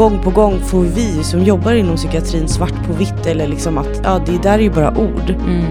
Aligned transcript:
gång 0.00 0.18
på 0.22 0.30
gång 0.30 0.60
får 0.60 0.82
vi 0.82 1.22
som 1.22 1.44
jobbar 1.44 1.72
inom 1.72 1.96
psykiatrin 1.96 2.48
svart 2.48 2.86
på 2.86 2.92
vitt 2.92 3.26
eller 3.26 3.48
liksom 3.48 3.78
att 3.78 4.00
ja, 4.04 4.20
det 4.26 4.42
där 4.42 4.58
är 4.58 4.62
ju 4.62 4.70
bara 4.70 4.98
ord. 4.98 5.30
Mm. 5.30 5.64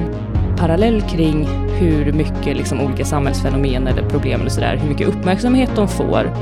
Parallell 0.58 1.02
kring 1.02 1.48
hur 1.80 2.14
mycket 2.14 2.58
liksom, 2.58 2.82
olika 2.82 3.06
samhällsfenomen 3.06 3.88
eller 3.88 4.10
problem 4.10 4.40
eller 4.42 4.50
sådär, 4.50 4.80
hur 4.82 4.90
mycket 4.90 5.08
uppmärksamhet 5.08 5.70
de 5.76 5.88
får. 5.88 6.34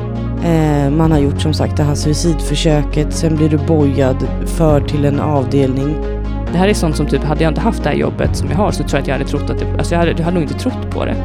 Eh, 0.46 0.90
man 0.90 1.12
har 1.12 1.20
gjort 1.20 1.42
som 1.42 1.54
sagt 1.54 1.78
det 1.78 1.84
här 1.84 1.96
suicidförsöket, 1.96 3.14
sen 3.14 3.36
blir 3.36 3.50
du 3.50 3.58
bojad, 3.58 4.28
förd 4.46 4.88
till 4.88 5.06
en 5.06 5.20
avdelning. 5.20 5.96
Det 6.52 6.58
här 6.58 6.68
är 6.68 6.74
sånt 6.74 6.96
som 6.96 7.08
typ, 7.08 7.24
hade 7.24 7.44
jag 7.44 7.52
inte 7.52 7.62
haft 7.62 7.84
det 7.84 7.90
här 7.90 7.96
jobbet 7.96 8.36
som 8.36 8.50
jag 8.50 8.58
har 8.58 8.72
så 8.72 8.84
tror 8.84 8.94
jag 8.94 9.02
att 9.02 9.08
jag 9.08 9.16
hade 9.18 9.30
trott 9.30 9.50
att 9.50 9.60
det, 9.60 9.72
alltså 9.78 9.94
jag 9.94 10.00
hade, 10.00 10.12
jag 10.12 10.24
hade 10.24 10.40
nog 10.40 10.44
inte 10.44 10.60
trott 10.60 10.92
på 10.92 11.06
det. 11.06 11.16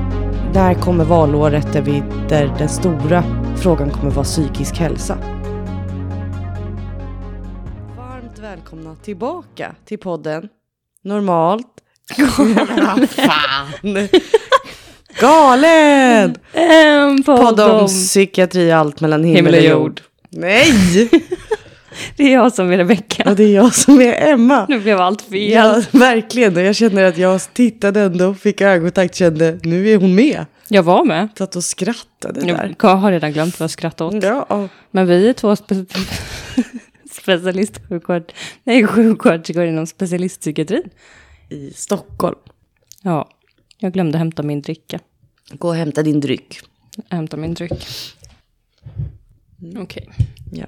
Där 0.52 0.74
kommer 0.74 1.04
valåret 1.04 1.72
där, 1.72 1.82
vi, 1.82 2.02
där 2.28 2.54
den 2.58 2.68
stora 2.68 3.24
frågan 3.56 3.90
kommer 3.90 4.10
vara 4.10 4.24
psykisk 4.24 4.78
hälsa. 4.78 5.16
Välkomna 8.62 8.96
tillbaka 8.96 9.74
till 9.84 9.98
podden 9.98 10.48
Normalt. 11.04 11.66
Fan! 13.08 14.08
Galen! 15.20 16.36
En 16.52 17.22
Podd 17.22 17.60
om 17.60 17.86
psykiatri, 17.86 18.72
allt 18.72 19.00
mellan 19.00 19.24
himmel 19.24 19.54
och 19.54 19.60
jord. 19.60 20.00
Nej! 20.30 20.72
Det 22.16 22.22
är 22.22 22.32
jag 22.32 22.52
som 22.52 22.72
är 22.72 22.76
Rebecka. 22.76 23.30
Och 23.30 23.36
det 23.36 23.44
är 23.44 23.54
jag 23.54 23.74
som 23.74 24.00
är 24.00 24.32
Emma. 24.32 24.66
Nu 24.68 24.80
blev 24.80 25.00
allt 25.00 25.22
fel. 25.22 25.50
Ja, 25.50 25.82
verkligen. 25.90 26.56
Och 26.56 26.62
jag 26.62 26.76
känner 26.76 27.04
att 27.04 27.18
jag 27.18 27.40
tittade 27.54 28.00
ändå, 28.00 28.34
fick 28.34 28.60
ögonkontakt, 28.60 29.14
kände 29.14 29.58
nu 29.62 29.88
är 29.88 29.96
hon 29.96 30.14
med. 30.14 30.46
Jag 30.68 30.82
var 30.82 31.04
med. 31.04 31.28
Satt 31.38 31.56
och 31.56 31.64
skrattade 31.64 32.40
där. 32.40 32.74
Jag 32.82 32.96
har 32.96 33.12
redan 33.12 33.32
glömt 33.32 33.60
vad 33.60 33.64
jag 33.64 33.70
skrattade 33.70 34.16
åt. 34.16 34.24
Ja, 34.24 34.68
Men 34.90 35.06
vi 35.06 35.28
är 35.28 35.32
två 35.32 35.56
spe 35.56 35.74
specialistsjuksköterskor, 37.12 38.24
nej 38.64 38.86
sjuksköterskor 38.86 39.64
inom 39.64 39.86
specialistpsykiatrin. 39.86 40.82
i 41.48 41.70
Stockholm. 41.70 42.38
Ja, 43.02 43.28
jag 43.78 43.92
glömde 43.92 44.18
hämta 44.18 44.42
min 44.42 44.62
dricka. 44.62 44.98
Gå 45.50 45.68
och 45.68 45.74
hämta 45.74 46.02
din 46.02 46.20
dryck. 46.20 46.60
Jag 47.08 47.16
hämtar 47.16 47.38
min 47.38 47.54
dryck. 47.54 47.72
Okej. 49.76 50.08
Ja. 50.52 50.66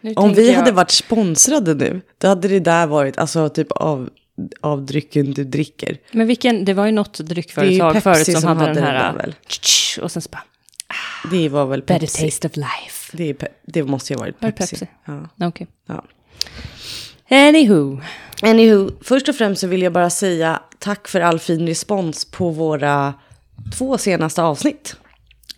Nu 0.00 0.12
Om 0.14 0.34
vi 0.34 0.48
jag- 0.50 0.58
hade 0.58 0.72
varit 0.72 0.90
sponsrade 0.90 1.74
nu, 1.74 2.00
då 2.18 2.28
hade 2.28 2.48
det 2.48 2.60
där 2.60 2.86
varit 2.86 3.18
alltså 3.18 3.48
typ 3.48 3.72
av, 3.72 4.10
av 4.60 4.86
drycken 4.86 5.30
du 5.32 5.44
dricker. 5.44 5.98
Men 6.12 6.26
vilken, 6.26 6.64
det 6.64 6.74
var 6.74 6.86
ju 6.86 6.92
något 6.92 7.18
dryckföretag 7.18 8.02
förut 8.02 8.24
som, 8.32 8.40
som 8.40 8.48
hade, 8.48 8.60
hade 8.60 8.74
den 8.80 8.84
här... 8.84 9.34
Och 10.02 10.12
sen 10.12 10.22
så 10.22 10.28
bara, 10.30 10.44
Det 11.30 11.48
var 11.48 11.66
väl 11.66 11.80
better 11.80 11.98
Pepsi. 12.00 12.24
taste 12.24 12.48
of 12.48 12.56
life. 12.56 13.16
Det, 13.16 13.24
är 13.30 13.34
pe- 13.34 13.48
det 13.66 13.82
måste 13.84 14.12
ju 14.12 14.16
ha 14.16 14.20
varit 14.20 14.42
Var 14.42 14.48
det 14.48 14.56
Pepsi. 14.56 14.76
Pepsi? 14.76 14.86
Ja. 15.04 15.46
Okej. 15.46 15.66
Ja. 15.86 16.04
Anywho. 17.30 18.00
Anywho, 18.42 18.90
först 19.00 19.28
och 19.28 19.34
främst 19.36 19.60
så 19.60 19.66
vill 19.66 19.82
jag 19.82 19.92
bara 19.92 20.10
säga 20.10 20.62
tack 20.78 21.08
för 21.08 21.20
all 21.20 21.38
fin 21.38 21.66
respons 21.66 22.24
på 22.24 22.50
våra 22.50 23.14
två 23.78 23.98
senaste 23.98 24.42
avsnitt. 24.42 24.96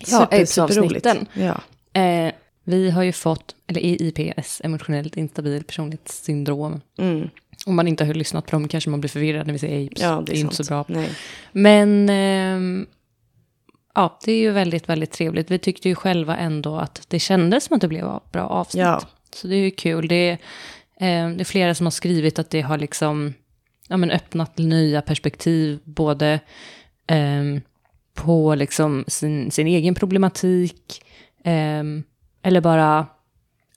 Ja, 0.07 0.27
aids-avsnitten. 0.31 1.25
Ja. 1.33 1.61
Eh, 2.01 2.31
vi 2.63 2.89
har 2.89 3.03
ju 3.03 3.11
fått, 3.11 3.55
eller 3.67 3.81
IPS, 3.81 4.61
emotionellt 4.63 5.17
instabil 5.17 5.63
personlighetssyndrom. 5.63 6.81
Mm. 6.97 7.29
Om 7.65 7.75
man 7.75 7.87
inte 7.87 8.05
har 8.05 8.13
lyssnat 8.13 8.45
på 8.45 8.51
dem 8.51 8.67
kanske 8.67 8.89
man 8.89 9.01
blir 9.01 9.09
förvirrad 9.09 9.45
när 9.45 9.53
vi 9.53 9.59
säger 9.59 9.75
aids. 9.77 10.01
ja, 10.01 10.23
det 10.25 10.31
är, 10.31 10.39
inte 10.39 10.55
sant. 10.55 10.67
så 10.67 10.73
bra. 10.73 10.85
Nej. 10.87 11.09
Men 11.51 12.09
ehm, 12.09 12.85
ja, 13.95 14.19
det 14.25 14.31
är 14.31 14.37
ju 14.37 14.51
väldigt, 14.51 14.89
väldigt 14.89 15.11
trevligt. 15.11 15.51
Vi 15.51 15.59
tyckte 15.59 15.89
ju 15.89 15.95
själva 15.95 16.37
ändå 16.37 16.77
att 16.77 17.05
det 17.07 17.19
kändes 17.19 17.63
som 17.63 17.75
att 17.75 17.81
det 17.81 17.87
blev 17.87 18.19
bra 18.31 18.47
avsnitt. 18.47 18.81
Ja. 18.81 19.01
Så 19.33 19.47
det 19.47 19.55
är 19.55 19.59
ju 19.59 19.71
kul. 19.71 20.07
Det 20.07 20.29
är, 20.29 20.37
ehm, 20.99 21.37
det 21.37 21.43
är 21.43 21.45
flera 21.45 21.75
som 21.75 21.85
har 21.85 21.91
skrivit 21.91 22.39
att 22.39 22.49
det 22.49 22.61
har 22.61 22.77
liksom 22.77 23.33
ja, 23.87 23.97
men 23.97 24.11
öppnat 24.11 24.57
nya 24.57 25.01
perspektiv, 25.01 25.79
både 25.83 26.39
ehm, 27.07 27.61
på 28.13 28.55
liksom 28.55 29.05
sin, 29.07 29.51
sin 29.51 29.67
egen 29.67 29.95
problematik, 29.95 31.03
ehm, 31.43 32.03
eller 32.41 32.61
bara 32.61 33.07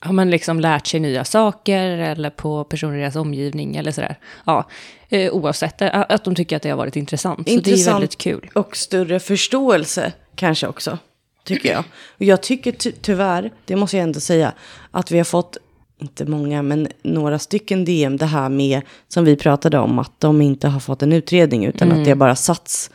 har 0.00 0.12
man 0.12 0.30
liksom 0.30 0.60
lärt 0.60 0.86
sig 0.86 1.00
nya 1.00 1.24
saker 1.24 1.98
eller 1.98 2.30
på 2.30 2.64
personer 2.64 2.96
i 2.96 3.00
deras 3.00 3.16
omgivning 3.16 3.76
eller 3.76 3.92
sådär. 3.92 4.18
Ja, 4.46 4.68
eh, 5.08 5.32
oavsett, 5.32 5.82
eh, 5.82 6.04
att 6.08 6.24
de 6.24 6.34
tycker 6.34 6.56
att 6.56 6.62
det 6.62 6.68
har 6.70 6.76
varit 6.76 6.96
intressant. 6.96 7.38
Så 7.38 7.44
det 7.44 7.50
är 7.50 7.54
Intressant. 7.54 7.94
väldigt 7.94 8.18
kul. 8.18 8.50
Och 8.54 8.76
större 8.76 9.20
förståelse 9.20 10.12
kanske 10.34 10.66
också, 10.66 10.98
tycker 11.44 11.72
jag. 11.72 11.84
Och 12.18 12.22
jag 12.24 12.42
tycker 12.42 12.72
ty- 12.72 12.92
tyvärr, 12.92 13.52
det 13.64 13.76
måste 13.76 13.96
jag 13.96 14.04
ändå 14.04 14.20
säga, 14.20 14.52
att 14.90 15.10
vi 15.10 15.18
har 15.18 15.24
fått, 15.24 15.56
inte 16.00 16.24
många, 16.24 16.62
men 16.62 16.88
några 17.02 17.38
stycken 17.38 17.84
DM 17.84 18.16
det 18.16 18.26
här 18.26 18.48
med, 18.48 18.80
som 19.08 19.24
vi 19.24 19.36
pratade 19.36 19.78
om, 19.78 19.98
att 19.98 20.20
de 20.20 20.42
inte 20.42 20.68
har 20.68 20.80
fått 20.80 21.02
en 21.02 21.12
utredning, 21.12 21.64
utan 21.64 21.92
att 21.92 22.04
det 22.04 22.10
har 22.10 22.16
bara 22.16 22.36
satts 22.36 22.90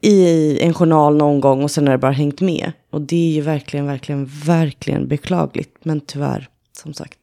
i 0.00 0.60
en 0.60 0.74
journal 0.74 1.16
någon 1.16 1.40
gång 1.40 1.62
och 1.62 1.70
sen 1.70 1.86
har 1.86 1.92
det 1.94 1.98
bara 1.98 2.12
hängt 2.12 2.40
med. 2.40 2.72
Och 2.90 3.00
det 3.00 3.16
är 3.30 3.32
ju 3.34 3.40
verkligen, 3.40 3.86
verkligen, 3.86 4.26
verkligen 4.44 5.08
beklagligt. 5.08 5.76
Men 5.82 6.00
tyvärr, 6.00 6.48
som 6.82 6.94
sagt, 6.94 7.18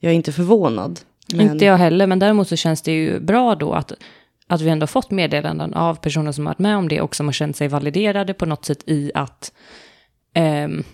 jag 0.00 0.12
är 0.12 0.16
inte 0.16 0.32
förvånad. 0.32 1.00
Men, 1.36 1.50
Inte 1.50 1.64
jag 1.64 1.76
heller, 1.76 2.06
men 2.06 2.18
däremot 2.18 2.48
så 2.48 2.56
känns 2.56 2.82
det 2.82 2.92
ju 2.92 3.20
bra 3.20 3.54
då 3.54 3.72
att, 3.72 3.92
att 4.46 4.60
vi 4.60 4.68
ändå 4.70 4.86
fått 4.86 5.10
meddelanden 5.10 5.74
av 5.74 5.94
personer 5.94 6.32
som 6.32 6.46
har 6.46 6.50
varit 6.50 6.58
med 6.58 6.76
om 6.76 6.88
det 6.88 7.00
och 7.00 7.16
som 7.16 7.26
har 7.26 7.32
känt 7.32 7.56
sig 7.56 7.68
validerade 7.68 8.34
på 8.34 8.46
något 8.46 8.64
sätt 8.64 8.82
i 8.86 9.10
att, 9.14 9.52
ehm, 10.34 10.84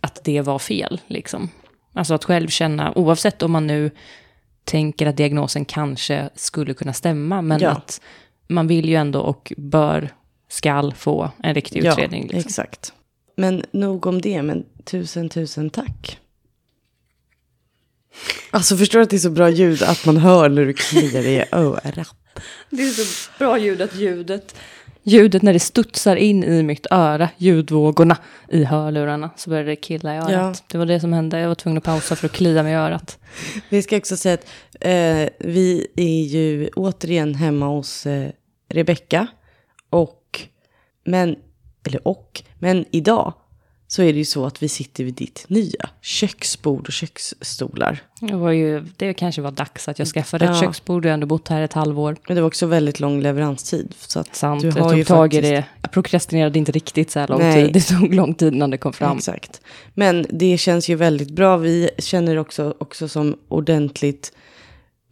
att 0.00 0.24
det 0.24 0.40
var 0.40 0.58
fel. 0.58 1.00
Liksom. 1.06 1.50
Alltså 1.94 2.14
att 2.14 2.24
själv 2.24 2.48
känna, 2.48 2.92
oavsett 2.98 3.42
om 3.42 3.52
man 3.52 3.66
nu 3.66 3.90
tänker 4.64 5.06
att 5.06 5.16
diagnosen 5.16 5.64
kanske 5.64 6.28
skulle 6.34 6.74
kunna 6.74 6.92
stämma, 6.92 7.42
men 7.42 7.60
Ja. 7.60 7.70
att 7.70 8.00
man 8.48 8.66
vill 8.66 8.88
ju 8.88 8.94
ändå 8.94 9.20
och 9.20 9.52
bör, 9.56 10.08
skall 10.48 10.94
få 10.94 11.30
en 11.42 11.54
riktig 11.54 11.84
ja, 11.84 11.92
utredning. 11.92 12.22
Liksom. 12.22 12.38
exakt. 12.38 12.92
Men 13.36 13.64
nog 13.72 14.06
om 14.06 14.20
det, 14.20 14.42
men 14.42 14.64
tusen, 14.84 15.28
tusen 15.28 15.70
tack. 15.70 16.18
Alltså 18.50 18.76
förstår 18.76 18.98
du 18.98 19.02
att 19.02 19.10
det 19.10 19.16
är 19.16 19.18
så 19.18 19.30
bra 19.30 19.50
ljud 19.50 19.82
att 19.82 20.06
man 20.06 20.16
hör 20.16 20.48
när 20.48 20.64
du 20.64 20.72
kliar 20.72 21.22
i 21.22 21.44
örat? 21.52 22.14
Det 22.70 22.82
är 22.82 22.88
så 22.88 23.30
bra 23.38 23.58
ljud 23.58 23.82
att 23.82 23.94
ljudet, 23.94 24.54
ljudet 25.02 25.42
när 25.42 25.52
det 25.52 25.60
studsar 25.60 26.16
in 26.16 26.44
i 26.44 26.62
mitt 26.62 26.86
öra, 26.90 27.28
ljudvågorna 27.36 28.16
i 28.48 28.64
hörlurarna, 28.64 29.30
så 29.36 29.50
börjar 29.50 29.64
det 29.64 29.76
killa 29.76 30.14
i 30.14 30.18
örat. 30.18 30.30
Ja. 30.30 30.54
Det 30.66 30.78
var 30.78 30.86
det 30.86 31.00
som 31.00 31.12
hände, 31.12 31.38
jag 31.38 31.48
var 31.48 31.54
tvungen 31.54 31.78
att 31.78 31.84
pausa 31.84 32.16
för 32.16 32.26
att 32.26 32.32
klia 32.32 32.62
mig 32.62 32.72
i 32.72 32.76
örat. 32.76 33.18
Vi 33.68 33.82
ska 33.82 33.96
också 33.96 34.16
säga 34.16 34.34
att 34.34 34.46
eh, 34.80 35.48
vi 35.48 35.86
är 35.96 36.22
ju 36.22 36.68
återigen 36.76 37.34
hemma 37.34 37.66
hos 37.66 38.06
eh, 38.06 38.30
Rebecka. 38.68 39.26
Och, 39.90 40.40
men, 41.04 41.36
eller 41.86 42.08
och, 42.08 42.42
men 42.58 42.84
idag 42.90 43.34
så 43.92 44.02
är 44.02 44.12
det 44.12 44.18
ju 44.18 44.24
så 44.24 44.46
att 44.46 44.62
vi 44.62 44.68
sitter 44.68 45.04
vid 45.04 45.14
ditt 45.14 45.44
nya 45.48 45.88
köksbord 46.00 46.86
och 46.86 46.92
köksstolar. 46.92 48.02
Det, 48.20 48.34
var 48.36 48.50
ju, 48.50 48.84
det 48.96 49.14
kanske 49.14 49.42
var 49.42 49.50
dags 49.50 49.88
att 49.88 49.98
jag 49.98 50.08
skaffade 50.08 50.44
ett 50.44 50.50
Ja. 50.54 50.60
köksbord, 50.60 51.04
jag 51.04 51.10
har 51.10 51.14
ändå 51.14 51.26
bott 51.26 51.48
här 51.48 51.62
ett 51.62 51.72
halvår. 51.72 52.16
Men 52.28 52.34
det 52.36 52.40
var 52.42 52.46
också 52.46 52.66
väldigt 52.66 53.00
lång 53.00 53.20
leveranstid. 53.22 53.94
Så 53.98 54.20
att 54.20 54.36
Sant, 54.36 54.62
du 54.62 54.68
jag 54.68 54.74
har 54.74 54.88
tog 54.88 54.98
ju 54.98 55.04
tag 55.04 55.34
i 55.34 55.36
faktiskt- 55.36 55.52
det. 55.52 55.64
Jag 55.82 55.90
prokrastinerade 55.92 56.58
inte 56.58 56.72
riktigt 56.72 57.10
så 57.10 57.20
här 57.20 57.28
lång 57.28 57.38
Nej. 57.38 57.64
tid, 57.64 57.72
det 57.74 57.80
tog 57.80 58.14
lång 58.14 58.34
tid 58.34 58.54
innan 58.54 58.70
det 58.70 58.78
kom 58.78 58.92
fram. 58.92 59.16
Exakt. 59.16 59.60
Men 59.94 60.26
det 60.30 60.58
känns 60.58 60.88
ju 60.88 60.94
väldigt 60.94 61.30
bra. 61.30 61.56
Vi 61.56 61.90
känner 61.98 62.36
också, 62.38 62.74
också 62.78 63.08
som 63.08 63.36
ordentligt, 63.48 64.32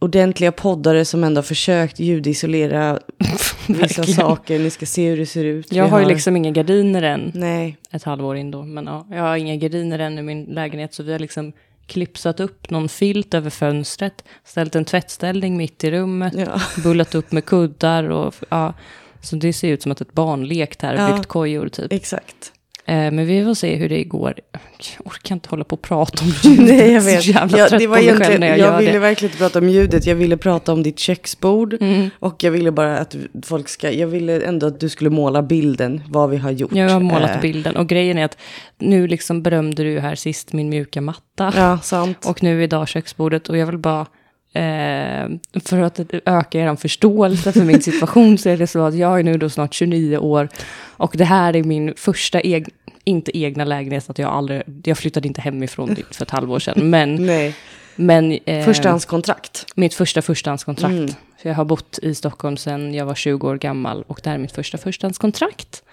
ordentliga 0.01 0.51
poddare 0.51 1.05
som 1.05 1.23
ändå 1.23 1.37
har 1.37 1.43
försökt 1.43 1.99
ljudisolera 1.99 2.99
vissa 3.67 4.03
saker. 4.03 4.59
Ni 4.59 4.69
ska 4.69 4.85
se 4.85 5.09
hur 5.09 5.17
det 5.17 5.25
ser 5.25 5.43
ut. 5.45 5.71
Jag 5.71 5.83
Vi 5.83 5.89
har 5.89 5.99
ju 5.99 6.05
liksom 6.07 6.35
inga 6.35 6.51
gardiner 6.51 7.01
än, 7.01 7.31
Nej, 7.35 7.77
ett 7.91 8.03
halvår 8.03 8.37
in 8.37 8.51
då, 8.51 8.63
men 8.63 8.85
ja, 8.85 9.07
jag 9.09 9.21
har 9.21 9.37
inga 9.37 9.55
gardiner 9.55 9.99
än 9.99 10.19
i 10.19 10.21
min 10.21 10.43
lägenhet, 10.43 10.93
så 10.93 11.03
vi 11.03 11.11
har 11.11 11.19
liksom 11.19 11.53
klipsat 11.85 12.39
upp 12.39 12.69
någon 12.69 12.89
filt 12.89 13.33
över 13.33 13.49
fönstret, 13.49 14.23
ställt 14.43 14.75
en 14.75 14.85
tvättställning 14.85 15.57
mitt 15.57 15.83
i 15.83 15.91
rummet, 15.91 16.33
ja. 16.37 16.61
bullat 16.83 17.15
upp 17.15 17.31
med 17.31 17.45
kuddar 17.45 18.03
och 18.09 18.35
ja, 18.49 18.73
så 19.21 19.35
det 19.35 19.53
ser 19.53 19.67
ut 19.67 19.81
som 19.81 19.91
att 19.91 20.01
ett 20.01 20.13
barn 20.13 20.45
lekt 20.47 20.81
här, 20.81 20.95
Ja. 20.95 21.15
byggt 21.15 21.27
kojor 21.27 21.67
typ. 21.69 21.93
exakt. 21.93 22.51
Eh, 22.85 22.95
men 22.95 23.25
vi 23.25 23.45
får 23.45 23.53
se 23.53 23.75
hur 23.75 23.89
det 23.89 24.03
går. 24.03 24.33
Jag 24.51 25.07
orkar 25.07 25.35
inte 25.35 25.49
hålla 25.49 25.63
på 25.63 25.75
och 25.75 25.81
prata 25.81 26.23
om 26.25 26.31
ljudet. 26.43 26.67
Nej, 26.67 26.91
jag 26.91 27.01
vet. 27.01 27.25
jävla 27.25 27.57
Ja, 27.57 27.69
det 27.69 27.85
på 27.85 27.91
var 27.91 27.97
mig 27.97 28.07
själv 28.07 28.21
egentligen, 28.21 28.39
när 28.39 28.47
jag, 28.47 28.59
jag, 28.59 28.77
ville 28.79 28.91
det. 28.91 28.99
verkligen 28.99 29.29
inte 29.31 29.43
prata 29.43 29.59
om 29.59 29.69
ljudet. 29.69 30.05
Jag 30.05 30.15
ville 30.15 30.37
prata 30.37 30.73
om 30.73 30.83
ditt 30.83 30.99
köksbord. 30.99 31.77
Mm. 31.81 32.09
Och 32.19 32.43
jag 32.43 32.51
ville 32.51 32.71
bara 32.71 32.97
att 32.97 33.15
folk 33.43 33.69
ska, 33.69 33.91
jag 33.91 34.07
ville 34.07 34.41
ändå 34.41 34.67
att 34.67 34.79
du 34.79 34.89
skulle 34.89 35.09
måla 35.09 35.41
bilden, 35.41 36.01
vad 36.07 36.29
vi 36.29 36.37
har 36.37 36.51
gjort. 36.51 36.75
Jag 36.75 36.89
har 36.89 36.99
målat 36.99 37.31
Eh, 37.31 37.41
bilden 37.41 37.75
och 37.75 37.87
grejen 37.87 38.17
är 38.17 38.25
att 38.25 38.37
nu 38.77 39.07
liksom 39.07 39.43
berömde 39.43 39.83
du 39.83 39.99
här 39.99 40.15
sist 40.15 40.53
min 40.53 40.69
mjuka 40.69 41.01
matta. 41.01 41.53
Ja, 41.55 41.79
sant. 41.79 42.25
Och 42.25 42.43
nu 42.43 42.63
idag 42.63 42.87
köksbordet 42.87 43.49
och 43.49 43.57
jag 43.57 43.65
vill 43.65 43.77
bara, 43.77 44.05
eh, 44.53 45.61
för 45.63 45.79
att 45.79 45.99
öka 46.25 46.59
er 46.59 46.75
förståelse 46.75 47.51
för 47.51 47.63
min 47.63 47.81
situation 47.81 48.37
så 48.37 48.49
är 48.49 48.57
det 48.57 48.67
så 48.67 48.81
att 48.81 48.95
jag 48.95 49.19
är 49.19 49.23
nu 49.23 49.37
då 49.37 49.49
snart 49.49 49.73
29 49.73 50.17
år 50.17 50.49
och 50.97 51.13
det 51.17 51.25
här 51.25 51.55
är 51.55 51.63
min 51.63 51.93
första 51.97 52.39
egen, 52.39 52.71
inte 53.03 53.37
egna 53.37 53.65
lägenhet, 53.65 54.09
att 54.09 54.19
jag 54.19 54.29
aldrig, 54.29 54.63
jag 54.83 54.97
flyttade 54.97 55.27
inte 55.27 55.41
hemifrån 55.41 55.93
dit 55.93 56.15
för 56.15 56.23
ett 56.23 56.31
halvår 56.31 56.59
sedan, 56.59 56.89
men, 56.89 57.29
men 57.95 58.31
eh, 58.45 58.65
Förstahandskontrakt. 58.65 59.65
mitt 59.75 59.93
första 59.93 60.21
förstahandskontrakt. 60.21 60.93
Mm. 60.93 61.13
För 61.41 61.49
jag 61.49 61.55
har 61.55 61.65
bott 61.65 61.99
i 62.01 62.15
Stockholm 62.15 62.57
sedan 62.57 62.93
jag 62.93 63.05
var 63.05 63.15
20 63.15 63.47
år 63.47 63.57
gammal 63.57 64.03
och 64.07 64.19
det 64.23 64.29
här 64.29 64.37
är 64.37 64.41
mitt 64.41 64.51
första 64.51 64.77
förstahandskontrakt. 64.77 65.83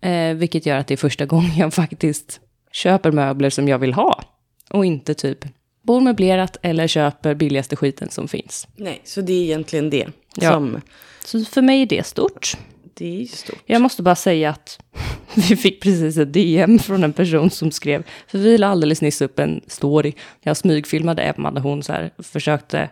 Eh, 0.00 0.34
vilket 0.34 0.66
gör 0.66 0.78
att 0.78 0.86
det 0.86 0.94
är 0.94 0.96
första 0.96 1.26
gången 1.26 1.56
jag 1.56 1.74
faktiskt 1.74 2.40
köper 2.72 3.10
möbler 3.10 3.50
som 3.50 3.68
jag 3.68 3.78
vill 3.78 3.94
ha. 3.94 4.22
Och 4.70 4.86
inte 4.86 5.14
typ 5.14 5.44
bor 5.84 6.00
möblerat 6.00 6.56
eller 6.62 6.86
köper 6.86 7.34
billigaste 7.34 7.76
skiten 7.76 8.10
som 8.10 8.28
finns. 8.28 8.68
Nej, 8.76 9.00
så 9.04 9.20
det 9.20 9.32
är 9.32 9.42
egentligen 9.42 9.90
det. 9.90 10.06
Ja. 10.36 10.52
Som, 10.52 10.80
Så 11.24 11.44
för 11.44 11.62
mig 11.62 11.82
är 11.82 11.86
det 11.86 12.06
stort. 12.06 12.56
det 12.94 13.22
är 13.22 13.26
stort. 13.26 13.58
Jag 13.66 13.82
måste 13.82 14.02
bara 14.02 14.14
säga 14.14 14.50
att 14.50 14.78
vi 15.34 15.56
fick 15.56 15.82
precis 15.82 16.16
ett 16.16 16.32
DM 16.32 16.78
från 16.78 17.04
en 17.04 17.12
person 17.12 17.50
som 17.50 17.70
skrev, 17.70 18.02
för 18.26 18.38
vi 18.38 18.58
la 18.58 18.66
alldeles 18.66 19.02
nyss 19.02 19.20
upp 19.20 19.38
en 19.38 19.60
story. 19.66 20.12
Jag 20.42 20.56
smygfilmade 20.56 21.22
Emma 21.22 21.50
när 21.50 21.60
hon 21.60 21.82
så 21.82 21.92
här 21.92 22.10
försökte, 22.18 22.90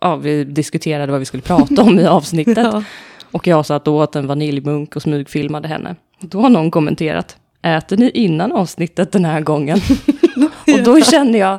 ja 0.00 0.16
vi 0.16 0.44
diskuterade 0.44 1.12
vad 1.12 1.18
vi 1.20 1.26
skulle 1.26 1.42
prata 1.42 1.82
om 1.82 1.98
i 1.98 2.06
avsnittet. 2.06 2.58
Ja. 2.58 2.84
Och 3.30 3.46
jag 3.46 3.66
satt 3.66 3.88
och 3.88 3.94
åt 3.94 4.16
en 4.16 4.26
vaniljmunk 4.26 4.96
och 4.96 5.02
smygfilmade 5.02 5.68
henne. 5.68 5.96
Då 6.20 6.40
har 6.40 6.48
någon 6.48 6.70
kommenterat, 6.70 7.36
äter 7.62 7.96
ni 7.96 8.10
innan 8.10 8.52
avsnittet 8.52 9.12
den 9.12 9.24
här 9.24 9.40
gången? 9.40 9.80
och 10.74 10.82
då 10.84 11.00
kände 11.00 11.38
jag, 11.38 11.58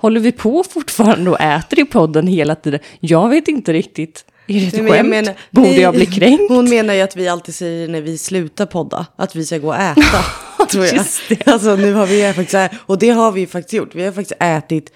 håller 0.00 0.20
vi 0.20 0.32
på 0.32 0.64
fortfarande 0.70 1.30
och 1.30 1.40
äter 1.40 1.78
i 1.80 1.84
podden 1.84 2.26
hela 2.26 2.54
tiden? 2.54 2.80
Jag 3.00 3.28
vet 3.28 3.48
inte 3.48 3.72
riktigt. 3.72 4.24
Är 4.46 4.54
det 4.60 4.66
ett 4.66 4.90
skämt? 4.90 5.08
menar- 5.08 5.34
Borde 5.50 5.68
nej, 5.68 5.80
jag 5.80 5.94
bli 5.94 6.06
kränkt? 6.06 6.42
Hon 6.48 6.68
menar 6.70 6.94
ju 6.94 7.00
att 7.00 7.16
vi 7.16 7.28
alltid 7.28 7.54
säger 7.54 7.88
när 7.88 8.00
vi 8.00 8.18
slutar 8.18 8.66
podda, 8.66 9.06
att 9.16 9.36
vi 9.36 9.44
ska 9.44 9.58
gå 9.58 9.68
och 9.68 9.76
äta. 9.76 10.02
tror 10.70 10.84
jag. 10.84 10.94
Just 10.94 11.28
det. 11.28 11.46
Alltså 11.48 11.76
nu 11.76 11.92
har 11.94 12.06
vi 12.06 12.32
faktiskt, 12.32 12.80
och 12.86 12.98
det 12.98 13.10
har 13.10 13.32
vi 13.32 13.46
faktiskt 13.46 13.72
gjort. 13.74 13.94
Vi 13.94 14.04
har 14.04 14.12
faktiskt 14.12 14.40
ätit 14.42 14.92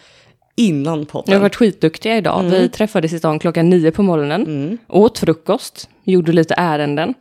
innan 0.56 1.06
podden. 1.06 1.32
Jag 1.32 1.38
har 1.38 1.42
varit 1.42 1.56
skitduktiga 1.56 2.16
idag. 2.16 2.40
Mm. 2.40 2.50
Vi 2.52 2.68
träffades 2.68 3.12
i 3.12 3.18
stan 3.18 3.38
klockan 3.38 3.70
nio 3.70 3.90
på 3.90 4.02
morgonen. 4.02 4.78
Åt 4.88 5.18
frukost, 5.18 5.88
gjorde 6.04 6.32
lite 6.32 6.54
ärenden. 6.54 7.14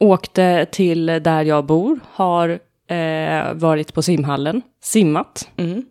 Åkte 0.00 0.66
till 0.72 1.06
där 1.06 1.42
jag 1.44 1.66
bor, 1.66 2.00
har 2.12 2.48
eh, 2.90 3.54
varit 3.54 3.94
på 3.94 4.02
simhallen, 4.02 4.62
simmat, 4.82 5.48
Mm. 5.56 5.82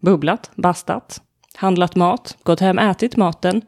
Bubblat, 0.00 0.50
bastat, 0.54 1.20
handlat 1.54 1.96
mat, 1.96 2.36
gått 2.42 2.60
hem, 2.60 2.78
ätit 2.78 3.16
maten, 3.16 3.62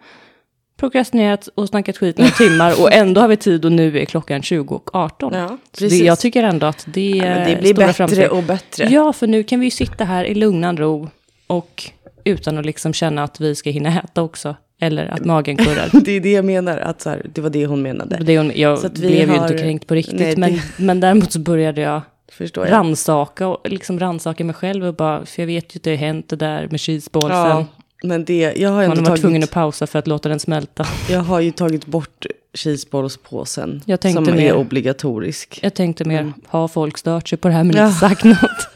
prokrastinerat 0.77 1.49
och 1.55 1.69
snackat 1.69 1.99
skit 1.99 2.19
några 2.19 2.31
timmar 2.31 2.81
och 2.83 2.93
ändå 2.93 3.21
har 3.21 3.29
vi 3.29 3.37
tid 3.37 3.65
och 3.65 3.73
nu 3.73 3.99
är 3.99 4.05
klockan 4.05 4.43
20 4.43 4.75
och 4.75 4.95
18. 4.95 5.33
Ja, 5.35 5.59
det, 5.79 5.87
jag 5.99 6.19
tycker 6.19 6.43
ändå 6.43 6.67
att 6.67 6.85
det, 6.89 7.09
Ja, 7.11 7.25
är 7.25 7.49
det 7.55 7.61
blir 7.61 7.75
bättre 7.75 7.93
framsteg. 7.93 8.33
och 8.33 8.43
bättre. 8.43 8.89
Ja, 8.91 9.13
för 9.13 9.27
nu 9.27 9.43
kan 9.43 9.61
vi 9.61 9.67
ju 9.67 9.71
sitta 9.71 10.05
här 10.05 10.25
i 10.25 10.35
lugnan 10.35 10.77
ro 10.77 11.09
och 11.47 11.85
utan 12.25 12.59
att 12.59 12.67
liksom 12.67 12.93
känna 12.93 13.23
att 13.25 13.41
vi 13.41 13.55
ska 13.55 13.71
hinna 13.71 14.01
äta 14.01 14.23
också. 14.23 14.57
Eller 14.81 15.07
att 15.07 15.25
magen 15.25 15.57
kurrar. 15.57 15.91
Det 16.05 16.13
är 16.13 16.21
det 16.21 16.33
jag 16.33 16.45
menar, 16.45 16.79
att 16.79 17.01
så 17.01 17.11
här, 17.11 17.27
det 17.35 17.41
var 17.41 17.51
det 17.51 17.67
hon 17.67 17.83
menade. 17.83 18.17
Det, 18.17 18.39
hon- 18.39 18.53
jag 18.55 18.79
Så 18.79 18.87
att 18.87 18.99
vi 18.99 19.07
blev 19.09 19.31
ju 19.31 19.37
har- 19.39 19.49
inte 19.49 19.63
kränkt 19.63 19.87
på 19.87 19.95
riktigt, 19.95 20.19
Nej, 20.21 20.35
det- 20.35 20.41
men, 20.41 20.61
men 20.77 21.01
däremot 21.01 21.33
så 21.33 21.39
började 21.41 21.81
jag 21.81 22.01
Förstår 22.33 22.67
jag. 22.67 22.73
rannsaka 22.73 23.47
och 23.49 23.69
liksom 23.71 23.99
rannsaka 24.01 24.45
mig 24.45 24.55
själv 24.55 24.85
och 24.87 24.95
bara, 24.95 25.27
för 25.27 25.43
jag 25.43 25.47
vet 25.47 25.75
ju 25.75 25.79
att 25.79 25.83
det 25.83 25.91
har 25.91 25.97
hänt 25.97 26.29
det 26.29 26.37
där 26.37 26.69
med 26.71 26.81
cheeseballsen. 26.81 27.33
Ja, 27.49 27.67
men 28.03 28.25
det, 28.25 28.53
jag 28.57 28.71
har 28.71 28.77
Man 28.77 28.85
ändå 28.85 29.03
har 29.03 29.11
varit 29.11 29.21
tvungen 29.21 29.43
att 29.43 29.51
pausa 29.51 29.87
för 29.87 29.99
att 29.99 30.07
låta 30.07 30.29
den 30.29 30.41
smälta. 30.41 30.87
jag 31.11 31.21
har 31.21 31.41
ju 31.41 31.51
tagit 31.51 31.87
bort 31.87 32.27
cheeseballspåsen. 32.55 33.83
Jag 33.87 34.01
tänkte 34.01 34.25
som 34.25 34.35
är 34.35 34.37
mer- 34.39 34.55
obligatorisk. 34.55 35.59
Jag 35.63 35.75
tänkte 35.75 36.05
mer, 36.05 36.21
Mm. 36.21 36.33
har 36.49 36.69
folk 36.69 36.99
stört 36.99 37.29
sig 37.29 37.39
på 37.39 37.49
det 37.49 37.55
här 37.55 37.65
men 37.65 37.77
Ja. 37.77 37.87
inte 37.87 37.99
sagt 37.99 38.25
något? 38.25 38.69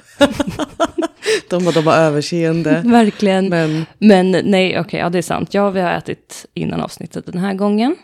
De, 1.51 1.65
de 1.75 1.87
har 1.87 1.95
överseende. 1.95 2.83
Verkligen. 2.85 3.49
Men 3.49 3.87
Men 3.99 4.31
nej, 4.31 4.81
okej, 4.81 5.01
ja 5.01 5.09
det 5.11 5.19
är 5.19 5.23
sant. 5.23 5.55
Ja, 5.55 5.71
vi 5.71 5.81
har 5.81 5.91
ätit 5.91 6.47
innan 6.55 6.81
avsnittet 6.81 7.27
den 7.27 7.39
här 7.39 7.55
gången. 7.55 7.97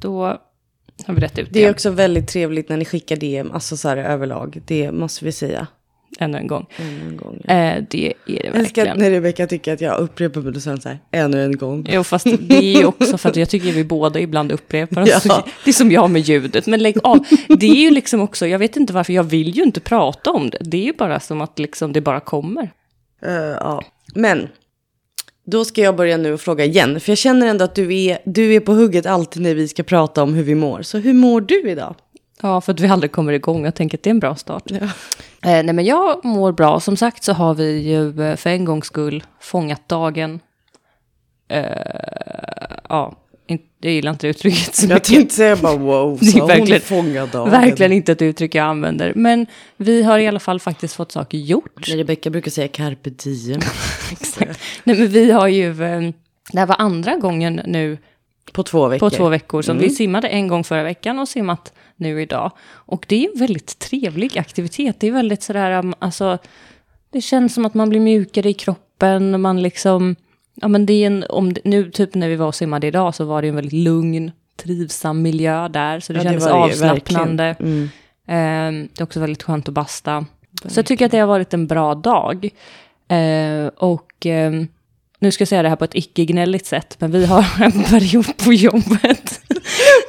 Då 0.00 0.38
har 1.06 1.14
vi 1.14 1.20
rätt 1.20 1.38
ut 1.38 1.48
det 1.50 1.60
är 1.60 1.64
det 1.64 1.70
också 1.70 1.90
väldigt 1.90 2.28
trevligt 2.28 2.68
när 2.68 2.76
ni 2.76 2.84
skickar 2.84 3.16
DM, 3.16 3.50
alltså 3.52 3.76
så 3.76 3.88
här 3.88 3.96
överlag. 3.96 4.62
Det 4.66 4.92
måste 4.92 5.24
vi 5.24 5.32
säga 5.32 5.66
ännu 6.18 6.38
en 6.38 6.46
gång. 6.46 6.66
ännu 6.76 7.08
en 7.08 7.16
gång. 7.16 7.40
Eh, 7.40 7.84
det 7.90 8.06
är 8.06 8.12
det 8.26 8.32
Jag 8.44 8.56
älskar 8.56 8.84
verkligen. 8.84 8.98
när 8.98 9.10
Rebecka 9.10 9.46
tycker 9.46 9.72
att 9.72 9.80
jag 9.80 9.98
upprepar 9.98 10.40
mig 10.40 10.52
och 10.56 10.62
så 10.62 10.70
här, 10.70 10.98
ännu 11.10 11.44
en 11.44 11.56
gång. 11.56 11.86
Jo, 11.90 12.04
fast 12.04 12.26
det 12.40 12.56
är 12.56 12.78
ju 12.78 12.84
också 12.84 13.18
för 13.18 13.28
att 13.28 13.36
jag 13.36 13.48
tycker 13.48 13.72
vi 13.72 13.84
båda 13.84 14.20
ibland 14.20 14.52
upprepar 14.52 15.02
oss. 15.02 15.24
Ja. 15.24 15.46
Det 15.64 15.70
är 15.70 15.72
som 15.72 15.90
jag 15.90 16.10
med 16.10 16.22
ljudet, 16.22 16.66
men 16.66 16.82
lägg 16.82 16.96
av. 17.02 17.24
Det 17.48 17.66
är 17.66 17.74
ju 17.74 17.90
liksom 17.90 18.20
också, 18.20 18.46
jag 18.46 18.58
vet 18.58 18.76
inte 18.76 18.92
varför, 18.92 19.12
jag 19.12 19.24
vill 19.24 19.56
ju 19.56 19.62
inte 19.62 19.80
prata 19.80 20.30
om 20.30 20.50
det. 20.50 20.58
Det 20.60 20.76
är 20.76 20.84
ju 20.84 20.92
bara 20.92 21.20
som 21.20 21.40
att 21.40 21.58
liksom 21.58 21.92
det 21.92 22.00
bara 22.00 22.20
kommer. 22.20 22.70
Eh, 23.26 23.32
ja. 23.34 23.82
Men, 24.14 24.48
då 25.44 25.64
ska 25.64 25.80
jag 25.80 25.96
börja 25.96 26.16
nu 26.16 26.32
och 26.32 26.40
fråga 26.40 26.64
igen. 26.64 27.00
För 27.00 27.10
jag 27.10 27.18
känner 27.18 27.46
ändå 27.46 27.64
att 27.64 27.74
du 27.74 27.94
är, 27.94 28.18
du 28.24 28.54
är 28.54 28.60
på 28.60 28.72
hugget 28.72 29.06
alltid 29.06 29.42
när 29.42 29.54
vi 29.54 29.68
ska 29.68 29.82
prata 29.82 30.22
om 30.22 30.34
hur 30.34 30.42
vi 30.42 30.54
mår. 30.54 30.82
Så 30.82 30.98
hur 30.98 31.14
mår 31.14 31.40
du 31.40 31.70
idag? 31.70 31.94
Ja, 32.42 32.60
för 32.60 32.72
att 32.72 32.80
vi 32.80 32.88
aldrig 32.88 33.12
kommer 33.12 33.32
igång. 33.32 33.64
Jag 33.64 33.74
tänker 33.74 33.98
att 33.98 34.02
det 34.02 34.08
är 34.08 34.14
en 34.14 34.20
bra 34.20 34.36
start. 34.36 34.70
Eh, 34.70 35.62
nej, 35.62 35.72
men 35.72 35.84
jag 35.84 36.24
mår 36.24 36.52
bra. 36.52 36.80
Som 36.80 36.96
sagt 36.96 37.24
så 37.24 37.32
har 37.32 37.54
vi 37.54 37.78
ju 37.78 38.22
eh, 38.22 38.36
för 38.36 38.50
en 38.50 38.64
gångs 38.64 38.86
skull 38.86 39.24
fångat 39.40 39.88
dagen. 39.88 40.40
Eh, 41.48 41.64
ja, 42.88 43.16
jag 43.80 43.92
gillar 43.92 44.12
inte 44.12 44.28
uttrycket 44.28 44.74
så 44.74 44.84
Jag 44.86 44.88
mycket. 44.94 45.04
tänkte 45.04 45.34
säga 45.34 45.56
bara 45.56 45.76
wow, 45.76 46.18
Det 46.20 46.26
är 46.26 46.30
så 46.30 46.38
hon 46.38 46.48
verkligen- 46.48 46.80
fångad 46.80 47.28
dagen. 47.28 47.50
Verkligen 47.50 47.92
inte 47.92 48.12
ett 48.12 48.22
uttryck 48.22 48.54
jag 48.54 48.64
använder. 48.66 49.12
Men 49.16 49.46
vi 49.76 50.02
har 50.02 50.18
i 50.18 50.26
alla 50.26 50.40
fall 50.40 50.60
faktiskt 50.60 50.94
fått 50.94 51.12
saker 51.12 51.38
gjort. 51.38 51.88
Rebecka 51.88 52.30
brukar 52.30 52.50
säga 52.50 52.68
carpe 52.68 53.10
diem. 53.10 53.60
Exakt. 54.12 54.60
Nej, 54.84 54.96
men 54.98 55.08
vi 55.08 55.30
har 55.30 55.48
ju... 55.48 55.68
eh, 55.84 56.00
Det 56.52 56.58
här 56.58 56.66
var 56.66 56.76
andra 56.78 57.16
gången 57.16 57.60
nu 57.66 57.98
På 58.52 58.62
två 58.62 58.88
veckor. 58.88 59.10
på 59.10 59.16
två 59.16 59.28
veckor 59.28 59.62
som 59.62 59.76
Mm. 59.76 59.88
vi 59.88 59.94
simmade 59.94 60.28
en 60.28 60.48
gång 60.48 60.64
förra 60.64 60.82
veckan 60.82 61.18
och 61.18 61.28
simmat 61.28 61.72
nu 61.96 62.22
idag. 62.22 62.50
Och 62.70 63.04
det 63.08 63.24
är 63.24 63.32
en 63.32 63.38
väldigt 63.40 63.78
trevlig 63.78 64.38
aktivitet. 64.38 64.96
Det 65.00 65.06
är 65.06 65.12
väldigt 65.12 65.42
sådär, 65.42 65.78
um, 65.78 65.94
alltså, 65.98 66.38
det 67.10 67.20
känns 67.20 67.54
som 67.54 67.64
att 67.66 67.74
man 67.74 67.88
blir 67.88 68.00
mjukare 68.00 68.48
i 68.48 68.54
kroppen. 68.54 69.40
Man 69.40 69.62
liksom, 69.62 70.16
ja 70.54 70.68
men 70.68 70.86
det 70.86 70.92
är 70.92 71.06
en, 71.06 71.24
om, 71.28 71.54
nu 71.64 71.90
typ 71.90 72.14
när 72.14 72.28
vi 72.28 72.36
var 72.36 72.46
och 72.46 72.54
simmade 72.54 72.86
idag 72.86 73.14
så 73.14 73.24
var 73.24 73.42
det 73.42 73.48
en 73.48 73.54
väldigt 73.54 73.72
lugn, 73.84 74.32
trivsam 74.62 75.22
miljö 75.22 75.68
där. 75.68 76.00
Så 76.00 76.12
det 76.12 76.18
Ja, 76.18 76.22
kändes 76.22 76.44
det 76.44 76.52
avslappnande. 76.52 77.44
verkligen. 77.44 77.90
Mm. 78.26 78.84
Eh, 78.84 78.88
det 78.94 79.00
är 79.00 79.04
också 79.04 79.20
väldigt 79.20 79.42
skönt 79.42 79.68
att 79.68 79.74
basta. 79.74 80.26
Så 80.66 80.78
jag 80.78 80.86
tycker 80.86 81.06
att 81.06 81.12
det 81.12 81.18
har 81.18 81.26
varit 81.26 81.54
en 81.54 81.66
bra 81.66 81.94
dag. 81.94 82.48
Eh, 83.08 83.66
och 83.76 84.26
ehm, 84.26 84.68
nu 85.24 85.30
ska 85.30 85.42
jag 85.42 85.48
säga 85.48 85.62
det 85.62 85.68
här 85.68 85.76
på 85.76 85.84
ett 85.84 85.94
icke-gnälligt 85.94 86.66
sätt, 86.66 86.96
men 86.98 87.10
vi 87.10 87.26
har 87.26 87.44
en 87.64 87.82
period 87.84 88.36
på 88.36 88.52
jobbet. 88.52 89.40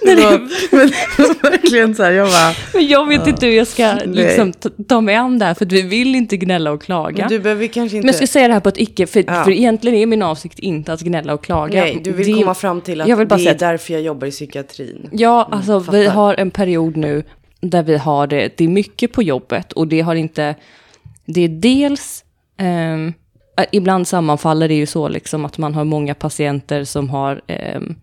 Det 0.05 0.15
var, 0.15 0.39
men, 0.72 1.51
verkligen 1.51 1.95
så 1.95 2.03
här, 2.03 2.12
jag 2.12 2.27
bara, 2.27 2.53
men 2.74 2.88
jag 2.88 3.07
vet 3.07 3.27
inte 3.27 3.45
hur 3.45 3.53
jag 3.53 3.67
ska 3.67 3.93
liksom, 4.05 4.53
ta, 4.88 5.01
mig 5.01 5.15
an 5.15 5.39
det 5.39 5.45
här, 5.45 5.53
för 5.53 5.65
vi 5.65 5.81
vill 5.81 6.15
inte 6.15 6.38
gnälla 6.38 6.72
och 6.72 6.81
klaga. 6.81 7.17
men 7.24 7.29
du 7.29 7.39
behöver 7.39 7.67
kanske 7.67 7.98
inte... 7.98 8.05
Men 8.05 8.13
jag 8.13 8.15
ska 8.15 8.27
säga 8.27 8.48
det 8.48 8.53
här 8.53 8.62
på 8.62 8.69
ett 8.69 8.77
icke, 8.77 9.07
för, 9.07 9.24
Ja. 9.27 9.43
för 9.43 9.51
egentligen 9.51 9.98
är 9.98 10.05
min 10.05 10.22
avsikt 10.22 10.60
inte 10.60 10.93
att 10.93 11.01
gnälla 11.01 11.34
och 11.34 11.43
klaga. 11.43 11.81
Nej, 11.81 12.01
du 12.03 12.12
vill 12.12 12.27
Det- 12.27 12.34
komma 12.41 12.53
fram 12.55 12.81
till 12.81 13.01
att 13.01 13.07
jag 13.07 13.17
vill 13.17 13.27
bara 13.27 13.36
det 13.38 13.41
är 13.43 13.45
säga- 13.57 13.72
därför 13.72 13.93
jag 13.93 14.01
jobbar 14.01 14.27
i 14.27 14.31
psykiatrin. 14.31 15.10
Ja, 15.12 15.50
alltså 15.51 15.79
vi 15.79 15.86
fattar. 15.86 16.05
har 16.15 16.34
en 16.34 16.51
period 16.51 16.98
nu 16.98 17.24
där 17.62 17.84
vi 17.84 17.98
har 17.98 18.27
det, 18.27 18.57
det 18.57 18.63
är 18.63 18.67
mycket 18.67 19.12
på 19.13 19.24
jobbet 19.24 19.74
och 19.74 19.88
det 19.88 20.01
har 20.01 20.15
inte, 20.15 20.55
det 21.25 21.41
är 21.41 21.48
dels, 21.50 22.24
äh, 22.60 22.65
ibland 23.71 24.07
sammanfaller 24.07 24.67
det 24.67 24.74
ju 24.75 24.85
så 24.85 25.07
liksom 25.07 25.45
att 25.45 25.57
man 25.57 25.74
har 25.74 25.83
många 25.83 26.13
patienter 26.13 26.83
som 26.83 27.09
har 27.09 27.41
ehm, 27.47 27.95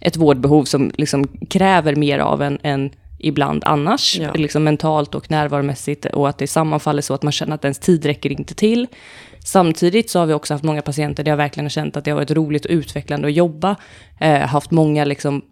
ett 0.00 0.16
vårdbehov 0.16 0.64
som 0.64 0.90
liksom 0.98 1.28
kräver 1.48 1.94
mer 1.94 2.18
av 2.18 2.42
en 2.42 2.58
än 2.62 2.90
ibland 3.18 3.62
annars, 3.66 4.18
Ja. 4.18 4.32
liksom 4.34 4.64
mentalt 4.64 5.14
och 5.14 5.30
närvaromässigt 5.30 6.04
och 6.06 6.28
att 6.28 6.38
det 6.38 6.46
sammanfaller 6.46 7.02
så 7.02 7.14
att 7.14 7.22
man 7.22 7.32
känner 7.32 7.54
att 7.54 7.64
ens 7.64 7.78
tid 7.78 8.04
räcker 8.04 8.32
inte 8.32 8.54
till. 8.54 8.86
Samtidigt 9.44 10.10
så 10.10 10.18
har 10.18 10.26
vi 10.26 10.32
också 10.34 10.54
haft 10.54 10.64
många 10.64 10.82
patienter 10.82 11.24
där 11.24 11.32
jag 11.32 11.36
verkligen 11.36 11.64
har 11.64 11.70
känt 11.70 11.96
att 11.96 12.04
det 12.04 12.10
har 12.10 12.16
varit 12.16 12.30
roligt 12.30 12.64
och 12.64 12.70
utvecklande 12.70 13.28
att 13.28 13.34
jobba. 13.34 13.76
Eh, 14.20 14.38
haft 14.40 14.70
många 14.70 15.04
liksom, 15.04 15.42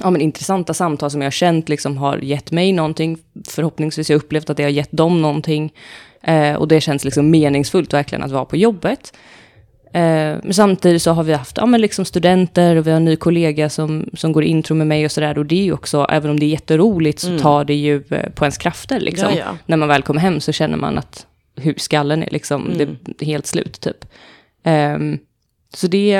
ja, 0.00 0.10
men 0.10 0.20
intressanta 0.20 0.74
samtal 0.74 1.10
som 1.10 1.20
jag 1.20 1.26
har 1.26 1.30
känt 1.30 1.68
liksom 1.68 1.96
har 1.96 2.18
gett 2.18 2.50
mig 2.50 2.72
någonting. 2.72 3.18
Förhoppningsvis 3.48 4.08
har 4.08 4.14
jag 4.14 4.22
upplevt 4.22 4.50
att 4.50 4.56
det 4.56 4.62
har 4.62 4.70
gett 4.70 4.92
dem 4.92 5.22
någonting. 5.22 5.72
Eh, 6.22 6.54
och 6.54 6.68
det 6.68 6.80
känns 6.80 7.04
liksom 7.04 7.30
meningsfullt 7.30 7.92
verkligen 7.94 8.22
att 8.24 8.30
vara 8.30 8.44
på 8.44 8.56
jobbet. 8.56 9.12
Eh, 9.94 10.00
men 10.42 10.54
samtidigt 10.54 11.02
så 11.02 11.10
har 11.12 11.22
vi 11.22 11.32
haft 11.32 11.56
ja, 11.56 11.66
men 11.66 11.80
liksom 11.80 12.04
studenter 12.04 12.76
och 12.76 12.86
vi 12.86 12.90
har 12.90 12.96
en 12.96 13.04
ny 13.04 13.16
kollega 13.16 13.70
som, 13.70 14.10
som 14.14 14.32
går 14.32 14.44
intro 14.44 14.74
med 14.74 14.86
mig 14.86 15.04
och 15.04 15.12
sådär. 15.12 15.38
Och 15.38 15.46
det 15.46 15.54
är 15.60 15.64
ju 15.64 15.72
också, 15.72 16.06
även 16.10 16.30
om 16.30 16.40
det 16.40 16.46
är 16.46 16.50
jätteroligt, 16.50 17.18
så 17.20 17.38
tar 17.38 17.64
det 17.64 17.74
ju 17.74 18.02
eh, 18.10 18.30
på 18.30 18.44
ens 18.44 18.58
krafter. 18.58 19.00
Liksom. 19.00 19.26
Mm. 19.28 19.38
Ja, 19.38 19.44
ja. 19.50 19.56
När 19.66 19.76
man 19.76 19.88
väl 19.88 20.02
kommer 20.02 20.20
hem 20.20 20.40
så 20.40 20.52
känner 20.52 20.76
man 20.76 20.98
att 20.98 21.26
hur 21.56 21.74
skallen 21.76 22.22
är 22.22 22.30
liksom, 22.30 22.66
Mm. 22.66 22.96
det 23.02 23.22
är 23.22 23.26
helt 23.26 23.46
slut 23.46 23.80
typ. 23.80 24.04
Ehm, 24.64 25.18
så 25.74 25.86
det 25.86 26.14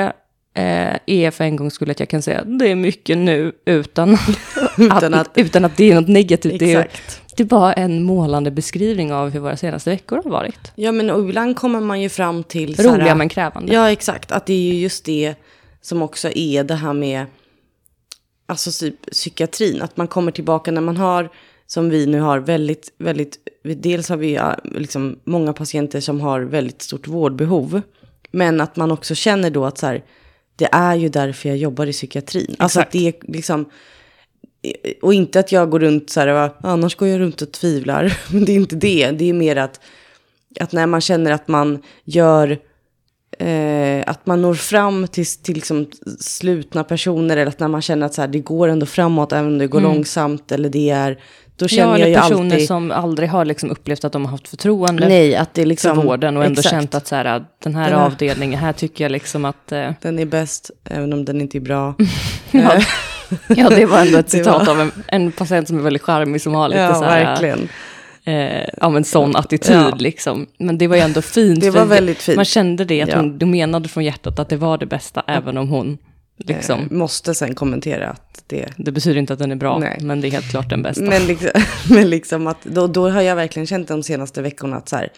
eh, 0.53 0.95
är 1.05 1.31
för 1.31 1.43
en 1.43 1.55
gångs 1.55 1.73
skull 1.73 1.91
att 1.91 1.99
jag 1.99 2.09
kan 2.09 2.21
säga 2.21 2.39
att 2.39 2.59
det 2.59 2.67
är 2.71 2.75
mycket 2.75 3.17
nu 3.17 3.51
utan, 3.65 4.17
Utan 4.77 5.13
att, 5.13 5.27
att- 5.27 5.37
utan 5.37 5.65
att 5.65 5.77
det 5.77 5.91
är 5.91 5.95
något 5.95 6.07
negativt. 6.07 6.61
Exakt. 6.61 7.21
Det 7.39 7.51
var 7.51 7.73
en 7.77 8.03
målande 8.03 8.51
beskrivning 8.51 9.13
av 9.13 9.29
hur 9.29 9.39
våra 9.39 9.57
senaste 9.57 9.89
veckor 9.89 10.21
har 10.23 10.31
varit. 10.31 10.71
Ja, 10.75 10.91
men 10.91 11.09
och 11.09 11.19
ibland 11.29 11.55
kommer 11.55 11.79
man 11.79 12.01
ju 12.01 12.09
fram 12.09 12.43
till... 12.43 12.75
Roliga 12.75 13.15
men 13.15 13.29
krävande. 13.29 13.73
Ja, 13.73 13.91
exakt. 13.91 14.31
Att 14.31 14.45
det 14.45 14.53
är 14.53 14.73
ju 14.73 14.73
just 14.73 15.05
det 15.05 15.35
som 15.81 16.01
också 16.01 16.29
är 16.35 16.63
det 16.63 16.75
här 16.75 16.93
med 16.93 17.25
alltså 18.45 18.71
typ 18.71 19.11
psykiatrin. 19.11 19.81
Att 19.81 19.97
man 19.97 20.07
kommer 20.07 20.31
tillbaka 20.31 20.71
när 20.71 20.81
man 20.81 20.97
har, 20.97 21.29
som 21.67 21.89
vi 21.89 22.05
nu 22.05 22.19
har, 22.19 22.39
väldigt, 22.39 22.93
väldigt... 22.97 23.37
Dels 23.63 24.09
har 24.09 24.17
vi 24.17 24.39
liksom 24.63 25.19
många 25.23 25.53
patienter 25.53 25.99
som 25.99 26.21
har 26.21 26.41
väldigt 26.41 26.81
stort 26.81 27.07
vårdbehov. 27.07 27.81
Men 28.31 28.61
att 28.61 28.75
man 28.75 28.91
också 28.91 29.15
känner 29.15 29.49
då 29.49 29.65
att 29.65 29.77
så 29.77 29.85
här, 29.85 30.03
det 30.55 30.69
är 30.71 30.95
ju 30.95 31.09
därför 31.09 31.49
jag 31.49 31.57
jobbar 31.57 31.85
i 31.85 31.93
psykiatrin. 31.93 32.55
Alltså 32.59 32.79
att 32.79 32.95
Exakt. 32.95 33.21
det 33.23 33.27
är 33.27 33.33
liksom... 33.33 33.65
Och 35.01 35.13
inte 35.13 35.39
att 35.39 35.51
jag 35.51 35.69
går 35.69 35.79
runt 35.79 36.09
så 36.09 36.19
här, 36.19 36.51
annars 36.61 36.95
går 36.95 37.07
jag 37.07 37.19
runt 37.19 37.41
och 37.41 37.51
tvivlar. 37.51 38.17
Men 38.33 38.45
det 38.45 38.51
är 38.51 38.55
inte 38.55 38.75
det. 38.75 39.11
Det 39.11 39.29
är 39.29 39.33
mer 39.33 39.55
att, 39.55 39.79
att 40.59 40.71
när 40.71 40.85
man 40.87 41.01
känner 41.01 41.31
att 41.31 41.47
man 41.47 41.81
gör 42.03 42.57
eh, 43.39 44.03
att 44.07 44.25
man 44.25 44.41
når 44.41 44.53
fram 44.53 45.07
till, 45.07 45.25
till 45.25 45.55
liksom 45.55 45.87
slutna 46.19 46.83
personer 46.83 47.37
eller 47.37 47.51
att 47.51 47.59
när 47.59 47.67
man 47.67 47.81
känner 47.81 48.05
att 48.05 48.13
så 48.13 48.21
här, 48.21 48.27
det 48.27 48.39
går 48.39 48.67
ändå 48.67 48.85
framåt 48.85 49.31
även 49.33 49.45
om 49.45 49.57
det 49.57 49.67
går 49.67 49.81
långsamt 49.81 50.51
eller 50.51 50.69
det 50.69 50.89
är, 50.89 51.19
då 51.55 51.67
känner 51.67 51.95
Mm. 51.95 51.99
Ja, 52.01 52.07
jag 52.07 52.09
ju 52.09 52.15
personer 52.29 52.53
alltid, 52.53 52.67
som 52.67 52.91
aldrig 52.91 53.29
har 53.29 53.45
liksom 53.45 53.69
upplevt 53.71 54.03
att 54.05 54.11
de 54.11 54.25
har 54.25 54.31
haft 54.31 54.47
förtroende 54.47 55.07
nej, 55.07 55.35
att 55.35 55.53
det 55.53 55.61
är 55.61 55.63
för 55.63 55.69
liksom, 55.69 55.97
vården 55.97 56.37
och 56.37 56.45
ändå 56.45 56.59
exakt. 56.59 56.75
känt 56.75 56.95
att 56.95 57.07
så 57.07 57.15
här, 57.15 57.23
den 57.23 57.75
här 57.75 57.89
Den 57.89 57.99
här- 57.99 58.05
avdelningen, 58.05 58.59
här 58.59 58.73
tycker 58.73 59.03
jag 59.03 59.11
liksom 59.11 59.45
att... 59.45 59.71
Eh, 59.71 59.91
Den 60.01 60.19
är 60.19 60.25
bäst, 60.25 60.71
även 60.83 61.13
om 61.13 61.25
den 61.25 61.41
inte 61.41 61.57
är 61.57 61.59
bra. 61.59 61.95
ja, 62.51 62.81
ja, 63.47 63.69
det 63.69 63.85
var 63.85 63.99
ändå 63.99 64.17
ett 64.17 64.29
citat 64.37 64.67
var- 64.67 64.73
av 64.73 64.81
en, 64.81 64.91
en 65.07 65.31
patient 65.31 65.67
som 65.67 65.77
är 65.79 65.81
väldigt 65.81 66.01
charmig, 66.01 66.41
som 66.41 66.53
har 66.53 66.69
lite 66.69 66.81
ja, 66.81 66.95
så 66.95 67.03
här... 67.03 67.23
verkligen. 67.25 67.69
Eh, 68.23 68.69
ja, 68.81 68.89
men 68.89 69.03
sån 69.03 69.35
attityd 69.35 69.75
Ja. 69.75 69.95
liksom. 69.99 70.47
Men 70.57 70.77
det 70.77 70.87
var 70.87 70.95
ju 70.95 71.01
ändå 71.01 71.21
fint. 71.21 71.61
Det 71.61 71.69
var 71.69 71.85
väldigt 71.85 72.17
fint. 72.21 72.35
Man 72.35 72.45
kände 72.45 72.85
det, 72.85 73.01
att 73.01 73.09
Ja. 73.09 73.15
hon, 73.15 73.37
du 73.37 73.45
menade 73.45 73.89
från 73.89 74.03
hjärtat 74.03 74.39
att 74.39 74.49
det 74.49 74.57
var 74.57 74.77
det 74.77 74.85
bästa, 74.85 75.23
även 75.27 75.57
om 75.57 75.69
hon 75.69 75.97
liksom... 76.37 76.79
Eh, 76.79 76.91
måste 76.91 77.35
sen 77.35 77.55
kommentera 77.55 78.07
att 78.09 78.43
det... 78.47 78.65
Det 78.77 78.91
betyder 78.91 79.19
inte 79.19 79.33
att 79.33 79.39
den 79.39 79.51
är 79.51 79.55
bra, 79.55 79.77
Nej. 79.77 79.97
men 80.01 80.21
det 80.21 80.27
är 80.27 80.31
helt 80.31 80.49
klart 80.51 80.69
den 80.69 80.81
bästa. 80.81 81.03
Men 81.03 81.25
liksom, 81.27 81.49
men 81.89 82.09
liksom 82.09 82.47
att 82.47 82.63
då, 82.63 82.87
då 82.87 83.09
har 83.09 83.21
jag 83.21 83.35
verkligen 83.35 83.67
känt 83.67 83.87
de 83.87 84.03
senaste 84.03 84.41
veckorna 84.41 84.77
att 84.77 84.89
så 84.89 84.95
här, 84.95 85.09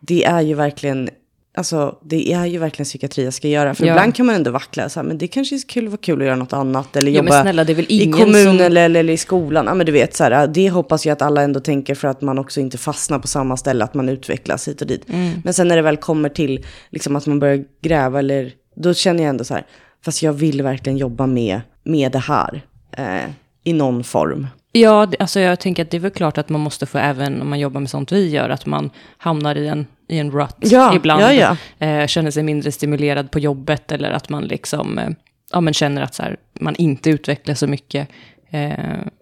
det 0.00 0.24
är 0.24 0.40
ju 0.40 0.54
verkligen, 0.54 1.10
alltså 1.58 1.98
det 2.02 2.32
är 2.32 2.46
ju 2.46 2.58
verkligen 2.58 2.84
psykiatri 2.84 3.24
jag 3.24 3.34
ska 3.34 3.48
göra. 3.48 3.74
För 3.74 3.86
Ja. 3.86 3.92
ibland 3.92 4.14
kan 4.14 4.26
man 4.26 4.34
ändå 4.34 4.50
vackla, 4.50 4.88
så 4.88 5.00
här, 5.00 5.06
men 5.06 5.18
det 5.18 5.28
kanske 5.28 5.54
är 5.56 5.68
kul, 5.68 5.88
var 5.88 5.96
kul 5.96 6.20
att 6.20 6.26
göra 6.26 6.36
något 6.36 6.52
annat. 6.52 6.96
Eller 6.96 7.10
Ja, 7.10 7.16
jobba 7.16 7.28
men 7.32 7.42
snälla, 7.42 7.82
i 7.88 8.12
kommunen 8.12 8.44
som- 8.58 8.60
eller, 8.66 8.84
eller 8.90 9.12
i 9.12 9.16
skolan. 9.16 9.64
Ja, 9.66 9.74
men 9.74 9.86
du 9.86 9.92
vet, 9.92 10.14
så 10.16 10.24
här, 10.24 10.46
det 10.46 10.70
hoppas 10.70 11.06
jag 11.06 11.12
att 11.12 11.22
alla 11.22 11.42
ändå 11.42 11.60
tänker 11.60 11.94
för 11.94 12.08
att 12.08 12.20
man 12.22 12.38
också 12.38 12.60
inte 12.60 12.78
fastnar 12.78 13.18
på 13.18 13.26
samma 13.26 13.56
ställe, 13.56 13.84
att 13.84 13.94
man 13.94 14.08
utvecklas 14.08 14.68
hit 14.68 14.80
och 14.80 14.86
dit. 14.86 15.08
Mm. 15.08 15.40
Men 15.44 15.54
sen 15.54 15.68
när 15.68 15.76
det 15.76 15.82
väl 15.82 15.96
kommer 15.96 16.28
till 16.28 16.64
liksom, 16.90 17.16
att 17.16 17.26
man 17.26 17.38
börjar 17.38 17.64
gräva, 17.82 18.18
eller, 18.18 18.52
då 18.76 18.94
känner 18.94 19.22
jag 19.22 19.30
ändå 19.30 19.44
så 19.44 19.54
här, 19.54 19.66
fast 20.04 20.22
jag 20.22 20.32
vill 20.32 20.62
verkligen 20.62 20.96
jobba 20.98 21.26
med, 21.26 21.60
med 21.84 22.12
det 22.12 22.18
här 22.18 22.62
eh, 22.96 23.30
i 23.64 23.72
någon 23.72 24.04
form. 24.04 24.46
Ja, 24.72 25.08
alltså 25.18 25.40
jag 25.40 25.60
tänker 25.60 25.82
att 25.82 25.90
det 25.90 25.96
är 25.96 26.00
väl 26.00 26.10
klart 26.10 26.38
att 26.38 26.48
man 26.48 26.60
måste 26.60 26.86
få, 26.86 26.98
även 26.98 27.42
om 27.42 27.48
man 27.48 27.58
jobbar 27.60 27.80
med 27.80 27.90
sånt 27.90 28.12
vi 28.12 28.28
gör, 28.30 28.48
att 28.50 28.66
man 28.66 28.90
hamnar 29.18 29.54
i 29.56 29.68
en, 29.68 29.86
i 30.08 30.18
en 30.18 30.30
rut 30.30 30.54
Ja, 30.58 30.94
ibland. 30.94 31.22
ja, 31.22 31.32
ja. 31.32 31.86
Eh, 31.86 32.06
känner 32.06 32.30
sig 32.30 32.42
mindre 32.42 32.72
stimulerad 32.72 33.30
på 33.30 33.38
jobbet 33.38 33.92
eller 33.92 34.10
att 34.10 34.28
man 34.28 34.44
liksom, 34.44 34.98
eh, 34.98 35.08
ja 35.52 35.60
men 35.60 35.74
känner 35.74 36.02
att 36.02 36.14
så 36.14 36.22
här, 36.22 36.36
man 36.60 36.74
inte 36.76 37.10
utvecklas 37.10 37.58
så 37.58 37.66
mycket. 37.66 38.08
Eh, 38.50 38.72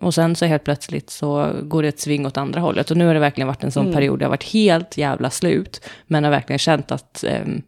och 0.00 0.14
sen 0.14 0.36
så 0.36 0.44
helt 0.46 0.64
plötsligt 0.64 1.10
så 1.10 1.52
går 1.62 1.82
det 1.82 1.88
ett 1.88 2.00
sving 2.00 2.26
åt 2.26 2.36
andra 2.36 2.60
hållet. 2.60 2.90
Och 2.90 2.96
nu 2.96 3.06
har 3.06 3.14
det 3.14 3.20
verkligen 3.20 3.48
varit 3.48 3.64
en 3.64 3.72
sån 3.72 3.82
Mm. 3.86 3.94
period, 3.94 4.18
det 4.18 4.24
har 4.24 4.30
varit 4.30 4.52
helt 4.52 4.98
jävla 4.98 5.30
slut. 5.30 5.80
Men 6.06 6.24
har 6.24 6.30
verkligen 6.30 6.58
känt 6.58 6.92
att, 6.92 7.24
ehm, 7.24 7.62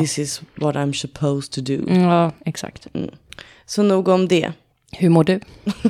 This 0.00 0.18
is 0.18 0.42
what 0.54 0.76
I'm 0.76 0.92
supposed 0.92 1.52
to 1.52 1.60
do. 1.60 1.90
mm, 1.90 2.02
ja, 2.02 2.30
exakt. 2.44 2.86
Så 3.66 3.82
nog 3.82 4.08
om 4.08 4.28
det. 4.28 4.52
Hur 4.92 5.08
mår 5.08 5.24
du? 5.24 5.40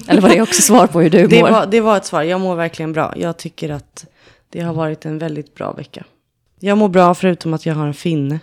Eller 0.08 0.20
var 0.22 0.28
det 0.28 0.42
också 0.42 0.62
svar 0.62 0.86
på 0.86 1.00
hur 1.00 1.10
du 1.10 1.26
Det 1.28 1.40
mår? 1.40 1.50
var, 1.50 1.66
det 1.66 1.80
var 1.80 1.96
ett 1.96 2.06
svar. 2.06 2.22
Jag 2.22 2.40
mår 2.40 2.56
verkligen 2.56 2.92
bra. 2.92 3.12
Jag 3.16 3.36
tycker 3.36 3.70
att 3.70 4.06
det 4.50 4.60
har 4.60 4.74
varit 4.74 5.04
en 5.04 5.18
väldigt 5.18 5.54
bra 5.54 5.72
vecka. 5.72 6.04
Jag 6.60 6.78
mår 6.78 6.88
bra 6.88 7.14
förutom 7.14 7.54
att 7.54 7.66
jag 7.66 7.74
har 7.74 7.86
en 7.86 7.94
finne. 7.94 8.40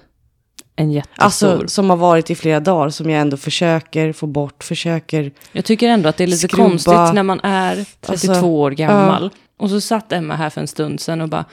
En 0.75 0.91
jättestor. 0.91 1.23
Alltså 1.23 1.67
som 1.67 1.89
har 1.89 1.97
varit 1.97 2.29
i 2.29 2.35
flera 2.35 2.59
dagar 2.59 2.89
som 2.89 3.09
jag 3.09 3.21
ändå 3.21 3.37
försöker 3.37 4.13
få 4.13 4.27
bort. 4.27 4.63
Försöker. 4.63 5.31
Jag 5.51 5.65
tycker 5.65 5.87
ändå 5.89 6.09
att 6.09 6.17
det 6.17 6.23
är 6.23 6.27
lite 6.27 6.47
Skrubba. 6.47 6.69
konstigt 6.69 6.93
när 7.13 7.23
man 7.23 7.39
är 7.43 7.75
32 8.01 8.31
Alltså, 8.31 8.45
år 8.45 8.71
gammal. 8.71 9.29
Och 9.57 9.69
så 9.69 9.81
satt 9.81 10.11
Emma 10.11 10.35
här 10.35 10.49
för 10.49 10.61
en 10.61 10.67
stund 10.67 10.99
sedan 10.99 11.21
och 11.21 11.29
bara, 11.29 11.45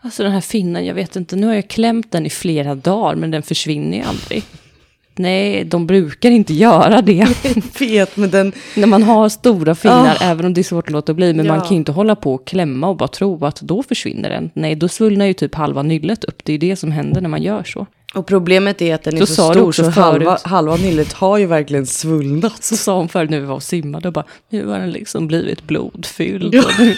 alltså 0.00 0.22
den 0.22 0.32
här 0.32 0.40
finnen, 0.40 0.86
jag 0.86 0.94
vet 0.94 1.16
inte, 1.16 1.36
nu 1.36 1.46
har 1.46 1.54
jag 1.54 1.68
klämt 1.68 2.12
den 2.12 2.26
i 2.26 2.30
flera 2.30 2.74
dagar, 2.74 3.14
men 3.14 3.30
den 3.30 3.42
försvinner 3.42 3.98
ju 3.98 4.04
aldrig. 4.04 4.44
Nej, 5.18 5.64
de 5.64 5.86
brukar 5.86 6.30
inte 6.30 6.54
göra 6.54 7.02
det. 7.02 7.26
Vet 7.80 8.16
men 8.16 8.30
den. 8.30 8.52
när 8.76 8.86
man 8.86 9.02
har 9.02 9.28
stora 9.28 9.74
finnar, 9.74 10.16
Ah. 10.20 10.24
även 10.24 10.46
om 10.46 10.54
det 10.54 10.60
är 10.60 10.62
svårt 10.62 10.86
att 10.86 10.92
låta 10.92 11.14
bli, 11.14 11.34
men 11.34 11.46
man 11.46 11.56
Ja. 11.56 11.62
kan 11.62 11.70
ju 11.70 11.76
inte 11.76 11.92
hålla 11.92 12.16
på 12.16 12.34
och 12.34 12.46
klämma 12.46 12.88
och 12.88 12.96
bara 12.96 13.08
tro 13.08 13.44
att 13.44 13.60
då 13.60 13.82
försvinner 13.82 14.30
den. 14.30 14.50
Nej, 14.54 14.74
då 14.74 14.88
svullnar 14.88 15.26
ju 15.26 15.32
typ 15.32 15.54
halva 15.54 15.82
nyllet 15.82 16.24
upp. 16.24 16.44
Det 16.44 16.52
är 16.52 16.54
ju 16.54 16.58
det 16.70 16.76
som 16.76 16.92
händer 16.92 17.20
när 17.20 17.28
man 17.28 17.42
gör 17.42 17.64
så. 17.64 17.86
Och 18.14 18.26
problemet 18.26 18.82
är 18.82 18.94
att 18.94 19.02
den 19.02 19.14
är 19.16 19.20
Så 19.20 19.26
så, 19.26 19.52
stor 19.52 19.72
så 19.72 19.90
halva, 19.90 20.38
halva 20.44 20.76
nyllet 20.76 21.12
har 21.12 21.38
ju 21.38 21.46
verkligen 21.46 21.86
svullnat. 21.86 22.64
Så 22.64 22.76
sa 22.76 22.96
hon 22.98 23.08
förut 23.08 23.30
när 23.30 23.40
vi 23.40 23.46
var 23.46 23.54
och 23.54 23.62
simmade 23.62 24.08
och 24.08 24.14
bara, 24.14 24.24
nu 24.50 24.66
har 24.66 24.78
den 24.78 24.90
liksom 24.90 25.26
blivit 25.26 25.62
blodfylld. 25.66 26.54
Ja. 26.54 26.62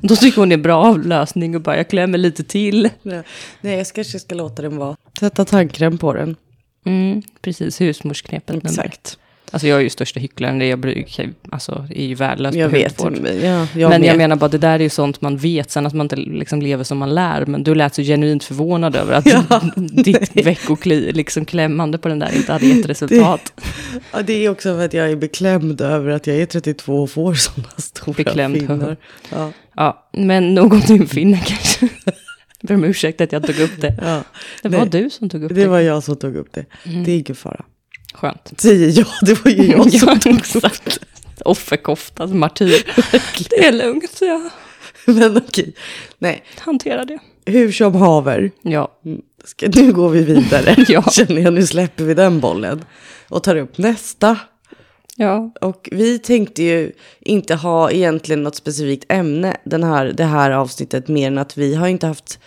Då 0.00 0.16
tycker 0.16 0.40
hon 0.40 0.48
det 0.48 0.54
är 0.54 0.56
bra 0.58 0.76
avlösning 0.84 1.54
och 1.56 1.60
bara, 1.62 1.76
jag 1.76 1.88
klämmer 1.88 2.18
lite 2.18 2.44
till. 2.44 2.88
Nej 3.60 3.76
jag 3.78 3.86
kanske 3.94 4.18
ska 4.18 4.34
låta 4.34 4.62
den 4.62 4.76
vara. 4.76 4.96
Sätta 5.20 5.44
tandkräm 5.44 5.98
på 5.98 6.12
den. 6.12 6.36
Mm, 6.84 7.22
precis, 7.42 7.80
husmorsknepet. 7.80 8.64
Exakt. 8.64 9.18
Alltså 9.50 9.68
jag 9.68 9.78
är 9.78 9.82
ju 9.82 9.90
största 9.90 10.20
hycklaren, 10.20 10.58
det 10.58 10.66
jag 10.66 10.78
brukar, 10.78 11.30
alltså 11.50 11.86
är 11.90 12.04
ju 12.04 12.14
värdelös 12.14 12.54
Jag 12.54 12.70
på 12.70 12.76
vet. 12.76 13.00
Ja, 13.42 13.66
jag 13.74 13.90
men 13.90 14.00
med. 14.00 14.10
jag 14.10 14.16
menar 14.16 14.36
bara, 14.36 14.48
det 14.48 14.58
där 14.58 14.74
är 14.74 14.78
ju 14.82 14.88
sånt 14.88 15.20
man 15.20 15.36
vet, 15.36 15.70
sen 15.70 15.86
att 15.86 15.92
man 15.94 16.04
inte 16.04 16.16
liksom 16.16 16.62
lever 16.62 16.84
som 16.84 16.98
man 16.98 17.14
lär. 17.14 17.46
Men 17.46 17.62
du 17.64 17.74
lät 17.74 17.94
så 17.94 18.02
genuint 18.02 18.44
förvånad 18.44 18.96
över 18.96 19.12
att 19.12 19.26
Ja. 19.26 19.60
ditt 19.76 20.36
veckokli, 20.46 21.12
liksom 21.12 21.44
klämmande 21.44 21.98
på 21.98 22.08
den 22.08 22.18
där 22.18 22.36
inte 22.36 22.52
hade 22.52 22.66
gett 22.66 22.86
resultat. 22.86 23.52
Ja, 24.12 24.22
det 24.22 24.44
är 24.44 24.48
också 24.50 24.76
för 24.76 24.84
att 24.84 24.94
jag 24.94 25.10
är 25.10 25.16
beklämd 25.16 25.80
över 25.80 26.10
att 26.10 26.26
jag 26.26 26.36
är 26.36 26.46
32 26.46 27.02
och 27.02 27.10
får 27.10 27.34
sådana 27.34 27.68
stora 27.76 28.14
Beklämd, 28.16 28.56
finnar. 28.56 28.96
Ja, 29.30 29.50
Ja, 29.76 30.08
men 30.12 30.54
nog 30.54 30.72
om 30.72 31.06
finne 31.06 31.42
kanske. 31.46 31.88
Ber 32.68 32.74
om 32.74 32.84
ursäkt 32.84 33.20
att 33.20 33.32
jag 33.32 33.46
tog 33.46 33.58
upp 33.60 33.80
det. 33.80 33.94
ja. 34.02 34.22
Det 34.62 34.68
var 34.68 34.78
Nej, 34.78 34.88
du 34.88 35.10
som 35.10 35.28
tog 35.30 35.42
upp 35.42 35.48
det. 35.48 35.54
Det 35.54 35.66
var 35.68 35.80
jag 35.80 36.02
som 36.04 36.16
tog 36.16 36.36
upp 36.36 36.52
det. 36.52 36.64
Mm. 36.84 37.04
Det 37.04 37.12
är 37.12 37.16
ingen 37.18 37.34
fara. 37.34 37.64
Skönt. 38.14 38.52
Säger 38.60 38.98
jag, 38.98 39.06
det 39.22 39.44
var 39.44 39.50
ju 39.50 39.70
jag 39.70 39.92
som 40.00 40.08
Ja, 40.08 40.16
tog 40.20 40.32
upp 40.32 40.38
exakt. 40.40 40.98
Offerkofta, 41.44 42.26
martyr. 42.26 42.82
Det 43.50 43.64
är 43.66 43.72
lugnt, 43.72 44.20
det. 44.20 44.50
Men 45.12 45.36
okej. 45.36 45.72
Nej, 46.18 46.44
hanterar 46.58 47.04
det. 47.04 47.18
hur 47.46 47.72
som 47.72 47.94
haver. 47.94 48.50
Ja, 48.62 49.00
Mm, 49.04 49.20
Ska, 49.44 49.68
nu 49.74 49.92
går 49.92 50.08
vi 50.08 50.22
vidare. 50.22 50.76
Ja. 50.88 51.02
Känner 51.10 51.42
jag, 51.42 51.52
nu 51.52 51.66
släpper 51.66 52.04
vi 52.04 52.14
den 52.14 52.40
bollen. 52.40 52.84
Och 53.28 53.42
tar 53.42 53.56
upp 53.56 53.78
nästa. 53.78 54.38
ja. 55.16 55.52
Och 55.60 55.88
vi 55.92 56.18
tänkte 56.18 56.62
ju 56.62 56.92
inte 57.20 57.54
ha 57.54 57.90
egentligen 57.90 58.42
något 58.42 58.56
specifikt 58.56 59.04
ämne 59.12 59.56
den 59.64 59.84
här, 59.84 60.06
det 60.16 60.24
här 60.24 60.50
avsnittet 60.50 61.08
mer 61.08 61.26
än 61.26 61.38
att 61.38 61.56
vi 61.58 61.74
har 61.74 61.88
inte 61.88 62.06
haft, 62.06 62.38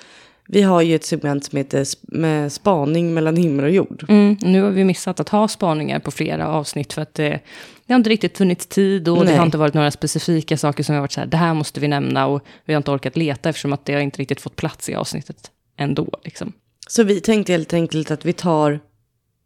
vi 0.48 0.62
har 0.62 0.82
ju 0.82 0.96
ett 0.96 1.04
segment 1.04 1.46
som 1.46 1.58
heter 1.58 1.86
med 2.02 2.52
spaning 2.52 3.14
mellan 3.14 3.36
himmel 3.36 3.66
och 3.66 3.72
jord. 3.72 4.06
Mm, 4.10 4.38
nu 4.42 4.62
har 4.62 4.70
vi 4.70 4.84
missat 4.84 5.20
att 5.20 5.30
ha 5.30 5.48
spaningar 5.48 6.00
på 6.00 6.12
flera 6.12 6.48
avsnitt 6.48 6.94
för 6.94 7.02
att 7.02 7.14
det, 7.14 7.40
det 7.86 7.94
har 7.94 7.98
inte 7.98 8.10
riktigt 8.10 8.38
funnits 8.38 8.66
tid 8.68 9.08
och 9.08 9.18
det 9.18 9.24
Nej. 9.26 9.36
har 9.38 9.46
inte 9.46 9.58
varit 9.58 9.74
några 9.74 9.92
specifika 9.92 10.58
saker 10.58 10.84
som 10.84 10.96
har 10.96 11.02
varit 11.02 11.12
så 11.12 11.20
här, 11.20 11.28
det 11.28 11.38
här 11.38 11.54
måste 11.54 11.80
vi 11.80 11.88
nämna 11.88 12.28
och 12.28 12.42
vi 12.66 12.74
har 12.74 12.78
inte 12.78 12.92
orkat 12.92 13.18
leta 13.18 13.50
eftersom 13.50 13.74
att 13.74 13.86
det 13.86 13.94
har 13.94 14.02
inte 14.02 14.20
riktigt 14.22 14.42
fått 14.42 14.56
plats 14.56 14.90
i 14.90 14.96
avsnittet 14.96 15.52
ändå. 15.78 16.20
Liksom. 16.24 16.54
Så 16.88 17.04
vi 17.04 17.22
tänkte 17.22 17.52
helt 17.52 17.74
enkelt 17.74 18.12
att 18.12 18.26
vi 18.26 18.34
tar 18.34 18.80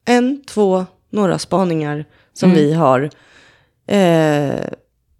en, 0.06 0.42
två, 0.48 0.86
några 1.10 1.40
spaningar 1.40 2.06
som 2.34 2.52
Mm. 2.52 2.64
vi 2.64 2.74
har. 2.74 3.10
Eh, 3.88 4.66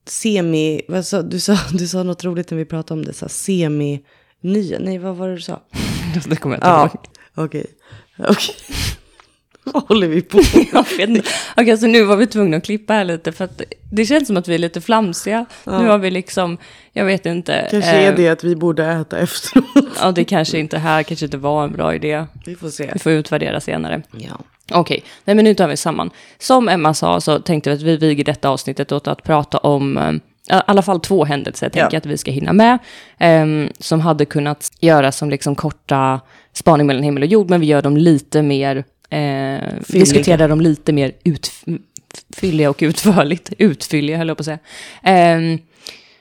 semi, 0.06 0.82
vad 0.88 1.06
sa, 1.06 1.22
du, 1.22 1.40
sa, 1.40 1.58
du 1.74 1.88
sa 1.88 2.04
något 2.04 2.24
roligt 2.24 2.52
när 2.52 2.58
vi 2.58 2.66
pratade 2.66 3.00
om 3.00 3.06
det, 3.06 3.14
så 3.14 3.26
här, 3.26 3.30
semi, 3.30 4.02
nya, 4.42 4.80
nej 4.80 4.98
vad 4.98 5.16
var 5.16 5.28
det 5.28 5.36
du 5.36 5.42
sa? 5.42 5.60
Det 6.28 6.36
kommer 6.36 6.56
jag 6.56 6.58
inte 6.60 6.68
Ja, 6.68 6.82
ihåg. 6.82 7.46
okej. 7.46 7.66
Okej. 8.18 8.56
Vad 9.64 9.84
håller 9.84 10.08
vi 10.08 10.22
på 10.22 10.40
Jag 10.74 10.86
vet 10.98 11.10
inte. 11.10 11.30
Okej, 11.58 11.78
så 11.78 11.88
nu 11.88 12.04
var 12.04 12.16
vi 12.16 12.28
tvungna 12.28 12.58
att 12.58 12.64
klippa 12.66 12.94
här 12.94 13.04
lite 13.04 13.32
för 13.32 13.46
att 13.46 13.62
det 13.92 14.06
känns 14.06 14.28
som 14.28 14.38
att 14.38 14.48
vi 14.48 14.54
är 14.56 14.60
lite 14.60 14.82
flamsiga. 14.82 15.46
Nu 15.66 15.72
har 15.88 15.98
vi 15.98 16.12
liksom, 16.12 16.58
jag 16.94 17.06
vet 17.06 17.26
inte. 17.26 17.68
Kanske 17.72 17.92
eh, 17.92 18.08
är 18.08 18.16
det 18.16 18.30
att 18.30 18.44
vi 18.44 18.56
borde 18.56 18.86
äta 18.86 19.18
efteråt. 19.18 19.66
Ja, 20.02 20.12
det 20.12 20.24
kanske 20.24 20.60
inte 20.60 20.78
här, 20.78 21.04
kanske 21.04 21.26
inte 21.26 21.38
var 21.38 21.64
en 21.64 21.72
bra 21.72 21.96
idé. 21.96 22.26
Vi 22.46 22.56
får 22.56 22.70
se. 22.70 22.90
Vi 22.94 23.00
får 23.00 23.12
utvärdera 23.12 23.60
senare. 23.62 24.02
Ja. 24.12 24.40
Okej, 24.74 25.04
nej 25.26 25.36
men 25.36 25.46
nu 25.46 25.54
tar 25.54 25.68
vi 25.68 25.78
samman. 25.78 26.10
Som 26.40 26.70
Emma 26.70 26.94
sa 26.94 27.22
så 27.22 27.40
tänkte 27.40 27.70
vi 27.70 27.76
att 27.76 27.82
vi 27.82 27.98
viger 27.98 28.24
detta 28.24 28.50
avsnittet 28.50 28.92
åt 28.92 29.08
att 29.08 29.24
prata 29.24 29.58
om 29.58 30.20
eh, 30.52 30.62
alla 30.68 30.82
fall 30.82 31.00
två 31.00 31.26
händelser 31.26 31.70
tänker 31.70 31.80
Ja. 31.80 31.90
jag 31.92 31.98
att 31.98 32.06
vi 32.06 32.18
ska 32.18 32.32
hinna 32.32 32.54
med. 32.54 32.78
ehm, 33.18 33.70
som 33.80 34.02
hade 34.02 34.26
kunnat 34.26 34.72
göras 34.80 35.18
som 35.18 35.30
liksom 35.30 35.56
korta 35.56 36.20
spaning 36.54 36.88
mellan 36.88 37.04
himmel 37.04 37.24
och 37.24 37.30
jord, 37.30 37.50
men 37.50 37.62
vi 37.62 37.68
gör 37.68 37.82
dem 37.82 37.98
lite 37.98 38.42
mer, 38.42 38.84
eh, 39.10 39.60
diskuterar 39.88 40.48
dem 40.50 40.62
lite 40.62 40.94
mer 40.94 41.12
utfylliga 41.24 42.70
och 42.70 42.78
utförligt. 42.82 43.54
Utfylliga 43.58 44.18
höll 44.18 44.28
jag 44.28 44.38
på 44.38 44.42
att 44.42 44.46
säga. 44.46 44.60
Ehm, 45.04 45.58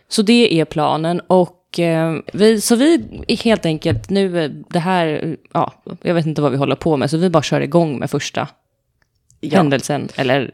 så 0.08 0.22
det 0.22 0.60
är 0.60 0.64
planen 0.64 1.20
och 1.26 1.78
eh, 1.78 2.16
vi, 2.32 2.60
så 2.60 2.76
vi 2.76 3.04
helt 3.44 3.66
enkelt 3.66 4.10
nu, 4.10 4.44
eh, 4.44 4.50
det 4.70 4.78
här, 4.78 5.36
ja, 5.52 5.72
jag 6.02 6.14
vet 6.14 6.26
inte 6.26 6.42
vad 6.42 6.50
vi 6.52 6.56
håller 6.58 6.76
på 6.76 6.96
med, 6.96 7.10
så 7.10 7.16
vi 7.16 7.30
bara 7.30 7.42
kör 7.42 7.60
igång 7.60 7.98
med 7.98 8.10
första 8.10 8.48
Ja. 9.40 9.56
händelsen, 9.56 10.08
eller 10.16 10.36
mm, 10.40 10.50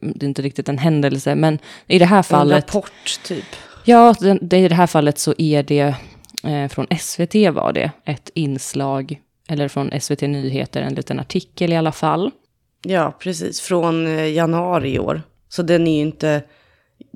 det 0.00 0.24
är 0.24 0.28
inte 0.28 0.42
riktigt 0.42 0.68
en 0.68 0.78
händelse, 0.78 1.34
men 1.34 1.58
i 1.86 1.98
det 1.98 2.04
här 2.04 2.16
En 2.18 2.24
fallet, 2.24 2.74
rapport 2.74 3.20
typ. 3.24 3.44
ja, 3.84 4.14
det, 4.20 4.38
det, 4.40 4.58
i 4.58 4.68
det 4.68 4.74
här 4.74 4.86
fallet 4.86 5.18
så 5.18 5.34
är 5.38 5.62
det 5.62 5.94
eh, 6.44 6.68
från 6.68 6.86
SVT 6.98 7.34
var 7.34 7.72
det, 7.72 7.90
ett 8.04 8.30
inslag, 8.34 9.20
eller 9.48 9.68
från 9.68 10.00
SVT 10.00 10.20
Nyheter, 10.20 10.82
en 10.82 10.94
liten 10.94 11.20
artikel 11.20 11.72
i 11.72 11.76
alla 11.76 11.92
fall. 11.92 12.30
Ja, 12.82 13.16
precis. 13.18 13.60
Från 13.60 14.06
eh, 14.06 14.32
januari 14.32 14.94
i 14.94 14.98
år. 14.98 15.22
Så 15.48 15.62
den 15.62 15.86
är 15.86 15.96
ju 15.96 16.02
inte 16.02 16.42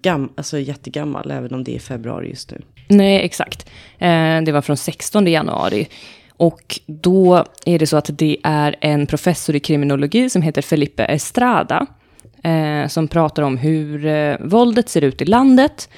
gam 0.02 0.32
alltså, 0.36 0.58
jättegammal, 0.58 1.30
även 1.30 1.54
om 1.54 1.64
det 1.64 1.74
är 1.74 1.78
februari 1.78 2.28
just 2.28 2.50
nu. 2.50 2.62
Nej, 2.88 3.24
exakt. 3.24 3.66
Eh, 3.98 4.42
det 4.42 4.52
var 4.52 4.62
från 4.62 4.76
16 4.76 5.26
januari. 5.26 5.88
Och 6.36 6.80
då 6.86 7.44
är 7.66 7.78
det 7.78 7.86
så 7.86 7.96
att 7.96 8.10
det 8.18 8.36
är 8.42 8.76
en 8.80 9.06
professor 9.06 9.56
i 9.56 9.60
kriminologi 9.60 10.30
som 10.30 10.42
heter 10.42 10.62
Felipe 10.62 11.04
Estrada. 11.04 11.86
Eh, 12.48 12.88
som 12.88 13.08
pratar 13.08 13.42
om 13.42 13.56
hur 13.56 14.06
eh, 14.06 14.36
våldet 14.40 14.88
ser 14.88 15.04
ut 15.04 15.22
i 15.22 15.24
landet. 15.24 15.88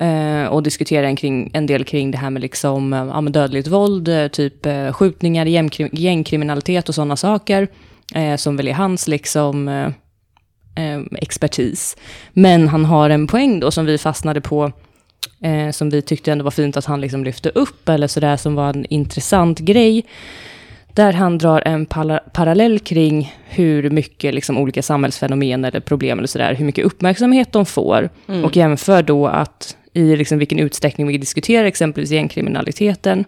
Eh, 0.00 0.44
och 0.44 0.62
diskuterar 0.62 1.06
en, 1.06 1.16
kring, 1.16 1.50
en 1.54 1.66
del 1.66 1.84
kring 1.84 2.10
det 2.10 2.18
här 2.18 2.30
med 2.30 2.42
liksom, 2.42 2.92
eh, 2.92 2.98
ja, 3.04 3.20
med 3.20 3.32
dödligt 3.32 3.68
våld, 3.68 4.08
eh, 4.08 4.28
typ 4.28 4.66
eh, 4.66 4.92
skjutningar, 4.92 5.46
gängkrim, 5.46 5.88
gängkriminalitet 5.92 6.88
och 6.88 6.94
sådana 6.94 7.16
saker. 7.16 7.68
Eh, 8.14 8.36
som 8.36 8.56
väl 8.56 8.68
är 8.68 8.72
hans 8.72 9.08
liksom, 9.08 9.68
eh, 9.68 9.86
eh, 10.84 11.00
expertis. 11.12 11.96
Men 12.32 12.68
han 12.68 12.84
har 12.84 13.10
en 13.10 13.26
poäng 13.26 13.60
då 13.60 13.70
som 13.70 13.86
vi 13.86 13.98
fastnade 13.98 14.40
på 14.40 14.72
eh, 15.42 15.70
som 15.70 15.90
vi 15.90 16.02
tyckte 16.02 16.32
ändå 16.32 16.44
var 16.44 16.50
fint 16.50 16.76
att 16.76 16.84
han 16.84 17.00
liksom 17.00 17.24
lyfte 17.24 17.50
upp, 17.50 17.88
eller 17.88 18.06
sådär 18.06 18.36
som 18.36 18.54
var 18.54 18.68
en 18.68 18.86
intressant 18.86 19.58
grej. 19.58 20.04
Där 20.96 21.12
han 21.12 21.38
drar 21.38 21.62
en 21.64 21.86
pala- 21.86 22.20
parallell 22.32 22.78
kring 22.78 23.34
hur 23.48 23.90
mycket 23.90 24.34
liksom, 24.34 24.58
olika 24.58 24.82
samhällsfenomen 24.82 25.64
eller 25.64 25.80
problem 25.80 26.18
eller 26.18 26.28
sådär, 26.28 26.54
hur 26.54 26.64
mycket 26.64 26.84
uppmärksamhet 26.84 27.52
de 27.52 27.66
får. 27.66 28.08
Och 28.44 28.56
jämför 28.56 29.02
då 29.02 29.26
att 29.26 29.76
i 29.92 30.16
liksom, 30.16 30.38
vilken 30.38 30.58
utsträckning 30.58 31.06
vi 31.06 31.18
diskuterar 31.18 31.64
exempelvis 31.64 32.10
gängkriminaliteten 32.10 33.24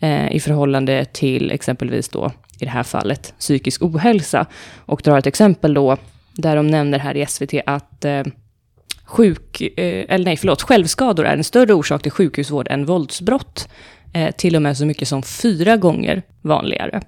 eh, 0.00 0.32
i 0.32 0.40
förhållande 0.40 1.04
till 1.04 1.50
exempelvis 1.50 2.08
då, 2.08 2.32
i 2.60 2.64
det 2.64 2.70
här 2.70 2.82
fallet, 2.82 3.34
psykisk 3.38 3.82
ohälsa. 3.82 4.46
Och 4.76 5.00
drar 5.04 5.18
ett 5.18 5.26
exempel 5.26 5.74
då, 5.74 5.96
där 6.32 6.56
de 6.56 6.66
nämner 6.66 6.98
här 6.98 7.16
i 7.16 7.26
SVT 7.26 7.54
att 7.66 8.04
eh, 8.04 8.22
sjuk, 9.04 9.60
eh, 9.60 10.04
eller 10.08 10.24
nej, 10.24 10.36
förlåt, 10.36 10.62
självskador 10.62 11.26
är 11.26 11.36
en 11.36 11.44
större 11.44 11.74
orsak 11.74 12.02
till 12.02 12.12
sjukhusvård 12.12 12.66
än 12.70 12.84
våldsbrott. 12.86 13.68
Eh, 14.12 14.30
till 14.30 14.56
och 14.56 14.62
med 14.62 14.76
så 14.76 14.86
mycket 14.86 15.08
som 15.08 15.22
fyra 15.22 15.76
gånger 15.76 16.22
vanligare. 16.42 17.02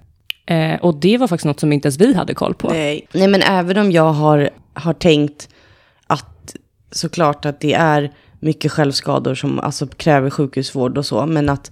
Eh, 0.45 0.75
och 0.75 0.95
det 0.95 1.17
var 1.17 1.27
faktiskt 1.27 1.45
något 1.45 1.59
som 1.59 1.73
inte 1.73 1.85
ens 1.85 2.01
vi 2.01 2.13
hade 2.13 2.33
koll 2.33 2.53
på. 2.53 2.69
Nej. 2.69 3.07
Nej, 3.13 3.27
men 3.27 3.41
även 3.41 3.77
om 3.77 3.91
jag 3.91 4.13
har, 4.13 4.49
har 4.73 4.93
tänkt 4.93 5.49
att 6.07 6.55
såklart 6.91 7.45
att 7.45 7.59
det 7.59 7.73
är 7.73 8.11
mycket 8.39 8.71
självskador 8.71 9.35
som 9.35 9.59
alltså 9.59 9.87
kräver 9.87 10.29
sjukhusvård 10.29 10.97
och 10.97 11.05
så. 11.05 11.25
Men 11.25 11.49
att, 11.49 11.71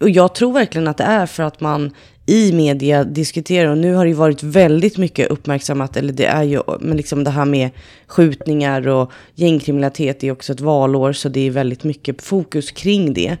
och 0.00 0.10
jag 0.10 0.34
tror 0.34 0.52
verkligen 0.52 0.88
att 0.88 0.96
det 0.96 1.04
är 1.04 1.26
för 1.26 1.42
att 1.42 1.60
man 1.60 1.90
i 2.26 2.52
media 2.52 3.04
diskuterar, 3.04 3.70
och 3.70 3.78
nu 3.78 3.94
har 3.94 4.04
det 4.04 4.08
ju 4.08 4.14
varit 4.14 4.42
väldigt 4.42 4.98
mycket 4.98 5.30
uppmärksammat, 5.30 5.96
eller 5.96 6.12
det 6.12 6.26
är 6.26 6.42
ju, 6.42 6.60
men 6.80 6.96
liksom 6.96 7.24
det 7.24 7.30
här 7.30 7.44
med 7.44 7.70
skjutningar 8.06 8.88
och 8.88 9.12
gängkriminalitet 9.34 10.24
är 10.24 10.32
också 10.32 10.52
ett 10.52 10.60
valår, 10.60 11.12
så 11.12 11.28
det 11.28 11.40
är 11.40 11.50
väldigt 11.50 11.84
mycket 11.84 12.22
fokus 12.22 12.70
kring 12.70 13.14
det. 13.14 13.36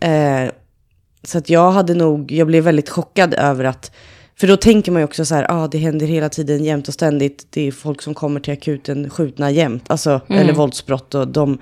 Eh, 0.00 0.50
så 1.28 1.38
att 1.38 1.50
jag 1.50 1.70
hade 1.70 1.94
nog, 1.94 2.32
jag 2.32 2.46
blev 2.46 2.64
väldigt 2.64 2.88
chockad 2.90 3.34
över 3.34 3.64
att, 3.64 3.90
för 4.40 4.46
då 4.46 4.56
tänker 4.56 4.92
man 4.92 5.00
ju 5.02 5.04
också 5.04 5.24
så 5.24 5.34
här, 5.34 5.46
ah, 5.48 5.68
det 5.68 5.78
händer 5.78 6.06
hela 6.06 6.28
tiden 6.28 6.64
jämt 6.64 6.88
och 6.88 6.94
ständigt. 6.94 7.46
Det 7.50 7.66
är 7.68 7.72
folk 7.72 8.02
som 8.02 8.14
kommer 8.14 8.40
till 8.40 8.52
akuten 8.52 9.10
skjutna 9.10 9.50
jämt, 9.50 9.84
alltså, 9.86 10.20
eller 10.28 10.52
våldsbrott 10.52 11.14
och 11.14 11.28
de, 11.28 11.58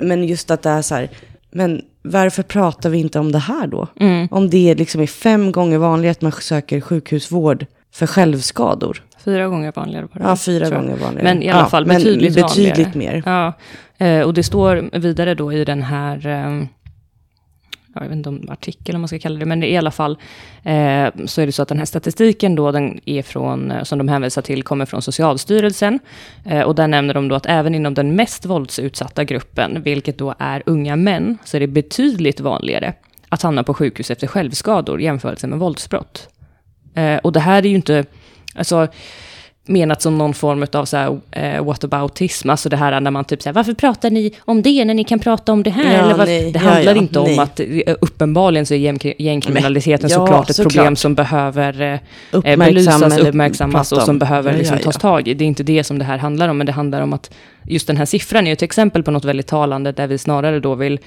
men 0.00 0.24
just 0.24 0.50
att 0.50 0.62
det 0.62 0.70
är 0.70 0.82
så 0.82 0.94
här, 0.94 1.10
men 1.50 1.82
varför 2.02 2.42
pratar 2.42 2.90
vi 2.90 2.98
inte 2.98 3.18
om 3.18 3.32
det 3.32 3.38
här 3.38 3.66
då? 3.66 3.88
Om 4.30 4.50
det 4.50 4.74
liksom 4.74 5.00
är 5.00 5.06
fem 5.06 5.52
gånger 5.52 5.78
vanligare 5.78 6.10
att 6.12 6.22
man 6.22 6.32
söker 6.32 6.80
sjukhusvård 6.80 7.66
för 7.92 8.06
självskador. 8.06 9.02
Fyra 9.24 9.46
gånger 9.48 9.72
vanligare 9.76 10.08
det. 10.12 10.20
Ja, 10.22 10.36
fyra 10.36 10.70
gånger 10.70 10.96
vanligare. 10.96 11.22
Men 11.34 11.42
i 11.42 11.50
alla 11.50 11.60
Ja, 11.60 11.66
fall 11.68 11.86
betydligt, 11.86 12.34
betydligt 12.34 12.86
vanligare. 12.86 13.22
mer. 13.22 13.22
Ja, 13.98 14.06
eh, 14.06 14.20
och 14.20 14.34
det 14.34 14.42
står 14.42 14.98
vidare 14.98 15.34
då 15.34 15.52
i 15.52 15.64
den 15.64 15.82
här, 15.82 16.26
eh, 16.26 16.66
jag 18.00 18.08
vet 18.08 18.16
inte 18.16 18.28
om 18.28 18.48
artikel 18.48 18.94
om 18.94 19.00
man 19.00 19.08
ska 19.08 19.18
kalla 19.18 19.38
det, 19.38 19.46
men 19.46 19.62
i 19.62 19.76
alla 19.76 19.90
fall 19.90 20.18
eh, 20.62 21.08
så 21.26 21.40
är 21.40 21.46
det 21.46 21.52
så 21.52 21.62
att 21.62 21.68
den 21.68 21.78
här 21.78 21.84
statistiken 21.84 22.54
då, 22.54 22.72
den 22.72 23.00
är 23.04 23.22
från, 23.22 23.70
eh, 23.70 23.82
som 23.82 23.98
de 23.98 24.08
hänvisar 24.08 24.42
till, 24.42 24.62
kommer 24.62 24.86
från 24.86 25.02
Socialstyrelsen. 25.02 25.98
Eh, 26.44 26.60
och 26.60 26.74
där 26.74 26.88
nämner 26.88 27.14
de 27.14 27.28
då 27.28 27.34
att 27.34 27.46
även 27.46 27.74
inom 27.74 27.94
den 27.94 28.16
mest 28.16 28.46
våldsutsatta 28.46 29.24
gruppen, 29.24 29.82
vilket 29.82 30.18
då 30.18 30.34
är 30.38 30.62
unga 30.66 30.96
män, 30.96 31.38
så 31.44 31.56
är 31.56 31.60
det 31.60 31.66
betydligt 31.66 32.40
vanligare 32.40 32.94
att 33.28 33.42
hamna 33.42 33.62
på 33.62 33.74
sjukhus 33.74 34.10
efter 34.10 34.26
självskador 34.26 35.00
jämfört 35.00 35.42
med 35.44 35.58
våldsbrott. 35.58 36.28
Eh, 36.94 37.16
och 37.16 37.32
det 37.32 37.40
här 37.40 37.58
är 37.58 37.68
ju 37.68 37.76
inte, 37.76 38.04
alltså, 38.54 38.88
menat 39.66 40.02
som 40.02 40.18
någon 40.18 40.34
form 40.34 40.66
av 40.72 40.84
så 40.84 40.96
här, 40.96 41.20
eh, 41.30 41.64
whataboutism, 41.64 42.50
alltså 42.50 42.68
det 42.68 42.76
här 42.76 43.00
när 43.00 43.10
man 43.10 43.24
typ 43.24 43.42
säger 43.42 43.54
varför 43.54 43.74
pratar 43.74 44.10
ni 44.10 44.32
om 44.40 44.62
det 44.62 44.84
när 44.84 44.94
ni 44.94 45.04
kan 45.04 45.18
prata 45.18 45.52
om 45.52 45.62
det 45.62 45.70
här? 45.70 45.84
Ja, 45.84 45.98
Eller 45.98 46.14
varför, 46.14 46.24
nej, 46.26 46.52
det 46.52 46.58
ja, 46.64 46.70
handlar 46.70 46.94
ja, 46.94 47.00
inte 47.02 47.18
om 47.18 47.26
nej. 47.26 47.38
att 47.38 47.60
eh, 47.60 47.94
uppenbarligen 48.00 48.66
så 48.66 48.74
är 48.74 48.78
gäng, 48.78 48.98
gängkriminaliteten 49.18 50.10
ja, 50.10 50.16
såklart 50.16 50.50
ett 50.50 50.56
såklart. 50.56 50.72
problem 50.72 50.96
som 50.96 51.14
behöver 51.14 51.80
eh, 51.80 51.92
eh, 51.92 51.98
Uppmärksam 52.30 52.58
belysas, 53.00 53.18
uppmärksammas 53.18 53.92
och 53.92 54.02
som 54.02 54.10
om. 54.10 54.18
behöver 54.18 54.52
Ja, 54.52 54.58
liksom 54.58 54.76
ja, 54.76 54.82
tas 54.82 54.94
ja. 54.94 55.00
tag 55.00 55.28
i. 55.28 55.34
Det 55.34 55.44
är 55.44 55.46
inte 55.46 55.62
det 55.62 55.84
som 55.84 55.98
det 55.98 56.04
här 56.04 56.18
handlar 56.18 56.48
om, 56.48 56.58
men 56.58 56.66
det 56.66 56.72
handlar 56.72 57.00
om 57.00 57.12
att 57.12 57.30
just 57.64 57.86
den 57.86 57.96
här 57.96 58.04
siffran 58.06 58.46
är 58.46 58.52
ett 58.52 58.62
exempel 58.62 59.02
på 59.02 59.10
något 59.10 59.24
väldigt 59.24 59.46
talande, 59.46 59.92
där 59.92 60.06
vi 60.06 60.18
snarare 60.18 60.60
då 60.60 60.74
vill 60.74 60.98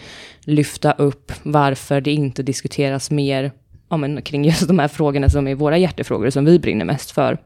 lyfta 0.45 0.91
upp 0.91 1.31
varför 1.43 2.01
det 2.01 2.11
inte 2.11 2.43
diskuteras 2.43 3.11
mer 3.11 3.51
ja, 3.89 3.97
men, 3.97 4.21
kring 4.21 4.45
just 4.45 4.67
de 4.67 4.79
här 4.79 4.87
frågorna 4.87 5.29
som 5.29 5.47
är 5.47 5.55
våra 5.55 5.77
hjärtefrågor, 5.77 6.29
som 6.29 6.45
vi 6.45 6.59
brinner 6.59 6.85
mest 6.85 7.11
för. 7.11 7.37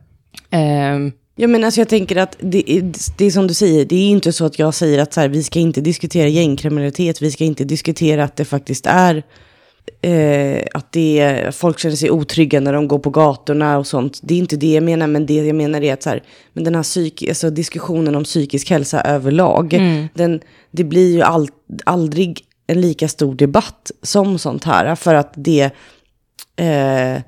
Ehm, 0.50 1.12
Ja, 1.36 1.48
men 1.48 1.64
alltså 1.64 1.82
jag 1.82 1.90
tänker 1.90 2.16
att 2.16 2.38
det 2.40 2.72
är, 2.72 2.92
det 3.18 3.26
är 3.26 3.32
som 3.32 3.48
du 3.48 3.54
säger, 3.54 3.86
det 3.86 3.96
är 3.96 4.10
inte 4.10 4.34
så 4.34 4.46
att 4.46 4.60
jag 4.60 4.74
säger 4.74 5.00
att 5.00 5.14
så 5.14 5.22
här, 5.22 5.30
vi 5.30 5.44
ska 5.44 5.60
inte 5.60 5.82
diskutera 5.82 6.28
gängkriminalitet, 6.28 7.22
vi 7.22 7.32
ska 7.32 7.44
inte 7.44 7.64
diskutera 7.64 8.24
att 8.24 8.36
det 8.36 8.46
faktiskt 8.46 8.86
är 8.86 9.24
eh, 10.02 10.64
att 10.74 10.92
det 10.92 11.20
är, 11.20 11.52
folk 11.52 11.80
känner 11.80 11.96
sig 11.96 12.12
otrygga 12.12 12.60
när 12.60 12.74
de 12.74 12.88
går 12.88 13.00
på 13.00 13.10
gatorna 13.10 13.78
och 13.78 13.88
sånt. 13.88 14.20
Det 14.24 14.34
är 14.34 14.38
inte 14.38 14.56
det 14.56 14.74
jag 14.74 14.84
menar, 14.84 15.08
men 15.08 15.26
det 15.26 15.34
jag 15.34 15.56
menar 15.56 15.82
är 15.82 15.94
att 15.94 16.04
så 16.04 16.10
här, 16.10 16.24
men 16.54 16.64
den 16.64 16.76
här 16.76 16.84
psyk, 16.84 17.24
alltså 17.28 17.50
diskussionen 17.50 18.16
om 18.16 18.24
psykisk 18.24 18.70
hälsa 18.70 19.02
överlag, 19.02 19.74
den, 20.14 20.42
det 20.72 20.84
blir 20.84 21.14
ju 21.14 21.22
all, 21.22 21.50
aldrig 21.86 22.42
en 22.68 22.82
lika 22.82 23.08
stor 23.08 23.36
debatt 23.36 23.92
som 24.02 24.40
sånt 24.40 24.64
här, 24.64 24.96
för 24.96 25.16
att 25.16 25.34
det 25.36 25.70
eh, 26.56 27.22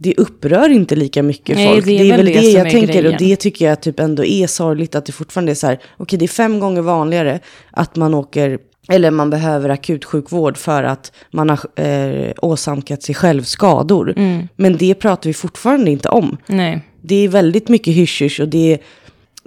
det 0.00 0.14
upprör 0.14 0.68
inte 0.68 0.96
lika 0.96 1.22
mycket 1.22 1.56
Nej, 1.56 1.68
folk. 1.74 1.84
det 1.86 1.92
är 1.92 1.98
Det 1.98 2.10
är, 2.10 2.16
väl 2.16 2.26
det 2.26 2.32
det, 2.32 2.50
jag 2.50 2.70
tänker 2.70 2.92
grejen. 2.92 3.12
och 3.12 3.18
det 3.18 3.36
tycker 3.36 3.68
jag 3.68 3.80
typ 3.80 4.00
ändå 4.00 4.24
är 4.24 4.46
sorgligt 4.46 4.94
att 4.94 5.06
det 5.06 5.12
fortfarande 5.12 5.52
är 5.52 5.54
så 5.54 5.66
här, 5.66 5.78
okej 5.96 6.18
det 6.18 6.24
är 6.24 6.28
fem 6.28 6.60
gånger 6.60 6.82
vanligare 6.82 7.40
att 7.70 7.96
man 7.96 8.14
åker, 8.14 8.58
eller 8.88 9.10
man 9.10 9.30
behöver 9.30 9.68
akutsjukvård 9.68 10.56
för 10.56 10.82
att 10.82 11.12
man 11.30 11.50
har 11.50 11.58
eh, 11.84 12.32
åsamkat 12.42 13.02
sig 13.02 13.14
själv 13.14 13.42
skador. 13.42 14.14
Mm. 14.16 14.48
Men 14.56 14.76
det 14.76 14.94
pratar 14.94 15.30
vi 15.30 15.34
fortfarande 15.34 15.90
inte 15.90 16.08
om. 16.08 16.36
nej. 16.46 16.80
Det 17.00 17.24
är 17.24 17.28
väldigt 17.28 17.68
mycket 17.68 17.94
hysch 17.94 18.40
och 18.40 18.48
det 18.48 18.78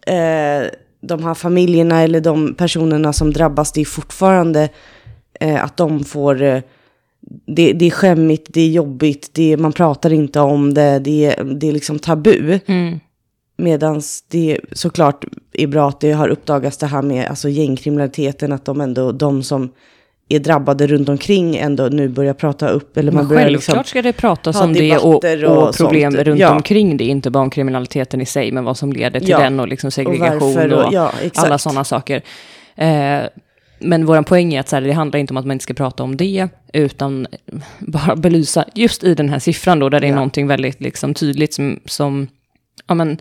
är 0.05 0.61
eh, 0.63 0.67
de 1.01 1.23
här 1.23 1.33
familjerna 1.33 2.01
eller 2.01 2.21
de 2.21 2.53
personerna 2.53 3.13
som 3.13 3.33
drabbas, 3.33 3.71
det 3.71 3.81
är 3.81 3.85
fortfarande 3.85 4.69
eh, 5.39 5.63
att 5.63 5.77
de 5.77 6.03
får, 6.03 6.41
eh, 6.41 6.61
det, 7.45 7.73
det 7.73 7.85
är 7.85 7.91
skämmigt, 7.91 8.47
det 8.49 8.61
är 8.61 8.67
jobbigt, 8.69 9.29
det, 9.33 9.57
man 9.57 9.73
pratar 9.73 10.13
inte 10.13 10.39
om 10.39 10.73
det, 10.73 10.99
det, 10.99 11.25
är- 11.25 11.43
det 11.43 11.67
är 11.67 11.71
liksom 11.71 11.99
tabu. 11.99 12.59
Mm. 12.65 12.99
Medan 13.57 14.01
det 14.31 14.59
såklart 14.71 15.25
är 15.53 15.67
bra 15.67 15.89
att 15.89 15.99
det 15.99 16.11
har 16.11 16.27
uppdagats 16.27 16.77
det 16.77 16.85
här 16.87 17.01
med 17.01 17.27
alltså 17.27 17.49
gängkriminaliteten, 17.49 18.51
att 18.51 18.65
de 18.65 18.81
ändå, 18.81 19.11
de 19.11 19.43
som 19.43 19.69
är 20.29 20.39
drabbade 20.39 20.87
runt 20.87 21.09
omkring 21.09 21.55
ändå 21.57 21.83
nu 21.91 22.07
börjar 22.09 22.33
prata 22.33 22.69
upp, 22.69 22.97
eller 22.97 23.11
man 23.11 23.23
Men 23.23 23.29
börjar 23.29 23.43
självklart 23.43 23.77
liksom... 23.77 23.83
ska 23.83 24.01
det 24.01 24.13
pratas 24.13 24.61
om 24.61 24.73
det 24.73 24.97
och, 24.97 25.23
och, 25.25 25.67
och 25.67 25.75
problem 25.75 26.11
sånt. 26.11 26.27
runt 26.27 26.39
Ja. 26.39 26.55
omkring 26.55 26.97
det. 26.97 27.03
Inte 27.03 27.29
bara 27.31 27.43
om 27.43 27.49
kriminaliteten 27.49 28.21
i 28.21 28.25
sig, 28.25 28.51
men 28.51 28.63
vad 28.63 28.77
som 28.77 28.93
leder 28.93 29.19
till 29.19 29.29
Ja. 29.29 29.39
den 29.39 29.59
och 29.59 29.67
liksom 29.67 29.91
segregation 29.91 30.71
och, 30.73 30.85
och- 30.85 30.93
ja, 30.93 31.11
alla 31.35 31.57
sådana 31.57 31.83
saker. 31.83 32.21
Eh, 32.75 33.19
men 33.81 34.05
vår 34.05 34.21
poäng 34.21 34.53
är 34.53 34.59
att 34.59 34.69
så 34.69 34.75
här, 34.75 34.83
det 34.83 34.91
handlar 34.91 35.19
inte 35.19 35.33
om 35.33 35.37
att 35.37 35.45
man 35.45 35.55
inte 35.55 35.63
ska 35.63 35.73
prata 35.73 36.03
om 36.03 36.17
det, 36.17 36.47
utan 36.73 37.27
bara 37.79 38.15
belysa 38.15 38.65
just 38.75 39.03
i 39.03 39.15
den 39.15 39.29
här 39.29 39.39
siffran 39.39 39.79
då, 39.79 39.89
där 39.89 39.99
det 39.99 40.07
är 40.07 40.09
Ja. 40.09 40.15
någonting 40.15 40.47
väldigt 40.47 40.81
liksom, 40.81 41.13
tydligt 41.13 41.53
som, 41.53 41.79
som 41.85 42.27
ja, 42.87 42.95
men, 42.95 43.17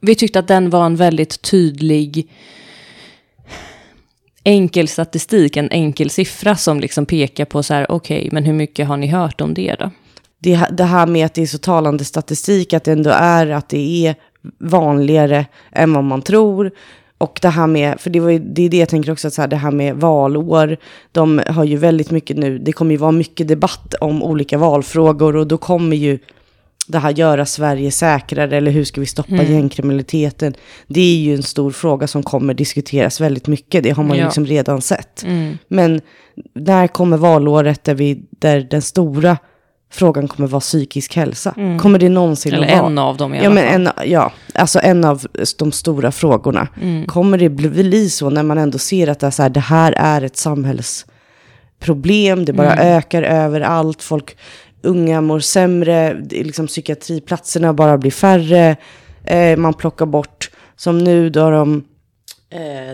vi 0.00 0.14
tyckte 0.14 0.38
att 0.38 0.48
den 0.48 0.70
var 0.70 0.86
en 0.86 0.96
väldigt 0.96 1.42
tydlig 1.42 2.28
enkel 4.44 4.88
statistik, 4.88 5.56
en 5.56 5.70
enkel 5.70 6.10
siffra 6.10 6.56
som 6.56 6.80
liksom 6.80 7.06
pekar 7.06 7.44
på 7.44 7.62
så 7.62 7.74
här, 7.74 7.90
okej, 7.90 8.28
men 8.32 8.44
hur 8.44 8.52
mycket 8.52 8.88
har 8.88 8.96
ni 8.96 9.06
hört 9.06 9.40
om 9.40 9.54
det 9.54 9.76
då? 9.78 9.90
det, 10.38 10.68
det 10.72 10.84
här 10.84 11.06
med 11.06 11.26
att 11.26 11.34
det 11.34 11.42
är 11.42 11.46
så 11.46 11.58
talande 11.58 12.04
statistik, 12.04 12.72
att 12.72 12.84
det 12.84 12.92
ändå 12.92 13.10
är 13.10 13.46
att 13.46 13.68
det 13.68 14.06
är 14.06 14.14
vanligare 14.58 15.46
än 15.72 15.92
vad 15.92 16.04
man 16.04 16.22
tror. 16.22 16.70
Och 17.18 17.38
det 17.42 17.48
här 17.48 17.66
med, 17.66 18.00
för 18.00 18.10
det, 18.10 18.20
var 18.20 18.30
ju, 18.30 18.38
det 18.38 18.62
är 18.62 18.68
det 18.70 18.76
jag 18.76 18.88
tänker 18.88 19.12
också, 19.12 19.28
att 19.28 19.34
så 19.34 19.40
här, 19.42 19.48
det 19.48 19.56
här 19.56 19.70
med 19.70 19.96
valår, 19.96 20.76
de 21.12 21.42
har 21.48 21.64
ju 21.64 21.76
väldigt 21.76 22.10
mycket 22.10 22.36
nu, 22.36 22.58
det 22.58 22.72
kommer 22.72 22.90
ju 22.90 22.96
vara 22.96 23.12
mycket 23.12 23.48
debatt 23.48 23.94
om 24.00 24.22
olika 24.22 24.58
valfrågor 24.58 25.36
och 25.36 25.46
då 25.46 25.58
kommer 25.58 25.96
ju 25.96 26.18
det 26.88 26.98
här 26.98 27.10
göra 27.10 27.46
Sverige 27.46 27.90
säkrare 27.90 28.56
eller 28.56 28.70
hur 28.70 28.84
ska 28.84 29.00
vi 29.00 29.06
stoppa 29.06 29.42
gängkriminaliteten? 29.42 30.54
Det 30.86 31.00
är 31.00 31.16
ju 31.16 31.34
en 31.34 31.42
stor 31.42 31.70
fråga 31.70 32.06
som 32.06 32.22
kommer 32.22 32.54
diskuteras 32.54 33.20
väldigt 33.20 33.46
mycket, 33.46 33.82
det 33.84 33.90
har 33.90 34.04
man 34.04 34.16
ju 34.16 34.22
Ja. 34.22 34.26
liksom 34.26 34.46
redan 34.46 34.80
sett. 34.82 35.24
Men 35.68 36.00
när 36.54 36.86
kommer 36.86 37.16
valåret 37.16 37.84
där, 37.84 37.94
vi, 37.94 38.22
där 38.30 38.60
den 38.70 38.82
stora 38.82 39.38
frågan 39.90 40.28
kommer 40.28 40.48
vara 40.48 40.60
psykisk 40.60 41.16
hälsa? 41.16 41.54
Kommer 41.80 41.98
det 41.98 42.08
någonsin 42.08 42.54
Eller 42.54 42.66
att 42.66 42.78
vara? 42.78 42.86
en 42.90 42.98
av 42.98 43.16
dem 43.16 43.34
i 43.34 43.38
Ja, 43.38 43.44
alla 43.46 43.54
men 43.54 43.84
fall. 43.86 43.94
en, 44.04 44.10
ja, 44.10 44.32
alltså 44.54 44.80
en 44.82 45.04
av 45.04 45.26
de 45.58 45.72
stora 45.72 46.12
frågorna. 46.12 46.68
Mm. 46.82 47.06
Kommer 47.06 47.38
det 47.38 47.48
bli- 47.48 48.10
så 48.10 48.30
när 48.30 48.42
man 48.42 48.58
ändå 48.58 48.78
ser 48.78 49.08
att 49.08 49.20
det, 49.20 49.26
är 49.26 49.30
så 49.30 49.42
här, 49.42 49.50
det 49.50 49.60
här 49.60 49.92
är 49.92 50.22
ett 50.22 50.36
samhällsproblem, 50.36 52.44
det 52.44 52.52
bara 52.52 52.72
Mm. 52.74 52.98
ökar 52.98 53.22
överallt, 53.22 54.02
folk, 54.02 54.36
unga 54.82 55.20
mår 55.20 55.40
sämre, 55.40 56.16
liksom 56.30 56.66
psykiatriplatserna 56.66 57.72
bara 57.72 57.98
blir 57.98 58.10
färre, 58.10 58.76
eh, 59.24 59.56
man 59.56 59.74
plockar 59.74 60.06
bort, 60.06 60.50
som 60.76 60.98
nu 60.98 61.30
då 61.30 61.50
de, 61.50 61.76
eh, 61.76 61.82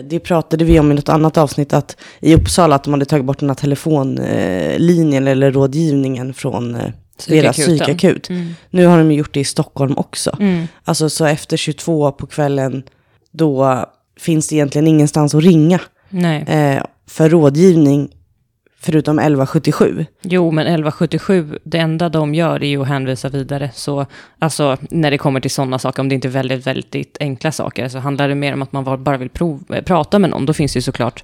det 0.03 0.19
pratade 0.19 0.65
vi 0.65 0.79
om 0.79 0.91
i 0.91 0.95
något 0.95 1.09
annat 1.09 1.37
avsnitt, 1.37 1.73
att 1.73 1.97
i 2.19 2.35
Uppsala 2.35 2.75
att 2.75 2.83
de 2.83 2.93
hade 2.93 3.05
tagit 3.05 3.25
bort 3.25 3.39
den 3.39 3.49
här 3.49 3.55
telefonlinjen 3.55 5.27
eller 5.27 5.51
rådgivningen 5.51 6.33
från 6.33 6.75
eh, 6.75 6.91
deras 7.27 7.57
psykakut. 7.57 8.29
Nu 8.69 8.85
har 8.85 8.97
de 8.97 9.11
gjort 9.11 9.33
det 9.33 9.39
i 9.39 9.43
Stockholm 9.43 9.97
också. 9.97 10.37
Mm. 10.39 10.67
Alltså 10.83 11.09
så 11.09 11.25
efter 11.25 11.57
22 11.57 12.11
på 12.11 12.27
kvällen, 12.27 12.83
då 13.31 13.85
finns 14.19 14.47
det 14.47 14.55
egentligen 14.55 14.87
ingenstans 14.87 15.35
att 15.35 15.43
ringa 15.43 15.79
eh, 16.47 16.83
för 17.07 17.29
rådgivning, 17.29 18.09
förutom 18.85 19.19
1177. 19.19 20.05
Jo, 20.21 20.51
men 20.51 20.67
1177, 20.67 21.59
det 21.63 21.77
enda 21.77 22.09
de 22.09 22.35
gör 22.35 22.63
är 22.63 22.67
ju 22.67 22.81
att 22.81 22.87
hänvisa 22.87 23.29
vidare. 23.29 23.69
Så 23.73 24.05
alltså, 24.39 24.77
när 24.89 25.11
det 25.11 25.17
kommer 25.17 25.39
till 25.39 25.51
sådana 25.51 25.79
saker, 25.79 26.01
om 26.01 26.09
det 26.09 26.15
inte 26.15 26.27
är 26.27 26.29
väldigt, 26.29 26.67
väldigt 26.67 27.17
enkla 27.19 27.51
saker, 27.51 27.87
så 27.87 27.97
handlar 27.99 28.27
det 28.29 28.35
mer 28.35 28.53
om 28.53 28.61
att 28.61 28.71
man 28.71 29.03
bara 29.03 29.17
vill 29.17 29.29
prov, 29.29 29.63
prata 29.85 30.19
med 30.19 30.29
någon. 30.29 30.45
Då 30.45 30.53
finns 30.53 30.73
det 30.73 30.77
ju 30.77 30.81
såklart 30.81 31.23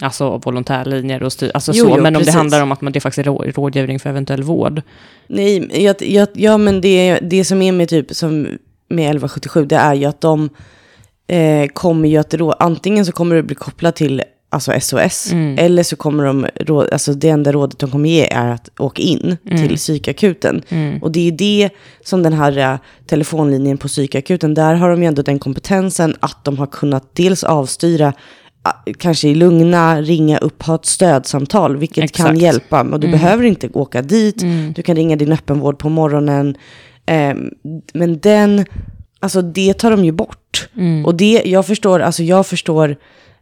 alltså, 0.00 0.36
volontärlinjer 0.44 1.22
och 1.22 1.32
styr, 1.32 1.50
alltså 1.54 1.72
Jo, 1.74 1.84
så. 1.84 1.90
jo, 1.96 2.02
men 2.02 2.16
om 2.16 2.20
precis. 2.20 2.34
det 2.34 2.38
handlar 2.38 2.62
om 2.62 2.72
att 2.72 2.80
man, 2.80 2.92
det 2.92 3.00
faktiskt 3.00 3.26
är 3.26 3.30
rå- 3.30 3.52
rådgivning 3.52 4.00
för 4.00 4.10
eventuell 4.10 4.42
vård. 4.42 4.82
Nej, 5.26 5.82
jag, 5.84 5.96
jag, 6.02 6.28
ja 6.34 6.58
men 6.58 6.80
det, 6.80 7.18
det 7.22 7.44
som 7.44 7.62
är 7.62 7.72
med 7.72 7.88
typ 7.88 8.14
som 8.14 8.42
med 8.88 9.04
1177, 9.04 9.64
det 9.66 9.76
är 9.76 9.94
ju 9.94 10.04
att 10.04 10.20
de 10.20 10.48
eh, 11.26 11.66
kommer 11.72 12.08
ju 12.08 12.16
att, 12.16 12.34
rå- 12.34 12.54
antingen 12.58 13.06
så 13.06 13.12
kommer 13.12 13.36
det 13.36 13.42
bli 13.42 13.54
kopplat 13.54 13.96
till 13.96 14.22
alltså 14.54 14.80
SOS, 14.80 15.32
eller 15.56 15.82
så 15.82 15.96
kommer 15.96 16.24
de, 16.24 16.46
alltså 16.92 17.14
det 17.14 17.28
enda 17.28 17.52
rådet 17.52 17.78
de 17.78 17.90
kommer 17.90 18.08
ge 18.08 18.26
är 18.30 18.50
att 18.50 18.70
åka 18.78 19.02
in 19.02 19.36
till 19.48 19.76
psykakuten. 19.76 20.62
Och 21.02 21.12
det 21.12 21.28
är 21.28 21.32
det 21.32 21.70
som 22.04 22.22
den 22.22 22.32
här 22.32 22.58
eh, 22.58 22.78
telefonlinjen 23.06 23.78
på 23.78 23.88
psykakuten, 23.88 24.54
där 24.54 24.74
har 24.74 24.90
de 24.90 25.02
ju 25.02 25.08
ändå 25.08 25.22
den 25.22 25.38
kompetensen 25.38 26.16
att 26.20 26.44
de 26.44 26.58
har 26.58 26.66
kunnat 26.66 27.14
dels 27.14 27.44
avstyra 27.44 28.12
ah, 28.62 28.72
kanske 28.98 29.28
i 29.28 29.34
lugna, 29.34 30.02
ringa 30.02 30.38
upp, 30.38 30.62
ha 30.62 30.74
ett 30.74 30.86
stödsamtal, 30.86 31.76
vilket 31.76 32.12
kan 32.12 32.26
Exakt. 32.26 32.42
hjälpa. 32.42 32.82
Och 32.82 33.00
du 33.00 33.10
behöver 33.10 33.44
inte 33.44 33.68
åka 33.72 34.02
dit, 34.02 34.44
du 34.74 34.82
kan 34.82 34.96
ringa 34.96 35.16
din 35.16 35.32
öppenvård 35.32 35.78
på 35.78 35.88
morgonen. 35.88 36.56
Ehm, 37.06 37.50
men 37.94 38.18
den, 38.18 38.64
alltså 39.20 39.42
det 39.42 39.74
tar 39.74 39.90
de 39.90 40.04
ju 40.04 40.12
bort. 40.12 40.68
Och 41.04 41.14
det, 41.14 41.42
jag 41.44 41.66
förstår, 41.66 42.00
alltså 42.00 42.22
jag 42.22 42.46
förstår 42.46 42.96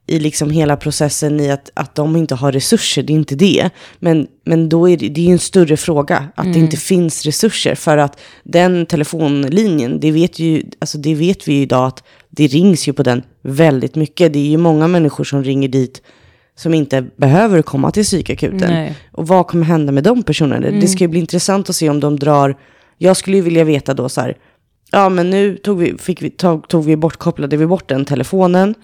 i 0.06 0.18
liksom 0.18 0.50
hela 0.50 0.76
processen 0.76 1.40
i 1.40 1.50
att, 1.50 1.70
att 1.74 1.94
de 1.94 2.16
inte 2.16 2.34
har 2.34 2.52
resurser, 2.52 3.02
det 3.02 3.12
är 3.12 3.14
inte 3.14 3.34
det. 3.34 3.70
Men, 3.98 4.26
men 4.44 4.68
då 4.68 4.88
är 4.88 4.96
det, 4.96 5.08
det 5.08 5.28
är 5.28 5.32
en 5.32 5.38
större 5.38 5.76
fråga, 5.76 6.28
att 6.34 6.52
det 6.52 6.58
inte 6.58 6.76
finns 6.76 7.26
resurser. 7.26 7.74
För 7.74 7.98
att 7.98 8.20
den 8.44 8.86
telefonlinjen, 8.86 10.00
det 10.00 10.10
vet, 10.10 10.38
ju, 10.38 10.62
alltså 10.78 10.98
det 10.98 11.14
vet 11.14 11.48
vi 11.48 11.52
ju 11.52 11.62
idag 11.62 11.86
att 11.86 12.04
det 12.30 12.46
rings 12.46 12.88
ju 12.88 12.92
på 12.92 13.02
den 13.02 13.22
väldigt 13.42 13.94
mycket. 13.94 14.32
Det 14.32 14.38
är 14.38 14.50
ju 14.50 14.56
många 14.56 14.88
människor 14.88 15.24
som 15.24 15.44
ringer 15.44 15.68
dit 15.68 16.02
som 16.56 16.74
inte 16.74 17.06
behöver 17.16 17.62
komma 17.62 17.90
till 17.90 18.04
psykakuten. 18.04 18.70
Nej. 18.70 18.96
Och 19.12 19.28
vad 19.28 19.46
kommer 19.46 19.64
hända 19.64 19.92
med 19.92 20.04
de 20.04 20.22
personerna? 20.22 20.70
Det 20.70 20.88
ska 20.88 21.04
ju 21.04 21.08
bli 21.08 21.20
intressant 21.20 21.70
att 21.70 21.76
se 21.76 21.90
om 21.90 22.00
de 22.00 22.18
drar... 22.18 22.56
Jag 22.98 23.16
skulle 23.16 23.36
ju 23.36 23.42
vilja 23.42 23.64
veta 23.64 23.94
då 23.94 24.08
så 24.08 24.20
här, 24.20 24.36
ja 24.90 25.08
men 25.08 25.30
nu 25.30 25.56
tog 25.56 25.78
vi, 25.78 25.98
fick 25.98 26.22
vi, 26.22 26.30
tog, 26.30 26.68
tog 26.68 26.84
vi 26.84 26.96
bort, 26.96 27.16
kopplade 27.16 27.56
vi 27.56 27.66
bort 27.66 27.88
den 27.88 28.04
telefonen. 28.04 28.74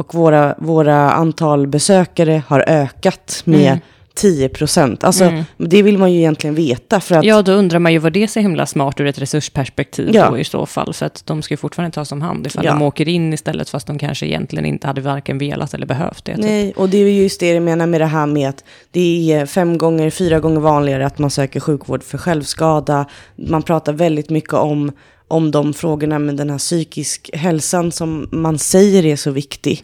Och 0.00 0.14
våra, 0.14 0.54
våra 0.58 1.10
antal 1.10 1.66
besökare 1.66 2.42
har 2.46 2.64
ökat 2.68 3.42
med 3.44 3.78
10 4.14 4.48
procent. 4.48 5.04
Alltså 5.04 5.44
det 5.56 5.82
vill 5.82 5.98
man 5.98 6.12
ju 6.12 6.18
egentligen 6.18 6.54
veta 6.54 7.00
för 7.00 7.14
att... 7.14 7.24
Ja, 7.24 7.42
då 7.42 7.52
undrar 7.52 7.78
man 7.78 7.92
ju 7.92 7.98
vad 7.98 8.12
det 8.12 8.22
är 8.22 8.26
så 8.26 8.40
himla 8.40 8.66
smart 8.66 9.00
ur 9.00 9.06
ett 9.06 9.18
resursperspektiv 9.18 10.10
Ja. 10.14 10.30
då 10.30 10.38
i 10.38 10.44
så 10.44 10.66
fall. 10.66 10.92
För 10.94 11.06
att 11.06 11.22
de 11.26 11.42
ska 11.42 11.52
ju 11.52 11.56
fortfarande 11.56 11.94
tas 11.94 12.12
om 12.12 12.22
hand 12.22 12.46
ifall 12.46 12.64
Ja. 12.64 12.70
de 12.72 12.82
åker 12.82 13.08
in 13.08 13.32
istället 13.32 13.68
fast 13.70 13.86
de 13.86 13.98
kanske 13.98 14.26
egentligen 14.26 14.66
inte 14.66 14.86
hade 14.86 15.00
varken 15.00 15.38
velat 15.38 15.74
eller 15.74 15.86
behövt 15.86 16.24
det. 16.24 16.34
Typ. 16.36 16.44
Nej, 16.44 16.72
och 16.76 16.88
det 16.88 16.96
är 16.98 17.08
ju 17.08 17.22
just 17.22 17.40
det 17.40 17.48
jag 17.52 17.62
menar 17.62 17.86
med 17.86 18.00
det 18.00 18.06
här 18.06 18.26
med 18.26 18.48
att 18.48 18.64
det 18.90 19.32
är 19.32 19.46
fem 19.46 19.78
gånger, 19.78 20.10
fyra 20.10 20.40
gånger 20.40 20.60
vanligare 20.60 21.06
att 21.06 21.18
man 21.18 21.30
söker 21.30 21.60
sjukvård 21.60 22.02
för 22.02 22.18
självskada. 22.18 23.06
Man 23.36 23.62
pratar 23.62 23.92
väldigt 23.92 24.30
mycket 24.30 24.54
om, 24.54 24.92
om 25.30 25.50
de 25.50 25.74
frågorna 25.74 26.18
med 26.18 26.36
den 26.36 26.50
här 26.50 26.58
psykisk 26.58 27.30
hälsan 27.32 27.92
som 27.92 28.28
man 28.32 28.58
säger 28.58 29.06
är 29.06 29.16
så 29.16 29.30
viktig. 29.30 29.82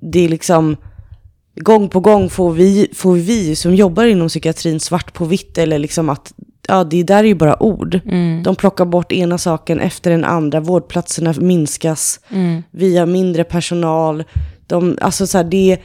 Det 0.00 0.24
är 0.24 0.28
liksom, 0.28 0.76
gång 1.56 1.88
på 1.88 2.00
gång 2.00 2.30
får 2.30 2.52
vi, 2.52 2.88
får 2.94 3.14
vi 3.14 3.56
som 3.56 3.74
jobbar 3.74 4.04
inom 4.04 4.28
psykiatrin 4.28 4.80
svart 4.80 5.14
på 5.14 5.24
vitt 5.24 5.58
eller 5.58 5.78
liksom 5.78 6.08
att 6.08 6.32
Ja, 6.70 6.84
det 6.84 7.02
där 7.02 7.18
är 7.18 7.28
ju 7.28 7.34
bara 7.34 7.62
ord. 7.62 8.00
De 8.44 8.56
plockar 8.56 8.84
bort 8.84 9.12
ena 9.12 9.38
saken 9.38 9.80
efter 9.80 10.10
den 10.10 10.24
andra. 10.24 10.60
Vårdplatserna 10.60 11.34
minskas. 11.38 12.20
Vi 12.70 12.96
har 12.96 13.06
mindre 13.06 13.44
personal. 13.44 14.24
De, 14.66 14.98
alltså 15.00 15.26
så 15.26 15.38
här, 15.38 15.44
det, 15.44 15.78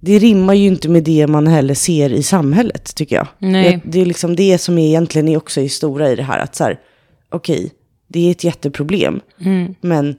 det 0.00 0.18
rimmar 0.18 0.54
ju 0.54 0.66
inte 0.66 0.88
med 0.88 1.04
det 1.04 1.26
man 1.26 1.46
heller 1.46 1.74
ser 1.74 2.12
i 2.12 2.22
samhället, 2.22 2.94
tycker 2.94 3.16
jag. 3.16 3.26
Nej. 3.38 3.80
Det, 3.84 3.90
det 3.90 4.00
är 4.00 4.06
liksom 4.06 4.36
det 4.36 4.58
som 4.58 4.78
är 4.78 4.86
egentligen 4.86 5.28
är 5.28 5.36
också 5.36 5.60
är 5.60 5.68
stora 5.68 6.10
i 6.10 6.16
det 6.16 6.22
här. 6.22 6.38
Att 6.38 6.54
så 6.54 6.64
här, 6.64 6.78
okej, 7.30 7.72
det 8.06 8.26
är 8.26 8.30
ett 8.30 8.44
jätteproblem. 8.44 9.20
Men 9.80 10.16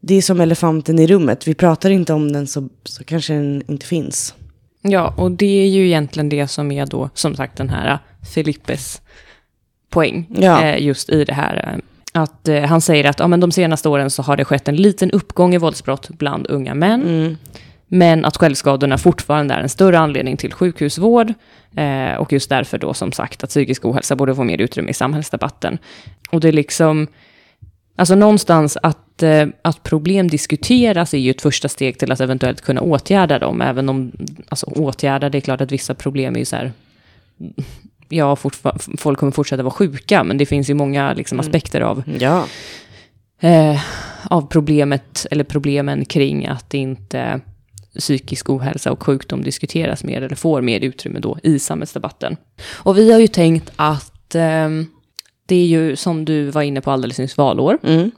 det 0.00 0.14
är 0.14 0.22
som 0.22 0.40
elefanten 0.40 0.98
i 0.98 1.06
rummet. 1.06 1.48
Vi 1.48 1.54
pratar 1.54 1.90
inte 1.90 2.12
om 2.12 2.32
den 2.32 2.46
så, 2.46 2.68
så 2.84 3.04
kanske 3.04 3.32
den 3.34 3.62
inte 3.68 3.86
finns. 3.86 4.34
Ja, 4.82 5.14
och 5.16 5.30
det 5.30 5.62
är 5.62 5.66
ju 5.68 5.86
egentligen 5.86 6.28
det 6.28 6.48
som 6.48 6.72
är 6.72 6.86
då, 6.86 7.10
som 7.14 7.34
sagt, 7.36 7.56
den 7.56 7.68
här 7.70 7.98
Filippes 8.34 9.00
poäng. 9.90 10.26
Ja. 10.30 10.62
Eh, 10.64 10.82
just 10.82 11.10
i 11.10 11.24
det 11.24 11.32
här. 11.32 11.56
eh, 12.14 12.20
Att 12.22 12.48
eh, 12.48 12.62
han 12.62 12.80
säger 12.80 13.04
att 13.04 13.18
ja, 13.18 13.26
men 13.28 13.40
de 13.40 13.52
senaste 13.52 13.88
åren 13.88 14.10
så 14.10 14.22
har 14.22 14.36
det 14.36 14.44
skett 14.44 14.68
en 14.68 14.76
liten 14.76 15.10
uppgång 15.10 15.54
i 15.54 15.58
våldsbrott 15.58 16.08
bland 16.08 16.46
unga 16.46 16.74
män. 16.74 17.36
Men 17.94 18.24
att 18.24 18.36
självskadorna 18.36 18.98
fortfarande 18.98 19.54
är 19.54 19.60
en 19.60 19.68
större 19.68 19.98
anledning 19.98 20.36
till 20.36 20.52
sjukhusvård. 20.52 21.34
Eh, 21.76 22.14
och 22.14 22.32
just 22.32 22.48
därför 22.48 22.78
då 22.78 22.94
som 22.94 23.12
sagt 23.12 23.44
att 23.44 23.50
psykisk 23.50 23.84
ohälsa 23.84 24.16
borde 24.16 24.34
få 24.34 24.44
mer 24.44 24.60
utrymme 24.60 24.90
i 24.90 24.94
samhällsdebatten. 24.94 25.78
Och 26.30 26.40
det 26.40 26.48
är 26.48 26.52
liksom, 26.52 27.06
alltså 27.96 28.14
någonstans 28.14 28.78
att, 28.82 29.22
eh, 29.22 29.46
att 29.62 29.82
problem 29.82 30.28
diskuteras 30.28 31.14
är 31.14 31.18
ju 31.18 31.30
ett 31.30 31.42
första 31.42 31.68
steg 31.68 31.98
till 31.98 32.12
att 32.12 32.20
eventuellt 32.20 32.60
kunna 32.60 32.80
åtgärda 32.80 33.38
dem. 33.38 33.60
Även 33.60 33.88
om, 33.88 34.12
alltså 34.48 34.66
åtgärda, 34.66 35.28
det 35.28 35.38
är 35.38 35.40
klart 35.40 35.60
att 35.60 35.72
vissa 35.72 35.94
problem 35.94 36.34
är 36.34 36.38
ju 36.38 36.44
så 36.44 36.56
här, 36.56 36.72
ja, 38.08 38.36
folk 38.98 39.18
kommer 39.18 39.32
fortsätta 39.32 39.62
vara 39.62 39.74
sjuka, 39.74 40.24
men 40.24 40.38
det 40.38 40.46
finns 40.46 40.70
ju 40.70 40.74
många 40.74 41.12
liksom, 41.12 41.40
aspekter 41.40 41.80
av 41.80 42.02
Ja, 42.18 42.44
eh, 43.40 43.80
av 44.24 44.46
problemet, 44.46 45.26
eller 45.30 45.44
problemen 45.44 46.04
kring 46.04 46.46
att 46.46 46.74
inte 46.74 47.40
psykisk 47.98 48.50
ohälsa 48.50 48.92
och 48.92 49.02
sjukdom 49.02 49.42
diskuteras 49.42 50.04
mer, 50.04 50.22
eller 50.22 50.36
får 50.36 50.60
mer 50.62 50.80
utrymme 50.80 51.20
då 51.20 51.38
i 51.42 51.58
samhällsdebatten. 51.58 52.36
Och 52.74 52.98
vi 52.98 53.12
har 53.12 53.20
ju 53.20 53.26
tänkt 53.28 53.72
att 53.76 54.34
ehm, 54.34 54.86
det 55.46 55.54
är 55.56 55.66
ju, 55.66 55.96
som 55.96 56.24
du 56.24 56.50
var 56.50 56.62
inne 56.62 56.80
på 56.80 56.90
alldeles 56.90 57.18
nyss, 57.18 57.36
valår. 57.36 57.78
Mm. 57.82 58.10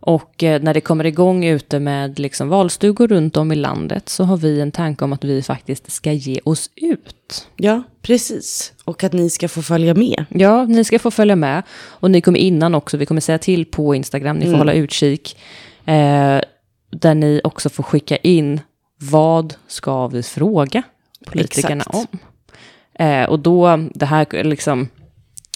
Och 0.00 0.42
eh, 0.42 0.62
när 0.62 0.74
det 0.74 0.80
kommer 0.80 1.06
igång 1.06 1.44
ute 1.44 1.80
med 1.80 2.18
liksom 2.18 2.48
valstugor 2.48 3.08
runt 3.08 3.36
om 3.36 3.52
i 3.52 3.54
landet 3.54 4.08
så 4.08 4.24
har 4.24 4.36
vi 4.36 4.60
en 4.60 4.72
tanke 4.72 5.04
om 5.04 5.12
att 5.12 5.24
vi 5.24 5.42
faktiskt 5.42 5.92
ska 5.92 6.12
ge 6.12 6.40
oss 6.44 6.70
ut. 6.76 7.48
Ja, 7.56 7.82
precis. 8.02 8.72
Och 8.84 9.04
att 9.04 9.12
ni 9.12 9.30
ska 9.30 9.48
få 9.48 9.62
följa 9.62 9.94
med. 9.94 10.24
Ja, 10.28 10.64
ni 10.64 10.84
ska 10.84 10.98
få 10.98 11.10
följa 11.10 11.36
med. 11.36 11.62
Och 11.82 12.10
ni 12.10 12.20
kommer 12.20 12.38
innan 12.38 12.74
också, 12.74 12.96
vi 12.96 13.06
kommer 13.06 13.20
säga 13.20 13.38
till 13.38 13.64
på 13.64 13.94
Instagram, 13.94 14.36
ni 14.36 14.42
får 14.42 14.48
Mm. 14.48 14.58
hålla 14.58 14.72
utkik. 14.72 15.36
Eh, 15.84 16.40
där 16.90 17.14
ni 17.14 17.40
också 17.44 17.68
får 17.68 17.82
skicka 17.82 18.16
in 18.16 18.60
vad 19.10 19.54
ska 19.66 20.06
vi 20.08 20.22
fråga 20.22 20.82
politikerna 21.26 21.84
Exakt. 21.88 21.94
om. 22.12 22.18
Eh, 23.06 23.24
och 23.28 23.38
då, 23.38 23.78
det 23.94 24.06
här 24.06 24.44
liksom, 24.44 24.88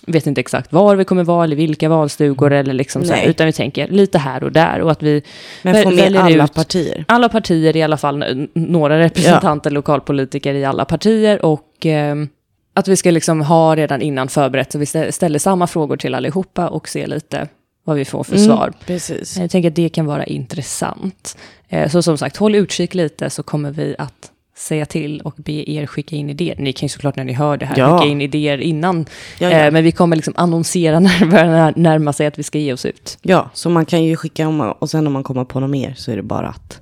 vet 0.07 0.27
inte 0.27 0.41
exakt 0.41 0.73
var 0.73 0.97
vi 0.97 1.05
kommer 1.05 1.25
vara 1.25 1.45
eller 1.45 1.57
vilka 1.57 1.89
valstugor 1.89 2.53
eller 2.53 2.75
liksom 2.75 3.05
så 3.05 3.13
här, 3.13 3.27
utan 3.27 3.47
vi 3.47 3.53
tänker 3.53 3.89
lite 3.89 4.19
här 4.19 4.45
och 4.45 4.53
där 4.53 4.81
och 4.81 4.91
att 4.91 5.03
vi 5.03 5.23
Men 5.63 5.83
få 5.83 5.91
med 5.91 6.17
alla 6.17 6.45
ut 6.45 6.55
partier. 6.55 7.05
alla 7.09 7.29
partier, 7.29 7.77
i 7.77 7.83
alla 7.83 7.97
fall 7.97 8.49
några 8.55 8.99
representanter, 8.99 9.71
lokalpolitiker 9.71 10.55
i 10.55 10.65
alla 10.65 10.85
partier 10.85 11.45
och 11.45 11.73
ehm, 11.85 12.29
att 12.75 12.89
vi 12.89 12.97
ska 12.97 13.11
liksom 13.11 13.41
ha 13.41 13.77
redan 13.77 14.03
innan 14.03 14.29
förberett 14.29 14.73
så 14.73 14.79
vi 14.79 14.85
stä- 14.85 15.11
ställer 15.11 15.39
samma 15.39 15.67
frågor 15.67 15.97
till 15.97 16.15
allihopa 16.15 16.69
och 16.69 16.89
ser 16.89 17.07
lite 17.07 17.49
vad 17.85 17.97
vi 17.97 18.05
får 18.05 18.25
för 18.25 18.37
svar. 18.37 18.63
Mm, 18.67 18.75
precis. 18.87 19.37
Jag 19.39 19.51
tänker 19.51 19.69
att 19.69 19.77
det 19.77 19.89
kan 19.89 20.07
vara 20.07 20.25
intressant. 20.25 21.37
Eh, 21.69 21.89
Så 21.91 22.03
som 22.03 22.19
sagt, 22.19 22.37
håll 22.37 22.55
utkik 22.55 22.95
lite 22.95 23.31
så 23.31 23.43
kommer 23.43 23.71
vi 23.71 23.95
att 23.99 24.31
säga 24.57 24.87
till 24.87 25.21
och 25.21 25.35
be 25.37 25.71
er 25.71 25.87
skicka 25.87 26.17
in 26.17 26.31
idéer. 26.31 26.55
Ni 26.59 26.73
kan 26.73 26.87
ju 26.87 26.89
såklart 26.91 27.17
när 27.17 27.25
ni 27.25 27.33
hör 27.33 27.57
det 27.57 27.67
här 27.67 27.79
Ja. 27.79 27.99
skicka 27.99 28.11
in 28.11 28.21
idéer 28.21 28.59
innan. 28.59 29.07
Ja, 29.39 29.51
ja. 29.51 29.59
Eh, 29.59 29.73
Men 29.73 29.85
vi 29.85 29.93
kommer 29.93 30.17
liksom 30.17 30.35
annonsera 30.37 31.01
när 31.01 31.21
det 31.21 31.27
börjar 31.27 31.73
närma 31.77 32.13
sig 32.13 32.27
att 32.27 32.39
vi 32.39 32.43
ska 32.43 32.59
ge 32.59 32.73
oss 32.73 32.85
ut. 32.85 33.19
Ja, 33.23 33.51
så 33.55 33.71
man 33.71 33.87
kan 33.87 34.05
ju 34.05 34.17
skicka 34.17 34.49
om 34.49 34.61
och 34.61 34.91
sen 34.91 35.07
om 35.07 35.13
man 35.13 35.23
kommer 35.23 35.45
på 35.45 35.61
något 35.61 35.71
mer 35.71 35.95
så 35.97 36.13
är 36.13 36.17
det 36.17 36.23
bara 36.23 36.49
att 36.49 36.81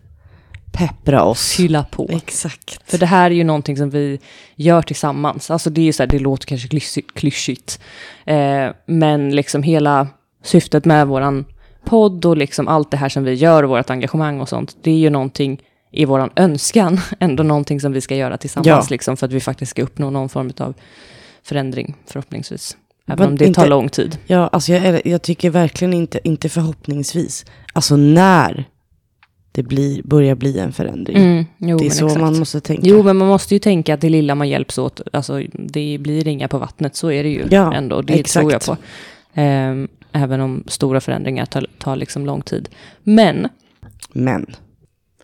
peppra 0.73 1.23
oss. 1.25 1.53
Fylla 1.57 1.83
på. 1.85 2.09
Exakt. 2.13 2.91
För 2.91 2.99
det 2.99 3.07
här 3.07 3.31
är 3.31 3.35
ju 3.35 3.45
någonting 3.45 3.77
som 3.77 3.91
vi 3.91 4.19
gör 4.57 4.83
tillsammans. 4.83 5.51
Alltså 5.51 5.71
det 5.71 5.81
är 5.81 5.85
ju 5.85 5.93
så 5.93 6.03
här, 6.03 6.09
det 6.09 6.19
låter 6.19 6.47
kanske 6.47 6.69
klyschigt, 6.69 7.15
klyschigt. 7.15 7.81
Eh, 8.25 8.69
men 8.87 9.31
liksom 9.37 9.63
hela 9.63 10.09
syftet 10.45 10.85
med 10.85 11.07
våran 11.07 11.45
podd 11.87 12.25
och 12.25 12.37
liksom 12.37 12.69
allt 12.69 12.91
det 12.91 12.97
här 12.97 13.09
som 13.09 13.25
vi 13.25 13.35
gör 13.35 13.63
och 13.63 13.69
vårt 13.71 13.91
engagemang 13.91 14.41
och 14.41 14.49
sånt. 14.49 14.77
Det 14.83 14.91
är 14.91 14.99
ju 14.99 15.11
någonting 15.11 15.63
i 15.93 16.05
våran 16.05 16.31
önskan, 16.37 17.01
ändå 17.21 17.43
någonting 17.43 17.81
som 17.81 17.93
vi 17.93 18.01
ska 18.01 18.17
göra 18.17 18.37
tillsammans. 18.37 18.67
Ja. 18.69 18.87
Liksom, 18.91 19.17
för 19.17 19.27
att 19.27 19.33
vi 19.33 19.41
faktiskt 19.41 19.71
ska 19.71 19.83
uppnå 19.83 20.11
någon 20.11 20.29
form 20.29 20.53
av 20.59 20.75
förändring 21.43 21.95
förhoppningsvis. 22.07 22.77
Även 23.09 23.19
Men 23.19 23.29
om 23.29 23.37
det 23.37 23.45
tar 23.45 23.49
inte- 23.49 23.67
lång 23.67 23.89
tid. 23.89 24.19
Ja, 24.27 24.49
alltså 24.53 24.73
jag, 24.73 25.07
jag 25.07 25.23
tycker 25.23 25.51
verkligen 25.51 25.95
inte, 25.95 26.21
inte 26.25 26.49
förhoppningsvis. 26.49 27.45
Alltså 27.73 27.97
när 27.97 28.65
det 29.53 29.63
blir, 29.63 30.03
börjar 30.03 30.35
bli 30.35 30.59
en 30.59 30.73
förändring. 30.73 31.17
Mm, 31.17 31.45
jo, 31.59 31.79
det 31.79 31.87
är 31.87 31.91
så 31.91 32.07
exakt. 32.07 32.21
man 32.21 32.39
måste 32.39 32.61
tänka. 32.61 32.83
Jo, 32.85 33.03
men 33.03 33.17
man 33.17 33.29
måste 33.29 33.55
ju 33.55 33.59
tänka 33.59 33.95
att 33.95 34.01
det 34.01 34.09
lilla 34.09 34.35
man 34.35 34.49
hjälps 34.49 34.79
åt, 34.79 35.01
alltså 35.13 35.43
det 35.53 35.99
blir 36.01 36.25
ringa 36.25 36.49
på 36.49 36.59
vattnet, 36.59 36.97
så 36.97 37.11
är 37.11 37.23
det 37.23 37.29
ju 37.29 37.45
Ja, 37.51 37.75
ändå. 37.75 38.03
Det 38.03 38.15
exakt. 38.21 38.41
tror 38.43 38.53
jag 38.53 38.65
på. 38.65 38.77
Ehm, 39.35 39.89
även 40.17 40.41
om 40.41 40.65
stora 40.67 41.01
förändringar 41.01 41.47
tar, 41.47 41.67
tar 41.79 41.97
liksom 41.97 42.27
lång 42.27 42.43
tid. 42.43 42.69
Men 43.03 43.49
Men, 44.13 44.47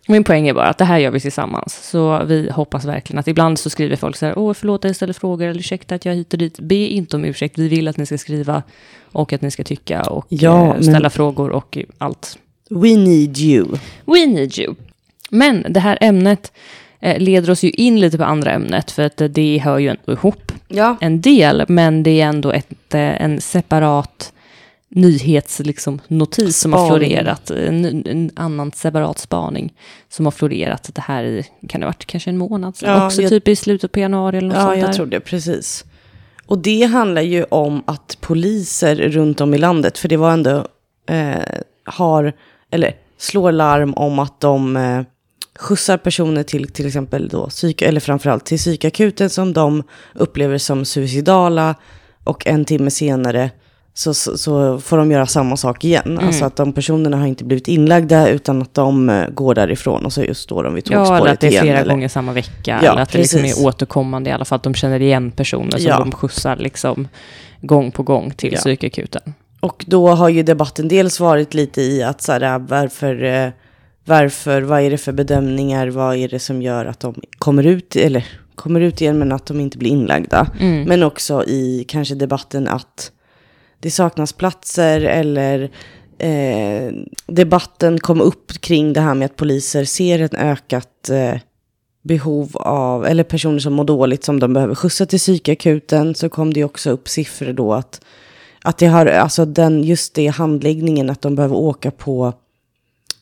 min 0.07 0.23
poäng 0.23 0.47
är 0.47 0.53
bara 0.53 0.67
att 0.67 0.77
det 0.77 0.85
här 0.85 0.97
gör 0.99 1.11
vi 1.11 1.19
tillsammans. 1.19 1.89
Så 1.89 2.23
vi 2.25 2.49
hoppas 2.51 2.85
verkligen 2.85 3.19
att 3.19 3.27
ibland 3.27 3.59
så 3.59 3.69
skriver 3.69 3.95
folk 3.95 4.15
så 4.15 4.25
här, 4.25 4.37
åh 4.39 4.53
förlåt 4.53 4.83
jag 4.83 4.95
ställer 4.95 5.13
frågor, 5.13 5.47
eller 5.47 5.59
ursäkta 5.59 5.95
att 5.95 6.05
jag 6.05 6.11
är 6.13 6.17
hit 6.17 6.33
och 6.33 6.39
dit. 6.39 6.59
Be 6.59 6.75
inte 6.75 7.15
om 7.15 7.25
ursäkt, 7.25 7.57
vi 7.59 7.67
vill 7.67 7.87
att 7.87 7.97
ni 7.97 8.05
ska 8.05 8.17
skriva 8.17 8.63
och 9.11 9.33
att 9.33 9.41
ni 9.41 9.51
ska 9.51 9.63
tycka 9.63 10.01
och 10.01 10.25
Ja, 10.29 10.61
eh, 10.67 10.73
men- 10.73 10.83
ställa 10.83 11.09
frågor 11.09 11.49
och 11.51 11.77
allt. 11.97 12.37
we 12.69 12.95
need 12.97 13.37
you. 13.37 13.67
We 14.05 14.25
need 14.25 14.59
you. 14.59 14.75
Men 15.29 15.65
det 15.69 15.79
här 15.79 15.97
ämnet 16.01 16.51
eh, 16.99 17.19
leder 17.19 17.51
oss 17.51 17.63
ju 17.63 17.69
in 17.69 17.99
lite 17.99 18.17
på 18.17 18.23
andra 18.23 18.51
ämnet, 18.51 18.91
för 18.91 19.03
att 19.03 19.21
eh, 19.21 19.27
det 19.27 19.57
hör 19.57 19.79
ju 19.79 19.87
ändå 19.89 20.11
ihop 20.13 20.51
Ja. 20.67 20.97
en 21.01 21.21
del, 21.21 21.65
men 21.67 22.03
det 22.03 22.21
är 22.21 22.25
ändå 22.25 22.51
ett, 22.51 22.93
en 22.93 23.41
separat 23.41 24.33
nyhetsnotis 24.95 25.65
liksom, 25.67 26.01
notis 26.07 26.57
som 26.59 26.73
har 26.73 26.87
florerat. 26.87 27.49
En, 27.51 27.85
en 28.07 28.31
annan 28.35 28.71
separat 28.71 29.17
spaning 29.19 29.73
som 30.09 30.25
har 30.25 30.31
florerat. 30.31 30.89
Det 30.93 31.01
här 31.01 31.23
i, 31.23 31.43
kan 31.69 31.81
det 31.81 31.85
ha 31.85 31.89
varit 31.89 32.05
kanske 32.05 32.29
en 32.29 32.37
månad 32.37 32.75
sedan? 32.77 32.89
Ja, 32.89 33.05
Också 33.05 33.21
jag- 33.21 33.29
typ 33.29 33.47
i 33.47 33.55
slutet 33.55 33.91
på 33.91 33.99
januari 33.99 34.37
eller 34.37 34.47
något 34.47 34.57
Ja, 34.57 34.63
sånt 34.65 34.77
jag 34.79 34.89
där. 34.89 34.93
tror 34.93 35.05
det, 35.05 35.19
precis. 35.19 35.85
Och 36.45 36.57
det 36.57 36.83
handlar 36.83 37.21
ju 37.21 37.43
om 37.43 37.83
att 37.87 38.17
poliser 38.21 38.95
runt 38.95 39.41
om 39.41 39.53
i 39.53 39.57
landet, 39.57 39.97
för 39.97 40.07
det 40.09 40.17
var 40.17 40.31
ändå, 40.31 40.67
eh, 41.09 41.35
har, 41.85 42.33
eller 42.71 42.95
slår 43.17 43.51
larm 43.51 43.93
om 43.93 44.19
att 44.19 44.39
de 44.41 44.77
eh, 44.77 45.01
skjutsar 45.59 45.97
personer 45.97 46.43
till 46.43 46.67
till 46.67 46.87
exempel 46.87 47.27
då 47.27 47.47
psyk, 47.49 47.81
eller 47.81 47.99
framförallt 47.99 48.45
till 48.45 48.57
psykakuten 48.57 49.29
som 49.29 49.53
de 49.53 49.83
upplever 50.13 50.57
som 50.57 50.85
suicidala 50.85 51.75
och 52.23 52.47
en 52.47 52.65
timme 52.65 52.91
senare 52.91 53.51
så, 53.95 54.13
så, 54.13 54.37
så 54.37 54.79
får 54.79 54.97
de 54.97 55.11
göra 55.11 55.25
samma 55.27 55.57
sak 55.57 55.83
igen. 55.85 56.19
Alltså 56.21 56.45
att 56.45 56.55
de 56.55 56.73
personerna 56.73 57.17
har 57.17 57.25
inte 57.27 57.43
blivit 57.43 57.67
inlagda 57.67 58.27
utan 58.29 58.61
att 58.61 58.73
de 58.73 59.09
eh, 59.09 59.27
går 59.29 59.55
därifrån 59.55 60.05
och 60.05 60.13
så 60.13 60.23
just 60.23 60.41
står 60.41 60.63
de 60.63 60.73
vid 60.73 60.87
Ja, 60.91 60.97
tågspåret 60.97 61.21
eller 61.21 61.33
att 61.33 61.39
det 61.39 61.47
är 61.47 61.51
igen. 61.51 61.63
flera 61.63 61.77
eller- 61.79 61.91
gånger 61.93 62.07
samma 62.07 62.33
vecka. 62.33 62.79
Ja, 62.83 62.91
eller 62.91 63.01
att 63.01 63.11
det 63.11 63.17
liksom 63.17 63.41
precis. 63.41 63.59
är 63.61 63.65
återkommande 63.67 64.29
i 64.29 64.33
alla 64.33 64.45
fall. 64.45 64.55
Att 64.55 64.63
de 64.63 64.73
känner 64.73 65.01
igen 65.01 65.31
personer 65.31 65.77
som 65.77 65.87
Ja. 65.87 65.99
de 65.99 66.11
skjutsar 66.11 66.55
liksom 66.55 67.07
gång 67.61 67.91
på 67.91 68.03
gång 68.03 68.31
till 68.31 68.53
Ja. 68.53 68.59
psykakuten. 68.59 69.33
Och 69.59 69.85
då 69.87 70.09
har 70.09 70.29
ju 70.29 70.43
debatten 70.43 70.87
dels 70.87 71.19
varit 71.19 71.53
lite 71.53 71.81
i 71.81 72.03
att 72.03 72.21
så 72.21 72.31
här, 72.31 72.59
varför, 72.59 73.23
eh, 73.23 73.49
varför, 74.05 74.61
vad 74.61 74.81
är 74.81 74.89
det 74.89 74.97
för 74.97 75.11
bedömningar, 75.11 75.87
vad 75.87 76.15
är 76.15 76.27
det 76.27 76.39
som 76.39 76.61
gör 76.61 76.85
att 76.85 76.99
de 76.99 77.15
kommer 77.37 77.65
ut, 77.65 77.95
eller 77.95 78.25
kommer 78.55 78.79
ut 78.81 79.01
igen 79.01 79.19
men 79.19 79.31
att 79.31 79.45
de 79.45 79.59
inte 79.59 79.77
blir 79.77 79.91
inlagda. 79.91 80.47
Mm. 80.59 80.83
Men 80.83 81.03
också 81.03 81.43
i 81.43 81.85
kanske 81.87 82.15
debatten 82.15 82.67
att 82.67 83.11
det 83.83 83.91
saknas 83.91 84.33
platser 84.33 85.01
eller 85.01 85.71
eh, 86.17 86.93
debatten 87.27 87.99
kom 87.99 88.21
upp 88.21 88.51
kring 88.51 88.93
det 88.93 89.01
här 89.01 89.13
med 89.13 89.25
att 89.25 89.35
poliser 89.35 89.85
ser 89.85 90.19
ett 90.19 90.33
ökat 90.33 91.09
eh, 91.09 91.39
behov 92.03 92.57
av, 92.57 93.05
eller 93.05 93.23
personer 93.23 93.59
som 93.59 93.73
mår 93.73 93.83
dåligt 93.83 94.23
som 94.23 94.39
de 94.39 94.53
behöver 94.53 94.75
skjutsa 94.75 95.05
till 95.05 95.19
psykakuten 95.19 96.15
så 96.15 96.29
kom 96.29 96.53
det 96.53 96.63
också 96.63 96.89
upp 96.89 97.09
siffror 97.09 97.53
då 97.53 97.73
att 97.73 98.01
att 98.63 98.77
det 98.77 98.87
har, 98.87 99.05
alltså 99.05 99.45
den, 99.45 99.83
just 99.83 100.13
det 100.13 100.27
handläggningen, 100.27 101.09
att 101.09 101.21
de 101.21 101.35
behöver 101.35 101.55
åka 101.55 101.91
på, 101.91 102.33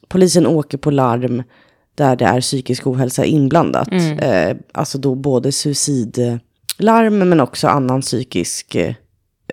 polisen 0.07 0.47
åker 0.47 0.77
på 0.77 0.91
larm 0.91 1.43
där 1.95 2.15
det 2.15 2.25
är 2.25 2.41
psykisk 2.41 2.87
ohälsa 2.87 3.25
inblandat. 3.25 3.91
Eh, 4.21 4.57
alltså 4.71 4.97
då 4.97 5.15
både 5.15 5.51
suicidlarm 5.51 7.19
men 7.29 7.39
också 7.39 7.67
annan 7.67 8.01
psykisk, 8.01 8.75
eh, 8.75 8.93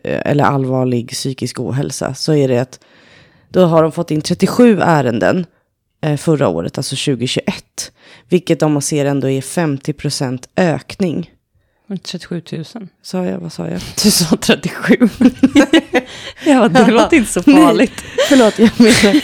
eller 0.05 0.45
allvarlig 0.45 1.11
psykisk 1.11 1.61
ohälsa. 1.61 2.15
Så 2.15 2.35
är 2.35 2.49
det 2.49 2.59
att 2.59 2.81
då 3.49 3.65
har 3.65 3.83
de 3.83 3.93
fått 3.93 4.11
in 4.11 4.21
37 4.21 4.81
ärenden 4.81 5.47
eh, 6.03 6.17
förra 6.17 6.49
året, 6.49 6.79
alltså 6.79 6.97
2021. 6.97 7.93
Vilket 8.29 8.63
om 8.63 8.73
man 8.73 8.83
ser 8.83 9.05
ändå 9.05 9.31
är 9.31 9.41
50% 9.41 10.45
ökning. 10.57 11.31
37 12.03 12.43
000. 12.53 12.65
Sa 13.03 13.25
jag, 13.25 13.39
vad 13.39 13.53
sa 13.53 13.69
jag? 13.69 13.81
Du 14.03 14.11
sa 14.11 14.37
37. 14.37 14.95
ja, 16.47 16.69
det 16.69 16.87
låter 16.91 17.17
inte 17.17 17.33
så 17.33 17.43
farligt. 17.43 18.05
Förlåt, 18.29 18.59
jag 18.59 18.71
menar... 18.81 19.23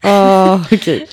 Ah, 0.00 0.64
okej. 0.70 1.08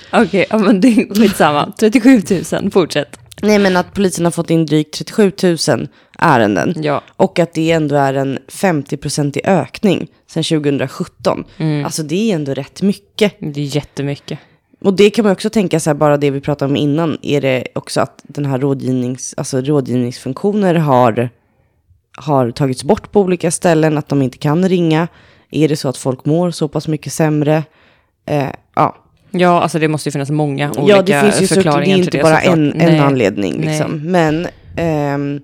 Ja, 0.49 0.57
men 0.57 0.81
det 0.81 0.87
är 0.87 1.15
skitsamma. 1.15 1.73
37 1.79 2.21
000, 2.61 2.71
fortsätt. 2.71 3.19
Nej, 3.41 3.59
men 3.59 3.77
att 3.77 3.93
polisen 3.93 4.25
har 4.25 4.31
fått 4.31 4.49
in 4.49 4.65
drygt 4.65 4.93
37 4.93 5.31
000 5.43 5.87
ärenden. 6.19 6.73
Ja. 6.83 7.01
Och 7.15 7.39
att 7.39 7.53
det 7.53 7.71
ändå 7.71 7.95
är 7.95 8.13
en 8.13 8.39
50-procentig 8.47 9.41
ökning 9.43 10.07
sedan 10.27 10.43
2017. 10.43 11.43
Alltså 11.85 12.03
det 12.03 12.31
är 12.31 12.35
ändå 12.35 12.53
rätt 12.53 12.81
mycket. 12.81 13.33
Det 13.39 13.61
är 13.61 13.75
jättemycket. 13.75 14.39
Och 14.81 14.93
det 14.93 15.09
kan 15.09 15.23
man 15.23 15.31
också 15.31 15.49
tänka 15.49 15.79
sig, 15.79 15.93
bara 15.93 16.17
det 16.17 16.31
vi 16.31 16.41
pratade 16.41 16.69
om 16.69 16.75
innan, 16.75 17.17
är 17.21 17.41
det 17.41 17.67
också 17.75 18.01
att 18.01 18.21
den 18.23 18.45
här 18.45 18.59
rådgivnings, 18.59 19.33
alltså 19.37 19.61
rådgivningsfunktioner 19.61 20.75
har, 20.75 21.29
har 22.17 22.51
tagits 22.51 22.83
bort 22.83 23.11
på 23.11 23.21
olika 23.21 23.51
ställen, 23.51 23.97
att 23.97 24.09
de 24.09 24.21
inte 24.21 24.37
kan 24.37 24.69
ringa. 24.69 25.07
Är 25.51 25.67
det 25.67 25.75
så 25.75 25.89
att 25.89 25.97
folk 25.97 26.25
mår 26.25 26.51
så 26.51 26.67
pass 26.67 26.87
mycket 26.87 27.13
sämre? 27.13 27.63
Eh, 28.25 28.49
ja. 28.75 29.02
Ja, 29.35 29.61
alltså 29.61 29.79
det 29.79 29.87
måste 29.87 30.09
ju 30.09 30.11
finnas 30.11 30.29
många 30.29 30.71
olika 30.71 30.95
ja, 30.95 31.01
det 31.01 31.21
finns 31.21 31.41
ju 31.41 31.47
så, 31.47 31.53
det 31.55 31.59
är 31.59 31.63
förklaringar 31.63 31.97
inte 31.97 32.11
till 32.11 32.17
det 32.17 32.23
bara 32.23 32.35
såklart. 32.35 32.57
en, 32.57 32.67
Nej. 32.69 32.95
en 32.95 32.99
anledning. 33.03 33.61
Liksom. 33.61 34.01
Men, 34.11 34.47
ehm, 34.77 35.39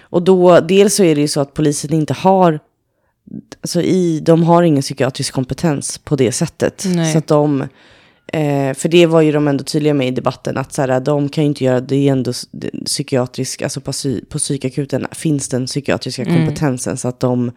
och 0.00 0.22
då, 0.22 0.60
dels 0.60 0.94
så 0.94 1.04
är 1.04 1.14
det 1.14 1.20
ju 1.20 1.28
så 1.28 1.40
att 1.40 1.54
polisen 1.54 1.92
inte 1.94 2.14
har, 2.14 2.60
alltså 3.60 3.82
i, 3.82 4.20
de 4.20 4.42
har 4.42 4.62
ingen 4.62 4.82
psykiatrisk 4.82 5.34
kompetens 5.34 5.98
på 5.98 6.16
det 6.16 6.32
sättet. 6.32 6.84
Nej. 6.86 7.12
Så 7.12 7.18
att 7.18 7.26
de, 7.26 7.60
eh, 8.32 8.74
för 8.74 8.88
det 8.88 9.06
var 9.06 9.20
ju 9.20 9.32
de 9.32 9.48
ändå 9.48 9.64
tydliga 9.64 9.94
med 9.94 10.08
i 10.08 10.10
debatten, 10.10 10.56
att 10.56 10.72
så 10.72 10.82
här, 10.82 11.00
de 11.00 11.28
kan 11.28 11.44
ju 11.44 11.48
inte 11.48 11.64
göra, 11.64 11.80
det 11.80 12.08
är 12.08 12.12
ändå 12.12 12.32
det- 12.50 12.84
psykiatrisk, 12.84 13.62
alltså 13.62 13.80
på, 13.80 13.92
psy, 13.92 14.20
på 14.24 14.38
psykakuten 14.38 15.06
finns 15.12 15.48
den 15.48 15.66
psykiatriska 15.66 16.22
Mm. 16.22 16.36
kompetensen, 16.36 16.96
så 16.96 17.08
att 17.08 17.20
de 17.20 17.50